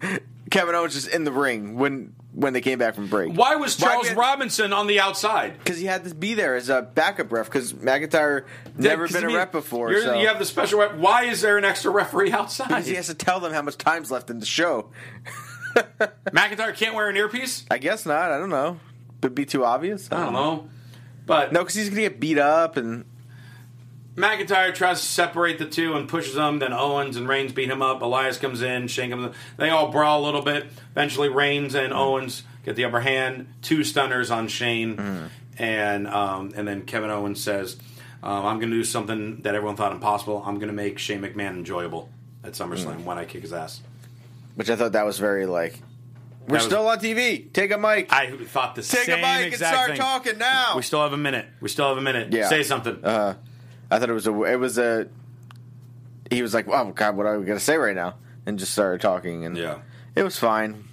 Kevin 0.51 0.75
Owens 0.75 0.95
just 0.95 1.09
in 1.09 1.25
the 1.25 1.33
ring 1.33 1.77
when 1.77 2.15
when 2.33 2.53
they 2.53 2.61
came 2.61 2.79
back 2.79 2.95
from 2.95 3.09
break? 3.09 3.33
Why 3.35 3.57
was 3.57 3.77
Charles 3.77 4.09
we- 4.09 4.15
Robinson 4.15 4.73
on 4.73 4.87
the 4.87 5.01
outside? 5.01 5.59
Because 5.59 5.79
he 5.79 5.87
had 5.87 6.05
to 6.05 6.15
be 6.15 6.35
there 6.35 6.55
as 6.55 6.69
a 6.69 6.83
backup 6.83 7.33
ref. 7.33 7.47
Because 7.47 7.73
McIntyre 7.73 8.45
never 8.77 9.07
Yeah, 9.07 9.13
been 9.13 9.17
I 9.17 9.27
a 9.27 9.27
mean, 9.29 9.37
rep 9.37 9.53
before. 9.53 9.93
So. 10.01 10.15
You 10.21 10.29
have 10.29 10.39
the 10.39 10.45
special 10.45 10.79
rep. 10.81 10.97
Why 10.97 11.25
is 11.25 11.41
there 11.41 11.59
an 11.59 11.65
extra 11.65 11.91
referee 11.91 12.33
outside? 12.33 12.69
because 12.69 12.87
he 12.87 12.95
has 12.95 13.07
to 13.09 13.15
tell 13.15 13.41
them 13.41 13.53
how 13.53 13.63
much 13.63 13.79
time's 13.79 14.11
left 14.11 14.31
in 14.31 14.39
the 14.39 14.47
show. 14.47 14.91
McIntyre 16.33 16.75
can't 16.77 16.95
wear 16.95 17.09
an 17.09 17.17
earpiece. 17.17 17.65
I 17.71 17.79
guess 17.79 18.07
not. 18.07 18.31
I 18.33 18.39
don't 18.39 18.51
know. 18.51 18.79
Would 19.23 19.35
be 19.35 19.45
too 19.47 19.65
obvious. 19.65 20.09
I 20.11 20.25
don't 20.25 20.33
know. 20.33 20.69
But 21.27 21.53
no, 21.53 21.61
because 21.61 21.75
he's 21.75 21.89
gonna 21.91 22.01
get 22.03 22.19
beat 22.21 22.39
up 22.39 22.77
and 22.77 23.05
McIntyre 24.21 24.75
tries 24.75 25.01
to 25.01 25.07
separate 25.07 25.59
the 25.59 25.67
two 25.67 25.95
and 25.97 26.09
pushes 26.09 26.35
them. 26.35 26.59
Then 26.59 26.73
Owens 26.73 27.17
and 27.17 27.29
Reigns 27.29 27.53
beat 27.53 27.71
him 27.71 27.83
up. 27.83 28.03
Elias 28.03 28.39
comes 28.39 28.63
in, 28.63 28.89
Shane 28.89 29.11
comes 29.11 29.27
in. 29.27 29.33
They 29.57 29.71
all 29.71 29.91
brawl 29.91 30.23
a 30.23 30.25
little 30.25 30.43
bit. 30.43 30.67
Eventually, 30.93 31.29
Reigns 31.29 31.75
and 31.75 31.93
Owens 31.93 32.43
get 32.65 32.77
the 32.77 32.85
upper 32.85 33.01
hand. 33.01 33.49
Two 33.63 33.85
stunners 33.85 34.31
on 34.31 34.49
Shane, 34.49 35.31
and 35.59 36.07
um, 36.09 36.53
and 36.57 36.67
then 36.67 36.83
Kevin 36.83 37.11
Owens 37.11 37.43
says, 37.43 37.77
um, 38.23 38.47
"I'm 38.47 38.59
going 38.59 38.71
to 38.71 38.77
do 38.77 38.85
something 38.85 39.43
that 39.43 39.55
everyone 39.55 39.77
thought 39.77 39.93
impossible. 39.93 40.43
I'm 40.45 40.57
going 40.57 40.69
to 40.69 40.75
make 40.75 40.99
Shane 40.99 41.21
McMahon 41.23 41.51
enjoyable 41.59 42.09
at 42.45 42.53
SummerSlam 42.53 43.05
when 43.05 43.19
I 43.19 43.25
kick 43.25 43.43
his 43.43 43.53
ass." 43.53 43.81
Which 44.55 44.69
I 44.71 44.77
thought 44.77 44.93
that 44.93 45.07
was 45.07 45.19
very 45.19 45.47
like. 45.47 45.81
We're 46.49 46.57
was- 46.57 46.65
still 46.65 46.89
on 46.89 46.99
TV. 46.99 47.53
Take 47.53 47.71
a 47.71 47.79
mic. 47.79 48.13
I 48.13 48.31
thought 48.33 48.75
the 48.75 48.83
Take 48.83 49.01
same 49.05 49.17
Take 49.17 49.25
a 49.25 49.41
mic 49.43 49.47
and 49.53 49.55
start 49.55 49.89
thing. 49.91 49.99
talking 49.99 50.39
now. 50.39 50.73
We 50.75 50.83
still 50.83 51.03
have 51.03 51.13
a 51.13 51.17
minute. 51.17 51.47
We 51.61 51.69
still 51.69 51.89
have 51.89 51.99
a 51.99 52.01
minute. 52.01 52.33
Yeah. 52.33 52.49
Say 52.49 52.63
something. 52.65 53.05
Uh, 53.05 53.35
I 53.91 53.99
thought 53.99 54.11
it 54.11 54.15
was 54.15 54.27
a. 54.27 54.43
It 54.45 54.57
was 54.57 54.79
a. 54.79 55.09
He 56.31 56.43
was 56.43 56.55
like, 56.55 56.69
"Oh 56.69 56.93
God, 56.95 57.17
what 57.17 57.27
are 57.27 57.39
we 57.39 57.45
gonna 57.45 57.59
say 57.61 57.77
right 57.77 57.95
now?" 57.97 58.15
And 58.47 58.59
just 58.59 58.73
started 58.73 59.01
talking, 59.01 59.45
and 59.45 59.57
yeah, 59.57 59.79
it 60.15 60.23
was 60.23 60.39
fine. 60.39 60.85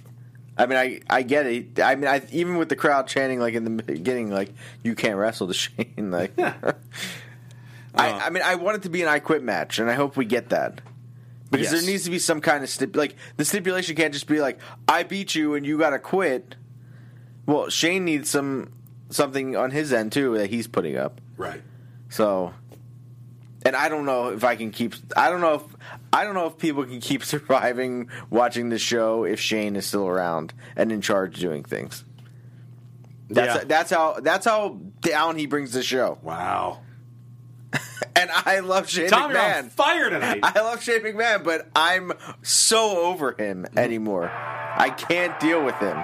I 0.56 0.66
mean, 0.66 0.76
I 0.78 1.00
I 1.08 1.22
get 1.22 1.46
it. 1.46 1.80
I 1.80 1.94
mean, 1.94 2.08
I 2.08 2.22
even 2.32 2.56
with 2.56 2.68
the 2.68 2.76
crowd 2.76 3.06
chanting 3.06 3.38
like 3.38 3.54
in 3.54 3.64
the 3.64 3.82
beginning, 3.82 4.30
like 4.30 4.52
"You 4.82 4.94
can't 4.94 5.16
wrestle 5.16 5.46
to 5.46 5.54
Shane." 5.54 6.10
Like, 6.10 6.36
I 6.38 6.52
oh. 7.94 8.12
I 8.14 8.30
mean, 8.30 8.42
I 8.44 8.56
want 8.56 8.76
it 8.78 8.82
to 8.82 8.88
be 8.90 9.02
an 9.02 9.08
I 9.08 9.18
Quit 9.20 9.42
match, 9.42 9.78
and 9.78 9.88
I 9.90 9.94
hope 9.94 10.16
we 10.16 10.24
get 10.24 10.48
that. 10.50 10.80
Because 11.50 11.72
Yes. 11.72 11.80
there 11.80 11.90
needs 11.90 12.04
to 12.04 12.10
be 12.10 12.18
some 12.18 12.40
kind 12.42 12.62
of 12.62 12.68
stip- 12.68 12.94
like 12.94 13.16
the 13.38 13.44
stipulation 13.44 13.96
can't 13.96 14.12
just 14.12 14.26
be 14.26 14.40
like 14.40 14.58
I 14.86 15.02
beat 15.02 15.34
you 15.34 15.54
and 15.54 15.64
you 15.64 15.78
got 15.78 15.90
to 15.90 15.98
quit. 15.98 16.56
Well, 17.46 17.70
Shane 17.70 18.04
needs 18.04 18.28
some 18.28 18.70
something 19.08 19.56
on 19.56 19.70
his 19.70 19.90
end 19.92 20.12
too 20.12 20.36
that 20.36 20.50
he's 20.50 20.66
putting 20.66 20.96
up. 20.98 21.20
Right. 21.38 21.62
So, 22.10 22.52
and 23.64 23.74
I 23.76 23.88
don't 23.88 24.04
know 24.06 24.28
if 24.28 24.44
I 24.44 24.56
can 24.56 24.70
keep. 24.70 24.94
I 25.16 25.30
don't 25.30 25.40
know 25.40 25.54
if 25.54 25.62
I 26.12 26.24
don't 26.24 26.34
know 26.34 26.46
if 26.46 26.58
people 26.58 26.84
can 26.84 27.00
keep 27.00 27.24
surviving 27.34 28.08
watching 28.30 28.68
the 28.68 28.78
show 28.78 29.24
if 29.24 29.40
Shane 29.40 29.76
is 29.76 29.86
still 29.86 30.06
around 30.06 30.52
and 30.76 30.92
in 30.92 31.00
charge 31.00 31.38
doing 31.38 31.64
things. 31.64 32.04
That's 33.30 33.62
Yeah. 33.62 33.64
that's 33.66 33.90
how 33.90 34.20
that's 34.20 34.46
how 34.46 34.80
down 35.00 35.36
he 35.36 35.46
brings 35.46 35.72
the 35.72 35.82
show. 35.82 36.18
Wow. 36.22 36.80
and 38.16 38.30
I 38.32 38.60
love 38.60 38.88
Shane 38.88 39.10
Tom, 39.10 39.30
you're 39.30 39.38
McMahon. 39.38 39.64
on 39.64 39.70
fire 39.70 40.08
tonight. 40.10 40.40
I 40.42 40.60
love 40.60 40.82
Shane 40.82 41.02
McMahon, 41.02 41.44
but 41.44 41.68
I'm 41.76 42.12
so 42.42 43.06
over 43.06 43.32
him 43.32 43.64
mm-hmm. 43.64 43.78
anymore. 43.78 44.30
I 44.32 44.90
can't 44.90 45.38
deal 45.40 45.62
with 45.62 45.74
him. 45.76 45.98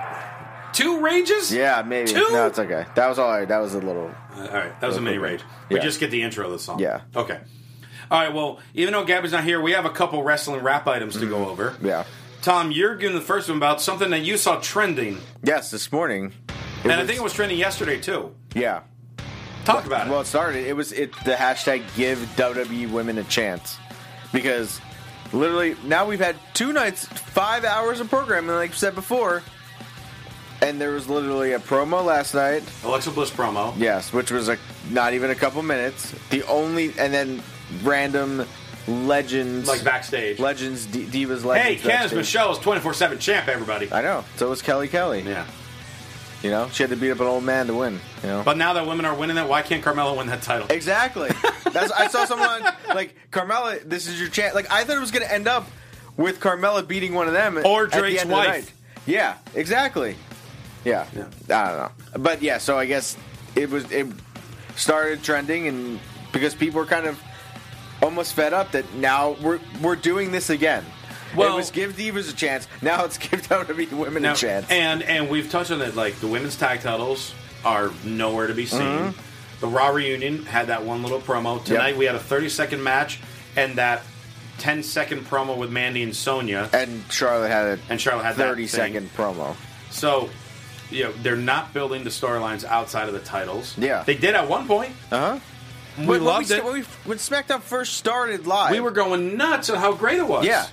Two 0.75 1.01
rages? 1.01 1.53
Yeah, 1.53 1.83
maybe. 1.87 2.11
Two? 2.13 2.29
No, 2.33 2.47
it's 2.47 2.59
okay. 2.59 2.85
That 2.97 3.09
was 3.09 3.19
all 3.19 3.31
right. 3.31 3.49
That 3.49 3.59
was 3.59 3.75
a 3.75 3.79
little. 3.81 4.11
Uh, 4.37 4.41
all 4.41 4.47
right, 4.53 4.81
that 4.81 4.87
was 4.87 4.97
a 4.97 5.01
mini 5.01 5.19
rage. 5.19 5.41
We 5.71 5.77
Yeah. 5.77 5.83
just 5.83 6.01
get 6.01 6.11
the 6.11 6.23
intro 6.23 6.45
of 6.47 6.53
the 6.53 6.59
song. 6.59 6.79
Yeah. 6.81 7.01
Okay. 7.17 7.39
All 8.11 8.21
right. 8.21 8.35
Well, 8.35 8.59
even 8.75 8.93
though 8.93 9.05
Gabby's 9.05 9.33
not 9.33 9.45
here, 9.45 9.61
we 9.61 9.73
have 9.73 9.85
a 9.87 9.91
couple 9.91 10.23
wrestling 10.23 10.61
rap 10.63 10.87
items 10.87 11.15
to 11.15 11.21
Mm-hmm. 11.21 11.29
go 11.31 11.49
over. 11.49 11.75
Yeah. 11.83 12.05
Tom, 12.43 12.71
you're 12.71 12.97
giving 12.97 13.17
the 13.17 13.23
first 13.25 13.49
one 13.49 13.57
about 13.57 13.81
something 13.81 14.11
that 14.11 14.21
you 14.21 14.37
saw 14.37 14.57
trending, 14.61 15.19
Yes, 15.43 15.71
this 15.71 15.91
morning. 15.91 16.33
And 16.83 16.93
I 16.93 17.07
think 17.07 17.19
it 17.19 17.23
was 17.23 17.33
trending 17.33 17.57
yesterday 17.59 17.99
too. 17.99 18.35
Yeah. 18.55 18.81
Talk 19.65 19.87
about 19.87 20.07
it. 20.09 20.11
Well, 20.11 20.21
it 20.21 20.27
started. 20.27 20.67
It 20.67 20.77
was 20.77 20.93
it 20.93 21.13
the 21.25 21.33
hashtag 21.33 21.83
Give 21.97 22.19
WWE 22.37 22.91
Women 22.91 23.17
a 23.17 23.25
Chance 23.25 23.79
because 24.33 24.79
literally 25.33 25.75
now 25.85 26.05
we've 26.07 26.21
had 26.21 26.37
two 26.53 26.75
nights, 26.75 27.07
five 27.07 27.65
hours 27.65 28.01
of 28.01 28.11
programming, 28.11 28.55
like 28.57 28.73
I 28.73 28.75
said 28.75 28.95
before, 28.95 29.43
and 30.69 30.81
there 30.81 30.91
was 30.91 31.09
literally 31.09 31.53
a 31.53 31.59
promo 31.59 32.05
last 32.05 32.35
night. 32.35 32.63
Alexa 32.85 33.11
Bliss 33.11 33.31
promo. 33.31 33.75
Yes, 33.79 34.13
which 34.13 34.31
was 34.31 34.49
a 34.49 34.59
not 34.91 35.15
even 35.15 35.31
a 35.31 35.35
couple 35.35 35.63
minutes. 35.63 36.15
The 36.31 36.43
only 36.45 36.93
and 36.99 37.13
then 37.13 37.43
random 37.83 38.47
legends 38.89 39.69
Like 39.69 39.85
backstage. 39.85 40.39
legends, 40.39 40.87
D- 40.87 41.05
divas, 41.05 41.41
Hey, 41.43 41.45
legends. 41.47 41.83
Candice 41.83 41.87
backstage. 41.89 42.17
Michelle's 42.19 42.59
24 42.59 42.95
7 42.95 43.19
champ, 43.19 43.49
everybody. 43.49 43.93
I 43.93 44.03
know. 44.03 44.25
So 44.37 44.49
was 44.51 44.63
Kelly 44.63 44.89
Kelly. 44.89 45.23
Yeah. 45.23 45.47
You 46.43 46.51
know, 46.51 46.69
she 46.71 46.83
had 46.83 46.91
to 46.91 46.97
beat 46.97 47.11
up 47.11 47.21
an 47.21 47.27
old 47.27 47.43
man 47.43 47.69
to 47.69 47.75
win. 47.75 47.99
You 48.23 48.29
know. 48.29 48.43
But 48.45 48.59
now 48.59 48.75
that 48.75 48.87
women 48.87 49.07
are 49.07 49.15
winning 49.15 49.37
that, 49.37 49.49
why 49.49 49.63
can't 49.63 49.83
Carmella 49.83 50.15
win 50.17 50.27
that 50.27 50.43
title? 50.43 50.67
Exactly. 50.69 51.31
That's 51.73 51.91
I 51.91 52.09
saw 52.09 52.27
someone 52.27 52.63
like 52.89 53.15
Carmella. 53.31 53.81
This 53.83 54.07
is 54.09 54.21
your 54.21 54.29
chance. 54.29 54.55
Like 54.55 54.71
I 54.71 54.85
thought 54.85 54.97
it 54.97 55.01
was 55.01 55.11
going 55.11 55.25
to 55.27 55.33
end 55.33 55.49
up 55.49 55.67
with 56.19 56.41
Carmella 56.41 56.87
beating 56.87 57.15
one 57.15 57.27
of 57.29 57.33
them, 57.33 57.57
Or 57.65 57.85
at 57.85 57.93
the 57.93 57.99
Drake's 57.99 58.23
the 58.25 58.29
wife. 58.29 58.47
night. 58.49 58.73
Yeah, 59.07 59.37
exactly. 59.55 60.17
Yeah. 60.85 61.07
I 61.17 61.25
don't 61.69 61.77
know, 61.79 61.91
but 62.19 62.43
yeah. 62.43 62.59
So 62.59 62.79
I 62.79 62.87
guess 62.87 63.17
it 63.57 63.71
was 63.71 63.91
it 63.91 64.07
started 64.77 65.23
trending, 65.23 65.67
and 65.69 66.01
because 66.33 66.55
people 66.55 66.81
were 66.81 66.87
kind 66.87 67.07
of 67.07 67.19
almost 68.03 68.35
fed 68.35 68.53
up 68.53 68.73
that 68.73 68.93
now 68.95 69.37
we're 69.43 69.61
we're 69.83 69.97
doing 69.97 70.31
this 70.33 70.51
again. 70.51 70.85
Well- 71.37 71.55
it 71.55 71.57
was 71.57 71.71
give 71.71 71.95
divas 71.95 72.31
a 72.31 72.37
chance. 72.37 72.69
Now 72.83 73.05
it's 73.05 73.19
give 73.29 73.43
WWE 73.49 73.93
women 73.93 74.23
Now, 74.23 74.33
a 74.33 74.37
chance. 74.37 74.67
And 74.71 75.03
and 75.03 75.29
we've 75.31 75.51
touched 75.51 75.71
on 75.71 75.81
it. 75.83 75.97
Like 75.97 76.17
the 76.21 76.29
women's 76.29 76.57
tag 76.57 76.81
titles 76.81 77.35
are 77.65 77.91
nowhere 78.05 78.47
to 78.47 78.55
be 78.55 78.67
seen. 78.67 78.81
Mhm. 78.81 79.15
The 79.61 79.67
Raw 79.69 79.89
reunion 79.89 80.45
had 80.45 80.67
that 80.67 80.85
one 80.85 81.03
little 81.03 81.21
promo. 81.21 81.65
Tonight 81.65 81.97
we 81.97 82.05
had 82.05 82.15
a 82.15 82.21
30 82.21 82.49
second 82.51 82.83
match 82.83 83.21
and 83.57 83.77
that 83.79 84.03
10 84.59 84.83
second 84.83 85.25
promo 85.27 85.57
with 85.57 85.71
Mandy 85.71 86.03
and 86.03 86.15
Sonya. 86.15 86.69
And 86.73 87.03
Charlotte 87.11 87.49
had 87.49 87.67
a 87.67 87.79
and 87.89 88.01
Charlotte 88.01 88.25
had 88.25 88.37
that 88.37 88.49
30 88.51 88.67
thing. 88.67 88.69
second 88.69 89.11
promo. 89.17 89.57
So, 89.91 90.29
you 90.91 91.05
know, 91.05 91.13
they're 91.23 91.37
not 91.37 91.73
building 91.75 92.05
the 92.05 92.11
storylines 92.11 92.65
outside 92.65 93.09
of 93.09 93.15
the 93.15 93.21
titles. 93.21 93.77
Yeah. 93.79 94.03
they 94.05 94.15
did 94.17 94.35
at 94.35 94.49
one 94.49 94.67
point. 94.67 94.93
Uh 95.11 95.39
huh. 95.39 95.39
We 95.99 96.07
when, 96.07 96.25
loved 96.25 96.51
when 96.51 96.59
it. 96.59 96.65
When, 96.65 96.75
we, 96.75 96.81
when 97.05 97.19
SmackDown 97.19 97.61
first 97.61 97.95
started 97.95 98.47
live, 98.47 98.73
We 98.73 98.81
were 98.81 98.91
going 98.91 99.37
nuts 99.37 99.71
at 99.71 99.77
how 99.79 99.93
great 99.95 100.19
it 100.19 100.27
was. 100.27 100.45
Yeah. 100.45 100.67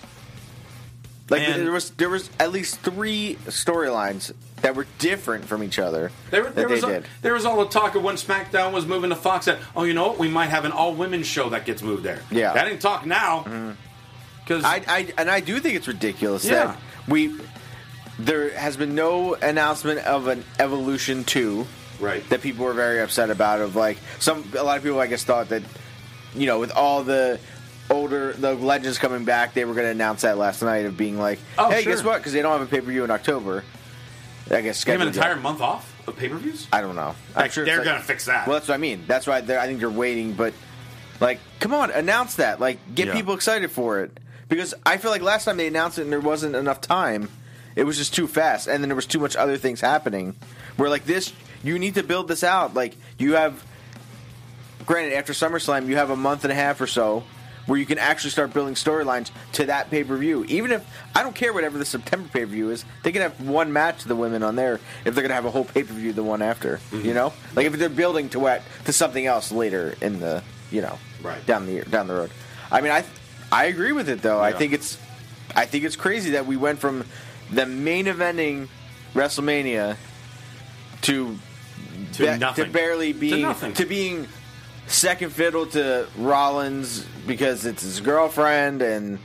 Like 1.30 1.41
And- 1.43 1.62
there 1.66 1.72
was 1.72 1.91
there 1.91 2.09
was 2.09 2.30
at 2.39 2.51
least 2.51 2.80
three 2.82 3.38
storylines 3.47 4.34
that 4.62 4.76
were 4.76 4.86
different 4.99 5.45
from 5.45 5.64
each 5.64 5.80
other 5.80 6.12
There, 6.30 6.43
that 6.43 6.55
there 6.55 6.68
they 6.68 6.74
was 6.76 6.84
did. 6.84 7.05
there 7.22 7.34
was 7.34 7.45
all 7.45 7.57
the 7.64 7.70
talk 7.70 7.95
of 7.95 8.03
when 8.03 8.16
SmackDown 8.16 8.74
was 8.74 8.86
moving 8.86 9.09
to 9.12 9.16
Fox 9.16 9.45
that 9.45 9.57
oh 9.76 9.84
you 9.84 9.93
know 9.93 10.07
what 10.09 10.20
we 10.20 10.28
might 10.28 10.49
have 10.49 10.66
an 10.66 10.72
all 10.72 10.93
women's 10.93 11.26
show 11.28 11.49
that 11.49 11.66
gets 11.66 11.82
moved 11.82 12.03
there. 12.03 12.22
Yeah. 12.30 12.47
Mm-hmm. 12.47 12.55
that 12.55 12.68
ain't 12.68 12.82
talk 12.82 13.05
now. 13.05 13.76
Because 14.43 14.64
I, 14.66 14.84
I 14.88 15.14
and 15.18 15.30
I 15.32 15.39
do 15.39 15.59
think 15.59 15.76
it's 15.76 15.88
ridiculous 15.88 16.43
Yeah. 16.43 16.66
that 16.66 16.78
we 17.07 17.34
there 18.26 18.49
has 18.51 18.78
been 18.78 18.95
no 18.95 19.34
announcement 19.36 19.99
of 20.05 20.28
an 20.28 20.43
Evolution 20.59 21.24
two. 21.24 21.65
Right. 21.99 22.28
That 22.30 22.41
people 22.41 22.65
were 22.65 22.74
very 22.74 22.99
upset 22.99 23.30
about. 23.30 23.61
Of 23.61 23.76
like 23.76 23.97
some 24.19 24.43
a 24.57 24.63
lot 24.63 24.78
of 24.78 24.84
people 24.84 24.99
I 24.99 25.07
guess 25.07 25.24
thought 25.24 25.49
that 25.49 25.63
you 26.36 26.45
know 26.47 26.59
with 26.59 26.72
all 26.72 27.03
the 27.03 27.39
older 27.89 28.34
the 28.34 28.53
legends 28.53 28.97
coming 28.97 29.26
back 29.26 29.53
they 29.53 29.65
were 29.65 29.74
going 29.74 29.86
to 29.86 29.91
announce 29.91 30.22
that 30.22 30.38
last 30.38 30.61
night 30.61 30.86
of 30.86 30.95
being 30.95 31.19
like 31.19 31.39
Oh, 31.57 31.69
hey 31.69 31.84
sure. 31.84 31.93
guess 31.93 32.03
what 32.03 32.17
because 32.19 32.32
they 32.34 32.41
don't 32.41 32.57
have 32.57 32.61
a 32.61 32.65
pay 32.72 32.80
per 32.80 32.88
view 32.88 33.03
in 33.03 33.11
October. 33.11 33.63
I 34.49 34.61
guess 34.61 34.84
they 34.84 34.93
have 34.93 35.01
an 35.01 35.07
entire 35.09 35.36
month 35.36 35.61
off 35.61 35.88
of 36.07 36.15
pay 36.17 36.28
per 36.30 36.38
views. 36.38 36.67
I 36.74 36.82
don't 36.82 36.95
know. 36.95 37.15
I'm 37.36 37.49
sure 37.51 37.65
they're 37.65 37.78
like- 37.78 37.86
gonna 37.86 37.99
fix 38.01 38.26
that. 38.26 38.47
Well, 38.47 38.55
that's 38.55 38.67
what 38.67 38.74
I 38.76 38.78
mean. 38.78 39.03
That's 39.07 39.28
why 39.28 39.38
I 39.38 39.41
think 39.41 39.80
they're 39.80 39.89
waiting. 39.89 40.34
But 40.34 40.53
like, 41.19 41.39
come 41.59 41.74
on, 41.74 41.91
announce 41.91 42.36
that. 42.36 42.59
Like, 42.59 42.80
get 42.95 43.07
Yeah. 43.09 43.13
people 43.13 43.36
excited 43.36 43.69
for 43.72 43.99
it. 44.01 44.17
Because 44.49 44.74
I 44.86 44.97
feel 44.97 45.11
like 45.11 45.22
last 45.22 45.45
time 45.45 45.57
they 45.57 45.67
announced 45.67 45.99
it 45.99 46.01
and 46.03 46.11
there 46.11 46.19
wasn't 46.19 46.55
enough 46.55 46.82
time. 46.82 47.30
It 47.76 47.84
was 47.84 47.97
just 47.97 48.13
too 48.13 48.28
fast, 48.28 48.67
and 48.67 48.84
then 48.84 48.89
there 48.89 48.95
was 48.95 49.05
too 49.05 49.19
much 49.19 49.36
other 49.36 49.57
things 49.57 49.82
happening. 49.82 50.36
Where 50.78 50.89
like 50.89 51.05
this, 51.05 51.34
you 51.63 51.80
need 51.80 51.95
to 51.95 52.03
build 52.03 52.28
this 52.28 52.43
out. 52.43 52.74
Like 52.74 52.95
you 53.17 53.34
have, 53.36 53.63
granted, 54.86 55.13
after 55.15 55.34
SummerSlam, 55.34 55.88
you 55.88 55.95
have 55.95 56.09
a 56.09 56.15
month 56.15 56.43
and 56.43 56.51
a 56.51 56.55
half 56.55 56.82
or 56.82 56.88
so 56.88 57.24
where 57.67 57.78
you 57.78 57.86
can 57.86 57.99
actually 57.99 58.32
start 58.32 58.51
building 58.53 58.74
storylines 58.74 59.30
to 59.53 59.65
that 59.67 59.89
pay 59.91 60.03
per 60.03 60.17
view. 60.17 60.43
Even 60.45 60.72
if 60.72 60.86
I 61.15 61.22
don't 61.24 61.36
care 61.36 61.53
whatever 61.53 61.78
the 61.78 61.86
September 61.86 62.28
pay 62.28 62.41
per 62.41 62.47
view 62.47 62.72
is, 62.72 62.84
they 63.03 63.11
can 63.11 63.22
have 63.22 63.39
one 63.39 63.72
match 63.72 64.01
to 64.01 64.07
the 64.07 64.15
women 64.15 64.41
on 64.43 64.55
there 64.55 64.80
if 65.05 65.13
they're 65.13 65.22
gonna 65.22 65.36
have 65.36 65.45
a 65.45 65.51
whole 65.51 65.65
pay 65.65 65.84
per 65.84 65.93
view 65.93 66.11
the 66.11 66.24
one 66.24 66.41
after. 66.41 66.78
Mm-hmm. 66.91 67.05
You 67.05 67.13
know, 67.13 67.34
like 67.55 67.67
if 67.67 67.74
they're 67.74 67.89
building 67.89 68.30
to 68.30 68.39
what 68.39 68.63
to 68.86 68.93
something 68.93 69.26
else 69.26 69.51
later 69.51 69.95
in 70.01 70.19
the 70.19 70.43
you 70.72 70.82
know 70.82 70.97
Right. 71.22 71.45
down 71.45 71.67
the 71.67 71.82
down 71.84 72.07
the 72.07 72.15
road. 72.15 72.32
I 72.72 72.82
mean, 72.82 72.91
I 72.91 73.05
I 73.51 73.65
agree 73.65 73.91
with 73.91 74.09
it 74.09 74.24
though. 74.24 74.41
I 74.41 74.53
think 74.53 74.74
it's 74.74 74.97
I 75.55 75.65
think 75.67 75.84
it's 75.84 75.95
crazy 75.95 76.32
that 76.32 76.47
we 76.47 76.57
went 76.57 76.80
from 76.80 77.05
the 77.52 77.66
main 77.66 78.06
eventing 78.06 78.68
WrestleMania 79.14 79.97
to 81.02 81.38
To 82.14 82.26
ba- 82.26 82.38
nothing. 82.38 82.66
to 82.66 82.72
barely 82.72 83.14
being 83.14 83.41
nothing. 83.41 83.74
to 83.74 83.86
being 83.86 84.28
second 84.88 85.32
fiddle 85.32 85.66
to 85.68 86.08
Rollins 86.18 87.06
because 87.28 87.66
it's 87.66 87.82
his 87.84 87.99
girlfriend 88.02 88.82
and 88.82 89.20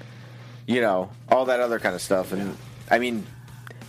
you 0.66 0.80
know 0.80 1.10
all 1.30 1.46
that 1.46 1.60
other 1.60 1.78
kind 1.78 1.94
of 1.94 2.00
stuff. 2.02 2.32
And 2.32 2.56
I 2.90 2.98
mean, 2.98 3.26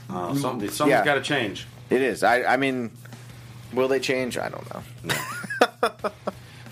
Uh, 0.10 0.34
something, 0.36 0.70
something's 0.70 0.90
Yeah. 1.00 1.04
got 1.06 1.16
to 1.16 1.22
change. 1.22 1.68
it 1.90 2.02
is. 2.02 2.24
I 2.24 2.44
I 2.44 2.58
mean, 2.58 2.92
will 3.74 3.88
they 3.88 4.00
change? 4.00 4.38
I 4.38 4.50
don't 4.50 4.68
know. 4.74 5.16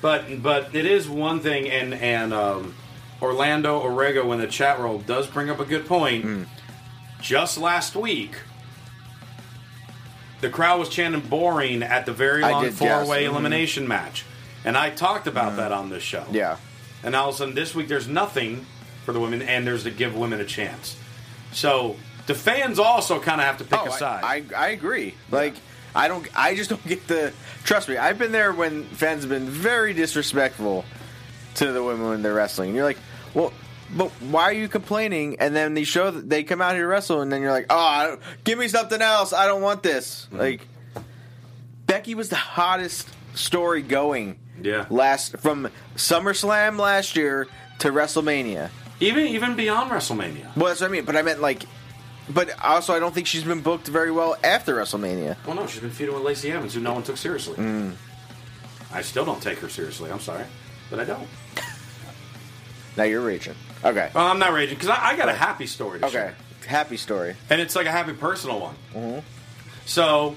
But 0.02 0.44
but 0.44 0.76
it 0.76 0.86
is 0.86 1.10
one 1.10 1.40
thing, 1.40 1.68
and 1.70 1.94
and 1.96 2.32
um, 2.34 2.76
Orlando 3.24 3.82
Orego 3.82 4.32
in 4.34 4.40
the 4.40 4.46
chat 4.46 4.78
roll 4.80 5.00
does 5.00 5.26
bring 5.26 5.50
up 5.50 5.60
a 5.60 5.66
good 5.66 5.88
point. 5.88 6.24
Hmm. 6.24 6.44
Just 7.26 7.58
last 7.58 7.96
week, 7.96 8.36
the 10.42 10.50
crowd 10.50 10.80
was 10.80 10.90
chanting 10.90 11.22
"boring" 11.22 11.82
at 11.82 12.06
the 12.06 12.14
very 12.14 12.42
long 12.44 12.70
four 12.70 13.04
way 13.08 13.24
Mhm. 13.24 13.30
elimination 13.30 13.88
match. 13.88 14.24
And 14.64 14.78
I 14.78 14.92
talked 14.92 15.26
about 15.26 15.58
that 15.58 15.72
on 15.72 15.90
this 15.90 16.04
show. 16.04 16.24
Yeah. 16.32 16.58
And 17.04 17.16
all 17.16 17.30
of 17.30 17.36
a 17.36 17.38
sudden, 17.40 17.56
this 17.56 17.74
week, 17.74 17.88
there's 17.88 18.08
nothing 18.08 18.68
for 19.06 19.12
the 19.12 19.20
women, 19.20 19.42
and 19.42 19.66
there's 19.66 19.84
to 19.86 19.90
give 19.90 20.14
women 20.16 20.40
a 20.40 20.46
chance. 20.46 20.98
So 21.52 21.96
the 22.28 22.36
fans 22.36 22.78
also 22.78 23.20
kind 23.20 23.42
of 23.42 23.48
have 23.48 23.58
to 23.58 23.64
pick 23.64 23.80
Oh, 23.80 23.86
a 23.88 23.92
I- 23.92 23.98
side. 23.98 24.24
I, 24.24 24.44
I 24.56 24.68
agree. 24.70 25.16
Like 25.32 25.56
I 25.96 26.08
don't. 26.08 26.28
I 26.36 26.54
just 26.54 26.70
don't 26.70 26.86
get 26.88 27.08
the. 27.08 27.34
Trust 27.64 27.90
me, 27.90 27.98
I've 27.98 28.20
been 28.20 28.34
there 28.34 28.52
when 28.54 28.84
fans 28.90 29.22
have 29.24 29.32
been 29.32 29.50
very 29.50 29.94
disrespectful 29.94 30.86
to 31.56 31.72
the 31.72 31.82
women 31.84 32.08
when 32.08 32.22
they're 32.22 32.36
wrestling. 32.36 32.70
And 32.70 32.76
you're 32.76 32.86
like, 32.86 33.00
well, 33.34 33.52
but 33.96 34.10
why 34.22 34.44
are 34.44 34.54
you 34.54 34.68
complaining? 34.68 35.38
And 35.40 35.56
then 35.56 35.74
they 35.74 35.84
show 35.84 36.12
that 36.12 36.30
they 36.30 36.44
come 36.44 36.62
out 36.62 36.74
here 36.74 36.84
to 36.84 36.88
wrestle, 36.88 37.22
and 37.22 37.32
then 37.32 37.42
you're 37.42 37.52
like, 37.52 37.68
oh, 37.70 38.18
give 38.44 38.58
me 38.58 38.68
something 38.68 39.02
else. 39.02 39.34
I 39.34 39.48
don't 39.48 39.62
want 39.62 39.84
this. 39.84 40.26
Mm-hmm. 40.26 40.38
Like 40.38 40.68
Becky 41.86 42.16
was 42.16 42.30
the 42.30 42.36
hottest 42.36 43.08
story 43.36 43.82
going. 43.82 44.40
Yeah. 44.62 44.86
Last 44.90 45.38
from 45.38 45.70
SummerSlam 45.96 46.80
last 46.80 47.16
year 47.16 47.48
to 47.80 47.92
WrestleMania. 47.92 48.70
even 49.00 49.28
even 49.28 49.56
beyond 49.56 49.92
WrestleMania. 49.92 50.56
Well, 50.56 50.68
that's 50.68 50.82
what 50.82 50.90
I 50.90 50.92
mean. 50.92 51.06
But 51.06 51.16
I 51.16 51.22
meant 51.22 51.42
like. 51.42 51.64
But 52.28 52.60
also, 52.64 52.94
I 52.96 53.00
don't 53.00 53.14
think 53.14 53.28
she's 53.28 53.44
been 53.44 53.62
booked 53.62 53.88
very 53.88 54.12
well 54.12 54.36
after 54.44 54.76
WrestleMania. 54.78 55.38
Well, 55.46 55.56
no, 55.56 55.68
she's 55.68 55.82
been 55.82 55.92
feuding 55.92 56.16
with 56.16 56.24
Lacey 56.24 56.52
Evans, 56.52 56.74
who 56.74 56.80
no 56.80 56.94
one 56.94 57.04
took 57.04 57.18
seriously. 57.18 57.56
Mm. 57.56 57.94
I 58.92 59.04
still 59.04 59.26
don't 59.26 59.44
take 59.44 59.60
her 59.60 59.70
seriously. 59.70 60.10
I'm 60.10 60.20
sorry, 60.20 60.46
but 60.90 61.00
I 61.00 61.04
don't. 61.04 61.28
Now 62.98 63.04
you're 63.04 63.22
raging. 63.22 63.56
Okay. 63.84 64.10
Well, 64.14 64.26
I'm 64.28 64.40
not 64.40 64.54
raging 64.54 64.76
because 64.76 64.90
I, 64.90 65.10
I 65.10 65.16
got 65.18 65.30
a 65.30 65.34
happy 65.34 65.68
story 65.68 66.00
to 66.00 66.06
Okay. 66.06 66.14
share. 66.14 66.36
Happy 66.68 66.98
story. 66.98 67.36
and 67.50 67.62
it's 67.62 67.76
like 67.76 67.86
a 67.86 67.92
happy 67.92 68.14
personal 68.14 68.60
one. 68.60 68.76
Mm-hmm. 68.94 69.20
So, 69.86 70.36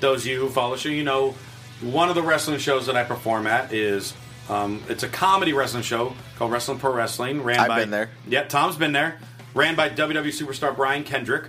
those 0.00 0.22
of 0.22 0.26
you 0.28 0.38
who 0.40 0.48
follow 0.48 0.74
the 0.76 0.80
show, 0.80 0.88
you 0.90 1.02
know, 1.02 1.34
one 1.80 2.08
of 2.08 2.14
the 2.14 2.22
wrestling 2.22 2.58
shows 2.58 2.86
that 2.86 2.96
I 2.96 3.02
perform 3.04 3.46
at 3.46 3.72
is 3.72 4.14
um, 4.48 4.82
it's 4.88 5.02
a 5.02 5.08
comedy 5.08 5.52
wrestling 5.52 5.82
show 5.82 6.14
called 6.36 6.52
Wrestling 6.52 6.78
Pro 6.78 6.92
Wrestling. 6.92 7.42
Ran 7.42 7.58
I've 7.58 7.68
by, 7.68 7.80
been 7.80 7.90
there. 7.90 8.10
Yeah, 8.28 8.44
Tom's 8.44 8.76
been 8.76 8.92
there. 8.92 9.18
Ran 9.54 9.74
by 9.74 9.88
WWE 9.88 10.26
superstar 10.28 10.74
Brian 10.76 11.02
Kendrick. 11.02 11.44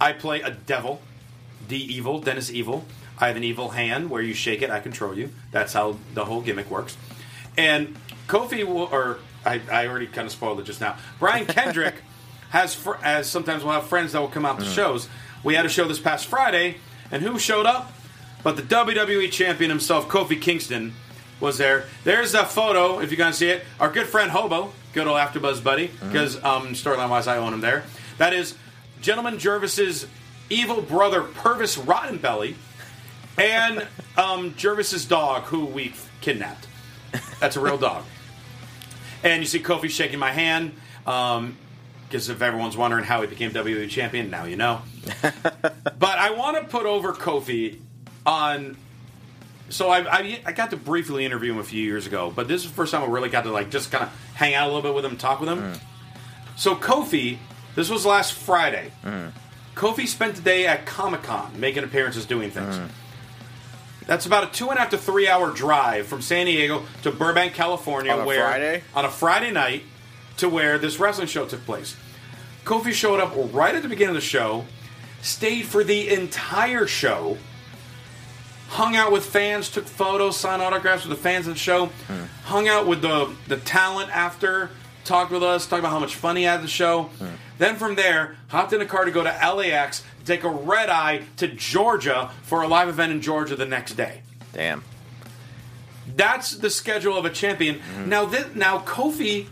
I 0.00 0.12
play 0.12 0.40
a 0.40 0.50
devil, 0.50 1.02
the 1.68 1.76
evil 1.76 2.20
Dennis 2.20 2.50
Evil. 2.50 2.86
I 3.18 3.26
have 3.26 3.36
an 3.36 3.44
evil 3.44 3.68
hand 3.70 4.08
where 4.08 4.22
you 4.22 4.32
shake 4.32 4.62
it, 4.62 4.70
I 4.70 4.80
control 4.80 5.14
you. 5.14 5.30
That's 5.50 5.74
how 5.74 5.98
the 6.14 6.24
whole 6.24 6.40
gimmick 6.40 6.70
works. 6.70 6.96
And 7.58 7.96
Kofi, 8.28 8.66
or 8.66 9.18
I, 9.44 9.60
I 9.70 9.86
already 9.86 10.06
kind 10.06 10.26
of 10.26 10.32
spoiled 10.32 10.60
it 10.60 10.64
just 10.64 10.80
now. 10.80 10.96
Brian 11.18 11.46
Kendrick 11.46 11.96
has, 12.50 12.74
fr- 12.74 12.96
as 13.02 13.28
sometimes 13.28 13.64
we'll 13.64 13.72
have 13.72 13.86
friends 13.86 14.12
that 14.12 14.20
will 14.20 14.28
come 14.28 14.44
out 14.44 14.58
to 14.60 14.64
shows. 14.64 15.08
We 15.42 15.54
had 15.54 15.64
a 15.64 15.68
show 15.68 15.86
this 15.88 15.98
past 15.98 16.26
Friday, 16.26 16.76
and 17.10 17.22
who 17.22 17.38
showed 17.38 17.66
up? 17.66 17.92
But 18.42 18.56
the 18.56 18.62
WWE 18.62 19.30
champion 19.30 19.70
himself, 19.70 20.08
Kofi 20.08 20.40
Kingston, 20.40 20.94
was 21.40 21.58
there. 21.58 21.84
There's 22.04 22.34
a 22.34 22.44
photo, 22.44 23.00
if 23.00 23.10
you 23.10 23.16
guys 23.16 23.38
see 23.38 23.48
it. 23.50 23.62
Our 23.78 23.90
good 23.90 24.06
friend 24.06 24.30
Hobo, 24.30 24.72
good 24.92 25.06
old 25.06 25.18
AfterBuzz 25.18 25.62
buddy, 25.62 25.88
because 25.88 26.36
um, 26.42 26.68
storyline 26.74 27.08
wise, 27.10 27.26
I 27.26 27.38
own 27.38 27.54
him 27.54 27.60
there. 27.60 27.84
That 28.18 28.32
is 28.34 28.56
Gentleman 29.00 29.38
Jervis's 29.38 30.06
evil 30.50 30.82
brother, 30.82 31.22
Purvis 31.22 31.76
Rottenbelly, 31.78 32.54
and 33.38 33.86
um, 34.16 34.54
Jervis's 34.56 35.04
dog, 35.06 35.44
who 35.44 35.64
we 35.64 35.94
kidnapped. 36.20 36.66
That's 37.40 37.56
a 37.56 37.60
real 37.60 37.78
dog. 37.78 38.04
And 39.22 39.42
you 39.42 39.46
see 39.46 39.60
Kofi 39.60 39.90
shaking 39.90 40.18
my 40.18 40.32
hand. 40.32 40.72
Um, 41.06 41.56
because 42.10 42.28
if 42.28 42.42
everyone's 42.42 42.76
wondering 42.76 43.04
how 43.04 43.20
he 43.20 43.28
became 43.28 43.52
WWE 43.52 43.88
champion, 43.88 44.30
now 44.30 44.44
you 44.44 44.56
know. 44.56 44.82
but 45.22 46.18
I 46.18 46.32
want 46.32 46.56
to 46.56 46.64
put 46.64 46.84
over 46.84 47.12
Kofi 47.12 47.78
on. 48.26 48.76
So 49.68 49.88
I, 49.90 50.00
I, 50.00 50.40
I 50.44 50.52
got 50.52 50.70
to 50.70 50.76
briefly 50.76 51.24
interview 51.24 51.52
him 51.52 51.58
a 51.58 51.64
few 51.64 51.80
years 51.80 52.08
ago, 52.08 52.32
but 52.34 52.48
this 52.48 52.64
is 52.64 52.68
the 52.70 52.74
first 52.74 52.90
time 52.90 53.04
I 53.04 53.06
really 53.06 53.28
got 53.28 53.44
to 53.44 53.52
like 53.52 53.70
just 53.70 53.92
kind 53.92 54.02
of 54.02 54.12
hang 54.34 54.54
out 54.54 54.64
a 54.64 54.74
little 54.74 54.82
bit 54.82 54.92
with 54.92 55.04
him, 55.04 55.16
talk 55.16 55.38
with 55.38 55.48
him. 55.48 55.60
Mm. 55.60 55.80
So 56.56 56.74
Kofi, 56.74 57.38
this 57.76 57.88
was 57.88 58.04
last 58.04 58.32
Friday. 58.32 58.90
Mm. 59.04 59.30
Kofi 59.76 60.08
spent 60.08 60.34
the 60.34 60.42
day 60.42 60.66
at 60.66 60.86
Comic 60.86 61.22
Con 61.22 61.60
making 61.60 61.84
appearances, 61.84 62.26
doing 62.26 62.50
things. 62.50 62.76
Mm. 62.76 62.88
That's 64.10 64.26
about 64.26 64.42
a 64.42 64.46
two 64.48 64.70
and 64.70 64.76
a 64.76 64.80
half 64.80 64.90
to 64.90 64.98
three 64.98 65.28
hour 65.28 65.52
drive 65.52 66.08
from 66.08 66.20
San 66.20 66.46
Diego 66.46 66.82
to 67.04 67.12
Burbank, 67.12 67.54
California, 67.54 68.10
On 68.10 68.18
a 68.18 68.24
where 68.24 68.44
Friday? 68.44 68.82
on 68.92 69.04
a 69.04 69.08
Friday 69.08 69.52
night 69.52 69.84
to 70.38 70.48
where 70.48 70.78
this 70.78 70.98
wrestling 70.98 71.28
show 71.28 71.46
took 71.46 71.64
place. 71.64 71.94
Kofi 72.64 72.92
showed 72.92 73.20
up 73.20 73.32
right 73.54 73.72
at 73.72 73.84
the 73.84 73.88
beginning 73.88 74.16
of 74.16 74.20
the 74.20 74.26
show, 74.26 74.64
stayed 75.22 75.62
for 75.66 75.84
the 75.84 76.08
entire 76.08 76.88
show, 76.88 77.38
hung 78.70 78.96
out 78.96 79.12
with 79.12 79.24
fans, 79.24 79.70
took 79.70 79.86
photos, 79.86 80.36
signed 80.36 80.60
autographs 80.60 81.06
with 81.06 81.16
the 81.16 81.22
fans 81.22 81.46
of 81.46 81.54
the 81.54 81.60
show, 81.60 81.86
hmm. 82.08 82.24
hung 82.42 82.66
out 82.66 82.88
with 82.88 83.02
the 83.02 83.32
the 83.46 83.58
talent 83.58 84.10
after, 84.10 84.70
talked 85.04 85.30
with 85.30 85.44
us, 85.44 85.68
talked 85.68 85.78
about 85.78 85.92
how 85.92 86.00
much 86.00 86.16
fun 86.16 86.34
he 86.34 86.42
had 86.42 86.56
at 86.56 86.62
the 86.62 86.68
show. 86.68 87.04
Hmm. 87.04 87.26
Then 87.60 87.76
from 87.76 87.94
there, 87.94 88.36
hopped 88.48 88.72
in 88.72 88.80
a 88.80 88.86
car 88.86 89.04
to 89.04 89.10
go 89.10 89.22
to 89.22 89.28
LAX 89.28 90.02
to 90.20 90.24
take 90.24 90.44
a 90.44 90.48
red 90.48 90.88
eye 90.88 91.24
to 91.36 91.46
Georgia 91.46 92.30
for 92.40 92.62
a 92.62 92.66
live 92.66 92.88
event 92.88 93.12
in 93.12 93.20
Georgia 93.20 93.54
the 93.54 93.66
next 93.66 93.98
day. 93.98 94.22
Damn. 94.54 94.82
That's 96.16 96.56
the 96.56 96.70
schedule 96.70 97.18
of 97.18 97.26
a 97.26 97.30
champion. 97.30 97.76
Mm-hmm. 97.76 98.08
Now, 98.08 98.24
this, 98.24 98.54
now 98.54 98.78
Kofi, 98.78 99.48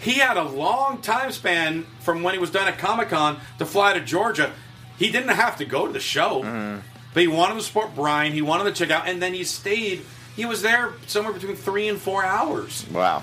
he 0.00 0.14
had 0.14 0.36
a 0.36 0.42
long 0.42 1.00
time 1.02 1.30
span 1.30 1.86
from 2.00 2.24
when 2.24 2.34
he 2.34 2.40
was 2.40 2.50
done 2.50 2.66
at 2.66 2.78
Comic 2.78 3.10
Con 3.10 3.38
to 3.60 3.64
fly 3.64 3.92
to 3.92 4.00
Georgia. 4.00 4.50
He 4.98 5.12
didn't 5.12 5.36
have 5.36 5.58
to 5.58 5.64
go 5.64 5.86
to 5.86 5.92
the 5.92 6.00
show, 6.00 6.42
mm-hmm. 6.42 6.80
but 7.14 7.20
he 7.20 7.28
wanted 7.28 7.54
to 7.54 7.62
support 7.62 7.94
Brian. 7.94 8.32
He 8.32 8.42
wanted 8.42 8.64
to 8.64 8.72
check 8.72 8.90
out, 8.90 9.06
and 9.06 9.22
then 9.22 9.34
he 9.34 9.44
stayed. 9.44 10.04
He 10.34 10.44
was 10.44 10.62
there 10.62 10.94
somewhere 11.06 11.32
between 11.32 11.54
three 11.54 11.86
and 11.86 11.96
four 11.96 12.24
hours. 12.24 12.84
Wow. 12.90 13.22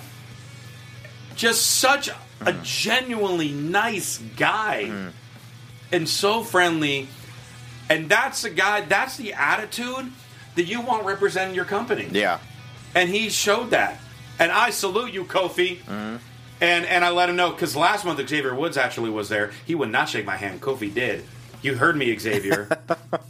Just 1.35 1.65
such 1.65 2.09
a 2.45 2.53
genuinely 2.63 3.51
nice 3.51 4.17
guy, 4.37 5.11
and 5.91 6.07
so 6.09 6.43
friendly. 6.43 7.07
And 7.89 8.09
that's 8.09 8.41
the 8.43 8.49
guy. 8.49 8.81
That's 8.81 9.17
the 9.17 9.33
attitude 9.33 10.11
that 10.55 10.63
you 10.63 10.81
want 10.81 11.05
representing 11.05 11.55
your 11.55 11.65
company 11.65 12.07
Yeah. 12.11 12.39
and 12.95 13.09
he 13.09 13.29
showed 13.29 13.71
that. 13.71 13.99
And 14.39 14.51
I 14.51 14.69
salute 14.69 15.13
you, 15.13 15.25
Kofi. 15.25 15.79
Mm-hmm. 15.79 16.17
And 16.61 16.85
and 16.85 17.03
I 17.03 17.09
let 17.09 17.29
him 17.29 17.35
know 17.35 17.51
because 17.51 17.75
last 17.75 18.05
month 18.05 18.25
Xavier 18.27 18.55
Woods 18.55 18.77
actually 18.77 19.09
was 19.09 19.27
there. 19.29 19.51
He 19.65 19.75
would 19.75 19.89
not 19.89 20.07
shake 20.09 20.25
my 20.25 20.37
hand. 20.37 20.61
Kofi 20.61 20.93
did. 20.93 21.25
You 21.61 21.75
heard 21.75 21.95
me, 21.97 22.17
Xavier. 22.17 22.69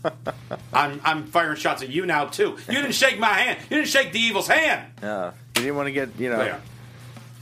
I'm 0.74 1.02
I'm 1.04 1.26
firing 1.28 1.58
shots 1.58 1.82
at 1.82 1.90
you 1.90 2.06
now 2.06 2.26
too. 2.26 2.58
You 2.68 2.76
didn't 2.76 2.94
shake 2.94 3.20
my 3.20 3.28
hand. 3.34 3.60
You 3.70 3.78
didn't 3.78 3.90
shake 3.90 4.12
the 4.12 4.20
evil's 4.20 4.48
hand. 4.48 4.92
Yeah. 5.02 5.32
He 5.56 5.62
didn't 5.62 5.76
want 5.76 5.88
to 5.88 5.92
get 5.92 6.10
you 6.20 6.30
know. 6.30 6.44
Yeah. 6.44 6.60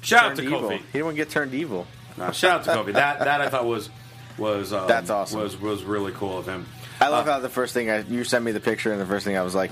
Shout 0.01 0.31
out 0.31 0.35
to 0.37 0.43
evil. 0.43 0.61
Kofi. 0.61 0.77
He 0.91 0.99
didn't 0.99 1.15
get 1.15 1.29
turned 1.29 1.53
evil. 1.53 1.87
No, 2.17 2.31
shout 2.31 2.67
out 2.67 2.85
to 2.85 2.91
Kofi. 2.91 2.93
That 2.93 3.19
that 3.19 3.41
I 3.41 3.49
thought 3.49 3.65
was 3.65 3.89
was 4.37 4.73
um, 4.73 4.87
That's 4.87 5.09
awesome. 5.09 5.39
Was 5.39 5.59
was 5.59 5.83
really 5.83 6.11
cool 6.11 6.37
of 6.37 6.45
him. 6.45 6.65
I 6.99 7.07
love 7.07 7.25
how 7.25 7.39
the 7.39 7.49
first 7.49 7.73
thing 7.73 7.89
I, 7.89 8.01
you 8.01 8.23
sent 8.23 8.45
me 8.45 8.51
the 8.51 8.59
picture, 8.59 8.91
and 8.91 9.01
the 9.01 9.05
first 9.05 9.25
thing 9.25 9.35
I 9.37 9.41
was 9.41 9.55
like, 9.55 9.71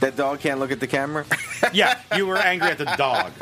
"That 0.00 0.16
dog 0.16 0.40
can't 0.40 0.60
look 0.60 0.70
at 0.72 0.80
the 0.80 0.86
camera." 0.86 1.24
Yeah, 1.72 1.98
you 2.16 2.26
were 2.26 2.36
angry 2.52 2.68
at 2.68 2.78
the 2.78 2.84
dog. 2.84 3.32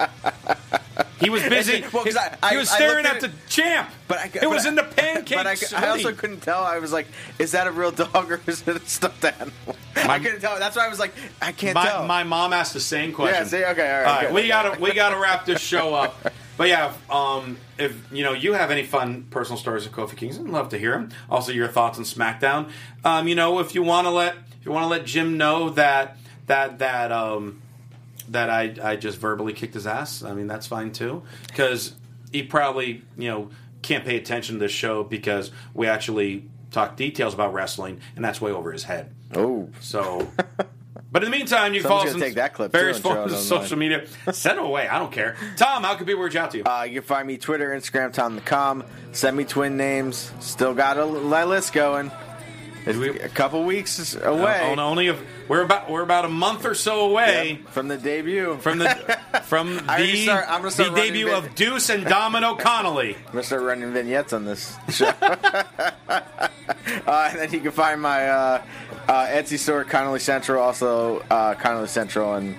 He 1.23 1.31
was 1.31 1.43
busy. 1.43 1.85
Well, 1.93 2.05
'cause 2.05 2.16
I- 2.16 2.51
he 2.51 2.57
was 2.57 2.70
I- 2.70 2.75
I 2.75 2.77
staring 2.77 3.07
at 3.07 3.16
at 3.16 3.20
the 3.23 3.31
champ. 3.49 3.89
But 4.09 4.18
I, 4.18 4.31
it 4.43 4.51
was 4.51 4.66
in 4.66 4.75
the 4.75 4.83
pancake. 4.83 5.37
But 5.39 5.47
I, 5.47 5.57
I 5.77 5.89
also 5.89 6.12
couldn't 6.12 6.41
tell. 6.41 6.62
I 6.64 6.79
was 6.79 6.93
like, 6.93 7.07
"Is 7.39 7.53
that 7.53 7.66
a 7.66 7.70
real 7.70 7.91
dog 7.93 8.31
or 8.31 8.41
is 8.47 8.66
it 8.66 8.77
a 8.77 8.81
stuffed 8.87 9.25
animal?" 9.25 9.53
I 9.97 10.18
couldn't 10.18 10.41
tell. 10.41 10.59
That's 10.59 10.77
why 10.77 10.87
I 10.87 10.89
was 10.89 10.99
like, 10.99 11.12
"I 11.41 11.53
can't 11.53 11.75
my, 11.75 11.87
tell." 11.87 12.05
My 12.07 12.25
mom 12.25 12.53
asked 12.53 12.73
the 12.75 12.81
same 12.81 13.12
question. 13.12 13.43
Yeah, 13.43 13.49
see? 13.49 13.64
Okay, 13.64 13.91
all 13.91 14.03
right, 14.03 14.07
All 14.07 14.23
right, 14.25 14.33
we 14.33 14.49
gotta 14.49 14.81
we 14.81 14.93
gotta 14.95 15.16
wrap 15.18 15.47
this 15.47 15.61
show 15.61 15.95
up. 15.95 16.16
But 16.59 16.68
yeah, 16.68 16.93
um, 17.09 17.57
if 17.79 17.97
you 18.12 18.25
know 18.25 18.33
you 18.33 18.53
have 18.55 18.70
any 18.70 18.83
fun 18.85 19.27
personal 19.31 19.59
stories 19.59 19.87
of 19.87 19.93
Kofi 19.93 20.16
Kingston, 20.16 20.51
love 20.53 20.68
to 20.70 20.79
hear 20.79 20.93
them. 20.93 21.11
Also, 21.31 21.53
your 21.53 21.68
thoughts 21.68 21.99
on 21.99 22.05
SmackDown. 22.05 22.70
Um, 23.05 23.27
you 23.29 23.35
know, 23.35 23.59
if 23.61 23.75
you 23.75 23.83
want 23.83 24.07
to 24.07 24.11
let 24.11 24.35
if 24.61 24.66
you 24.66 24.73
want 24.73 24.85
to 24.85 24.89
let 24.89 25.07
Jim 25.07 25.39
know 25.39 25.70
that 25.70 26.18
that 26.47 26.79
that 26.81 27.11
um, 27.11 27.62
that 28.33 28.51
I 28.51 28.74
I 28.83 28.97
just 28.97 29.18
verbally 29.18 29.53
kicked 29.53 29.74
his 29.74 29.87
ass. 29.87 30.22
I 30.22 30.35
mean, 30.35 30.47
that's 30.47 30.66
fine 30.66 30.93
too 30.93 31.22
because 31.47 31.95
he 32.33 32.43
probably 32.43 33.03
you 33.16 33.28
know 33.28 33.51
can't 33.83 34.05
pay 34.05 34.16
attention 34.16 34.57
to 34.57 34.59
this 34.59 34.72
show 34.72 35.05
because 35.05 35.51
we 35.74 35.87
actually 35.87 36.49
talk 36.70 36.97
details 36.97 37.35
about 37.35 37.53
wrestling, 37.53 38.01
and 38.16 38.24
that's 38.24 38.41
way 38.41 38.51
over 38.51 38.72
his 38.72 38.85
head. 38.85 39.14
Oh, 39.35 39.68
so. 39.80 40.28
But 41.12 41.22
in 41.22 41.30
the 41.30 41.37
meantime, 41.37 41.74
you 41.74 41.83
can 41.83 41.91
follow 41.91 42.07
us 42.07 42.14
take 42.14 42.37
that 42.37 42.55
clip, 42.55 42.72
various 42.72 42.99
too, 42.99 43.09
and 43.09 43.14
throw 43.14 43.26
forms 43.26 43.33
of 43.35 43.39
social 43.41 43.76
media. 43.76 44.07
Send 44.33 44.57
them 44.57 44.64
away. 44.64 44.89
I 44.89 44.99
don't 44.99 45.12
care. 45.12 45.37
Tom, 45.59 45.83
how 45.83 45.95
can 45.95 46.07
people 46.07 46.22
reach 46.22 46.37
out 46.37 46.53
to 46.53 46.59
you? 46.59 46.64
Uh, 46.64 46.85
you 46.85 47.01
can 47.01 47.03
find 47.03 47.28
me 47.28 47.37
Twitter, 47.37 47.68
Instagram, 47.68 48.14
Tom.com. 48.14 48.85
Send 49.12 49.37
me 49.37 49.45
twin 49.45 49.76
names. 49.76 50.33
Still 50.41 50.72
got 50.72 50.97
a 50.97 51.05
list 51.05 51.74
going. 51.74 52.11
It's 52.85 53.24
a 53.24 53.28
couple 53.28 53.64
weeks 53.64 54.14
away. 54.14 54.74
No, 54.76 54.83
only 54.83 55.07
if 55.09 55.20
we're 55.49 55.62
about 55.62 55.91
we're 55.91 56.03
about 56.03 56.24
a 56.24 56.28
month 56.28 56.64
or 56.64 56.74
so 56.74 57.09
away 57.09 57.61
from 57.70 57.89
the 57.89 57.97
debut. 57.97 58.57
From 58.59 58.78
the 58.78 58.89
from 59.45 59.76
the, 59.76 60.16
start- 60.24 60.47
I'm 60.49 60.68
start 60.70 60.95
the 60.95 61.01
debut 61.01 61.28
vi- 61.28 61.37
of 61.37 61.55
Deuce 61.55 61.91
and 61.91 62.05
Domino 62.05 62.55
Connolly. 62.57 63.16
I'm 63.26 63.33
gonna 63.33 63.43
start 63.45 63.62
running 63.62 63.93
vignettes 63.93 64.33
on 64.33 64.45
this 64.45 64.76
show. 64.91 65.12
uh, 66.09 66.28
and 67.07 67.39
then 67.39 67.53
you 67.53 67.61
can 67.61 67.70
find 67.70 68.01
my 68.01 68.28
uh, 68.28 68.62
uh, 69.09 69.26
Etsy 69.26 69.59
store, 69.59 69.85
Connolly 69.85 70.20
Central, 70.20 70.62
also 70.62 71.20
uh, 71.30 71.55
Connolly 71.55 71.89
Central, 71.89 72.35
and 72.35 72.57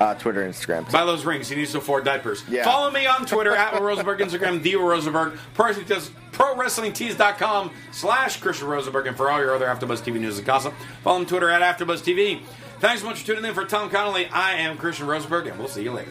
Uh, 0.00 0.14
Twitter, 0.14 0.42
Instagram. 0.48 0.90
Buy 0.90 1.04
those 1.04 1.24
rings. 1.24 1.48
He 1.48 1.54
needs 1.54 1.70
to 1.72 1.78
afford 1.78 2.04
diapers. 2.04 2.42
Yeah. 2.48 2.64
Follow 2.64 2.90
me 2.90 3.06
on 3.06 3.26
Twitter 3.26 3.54
at 3.54 3.72
Will 3.74 3.82
Rosenberg, 3.82 4.18
Instagram 4.18 4.60
the 4.62 4.74
Will 4.76 4.86
Rosenberg, 4.88 5.38
Pro 5.54 5.66
Wrestling 5.66 5.86
Tees- 5.86 6.10
ProWrestlingTees.com 6.32 7.70
slash 7.92 8.40
Christian 8.40 8.66
Rosenberg, 8.66 9.06
and 9.06 9.16
for 9.16 9.30
all 9.30 9.38
your 9.40 9.54
other 9.54 9.66
AfterBuzz 9.66 10.02
TV 10.02 10.18
news 10.20 10.36
and 10.38 10.46
gossip, 10.46 10.74
follow 11.04 11.16
him 11.18 11.22
on 11.22 11.26
Twitter 11.26 11.48
at 11.48 11.62
AfterBuzz 11.62 12.00
TV. 12.02 12.40
Thanks 12.80 13.02
so 13.02 13.08
much 13.08 13.20
for 13.20 13.26
tuning 13.28 13.44
in. 13.44 13.54
For 13.54 13.64
Tom 13.64 13.88
Connolly, 13.88 14.26
I 14.26 14.54
am 14.54 14.76
Christian 14.76 15.06
Rosenberg, 15.06 15.46
and 15.46 15.58
we'll 15.58 15.68
see 15.68 15.84
you 15.84 15.92
later. 15.92 16.10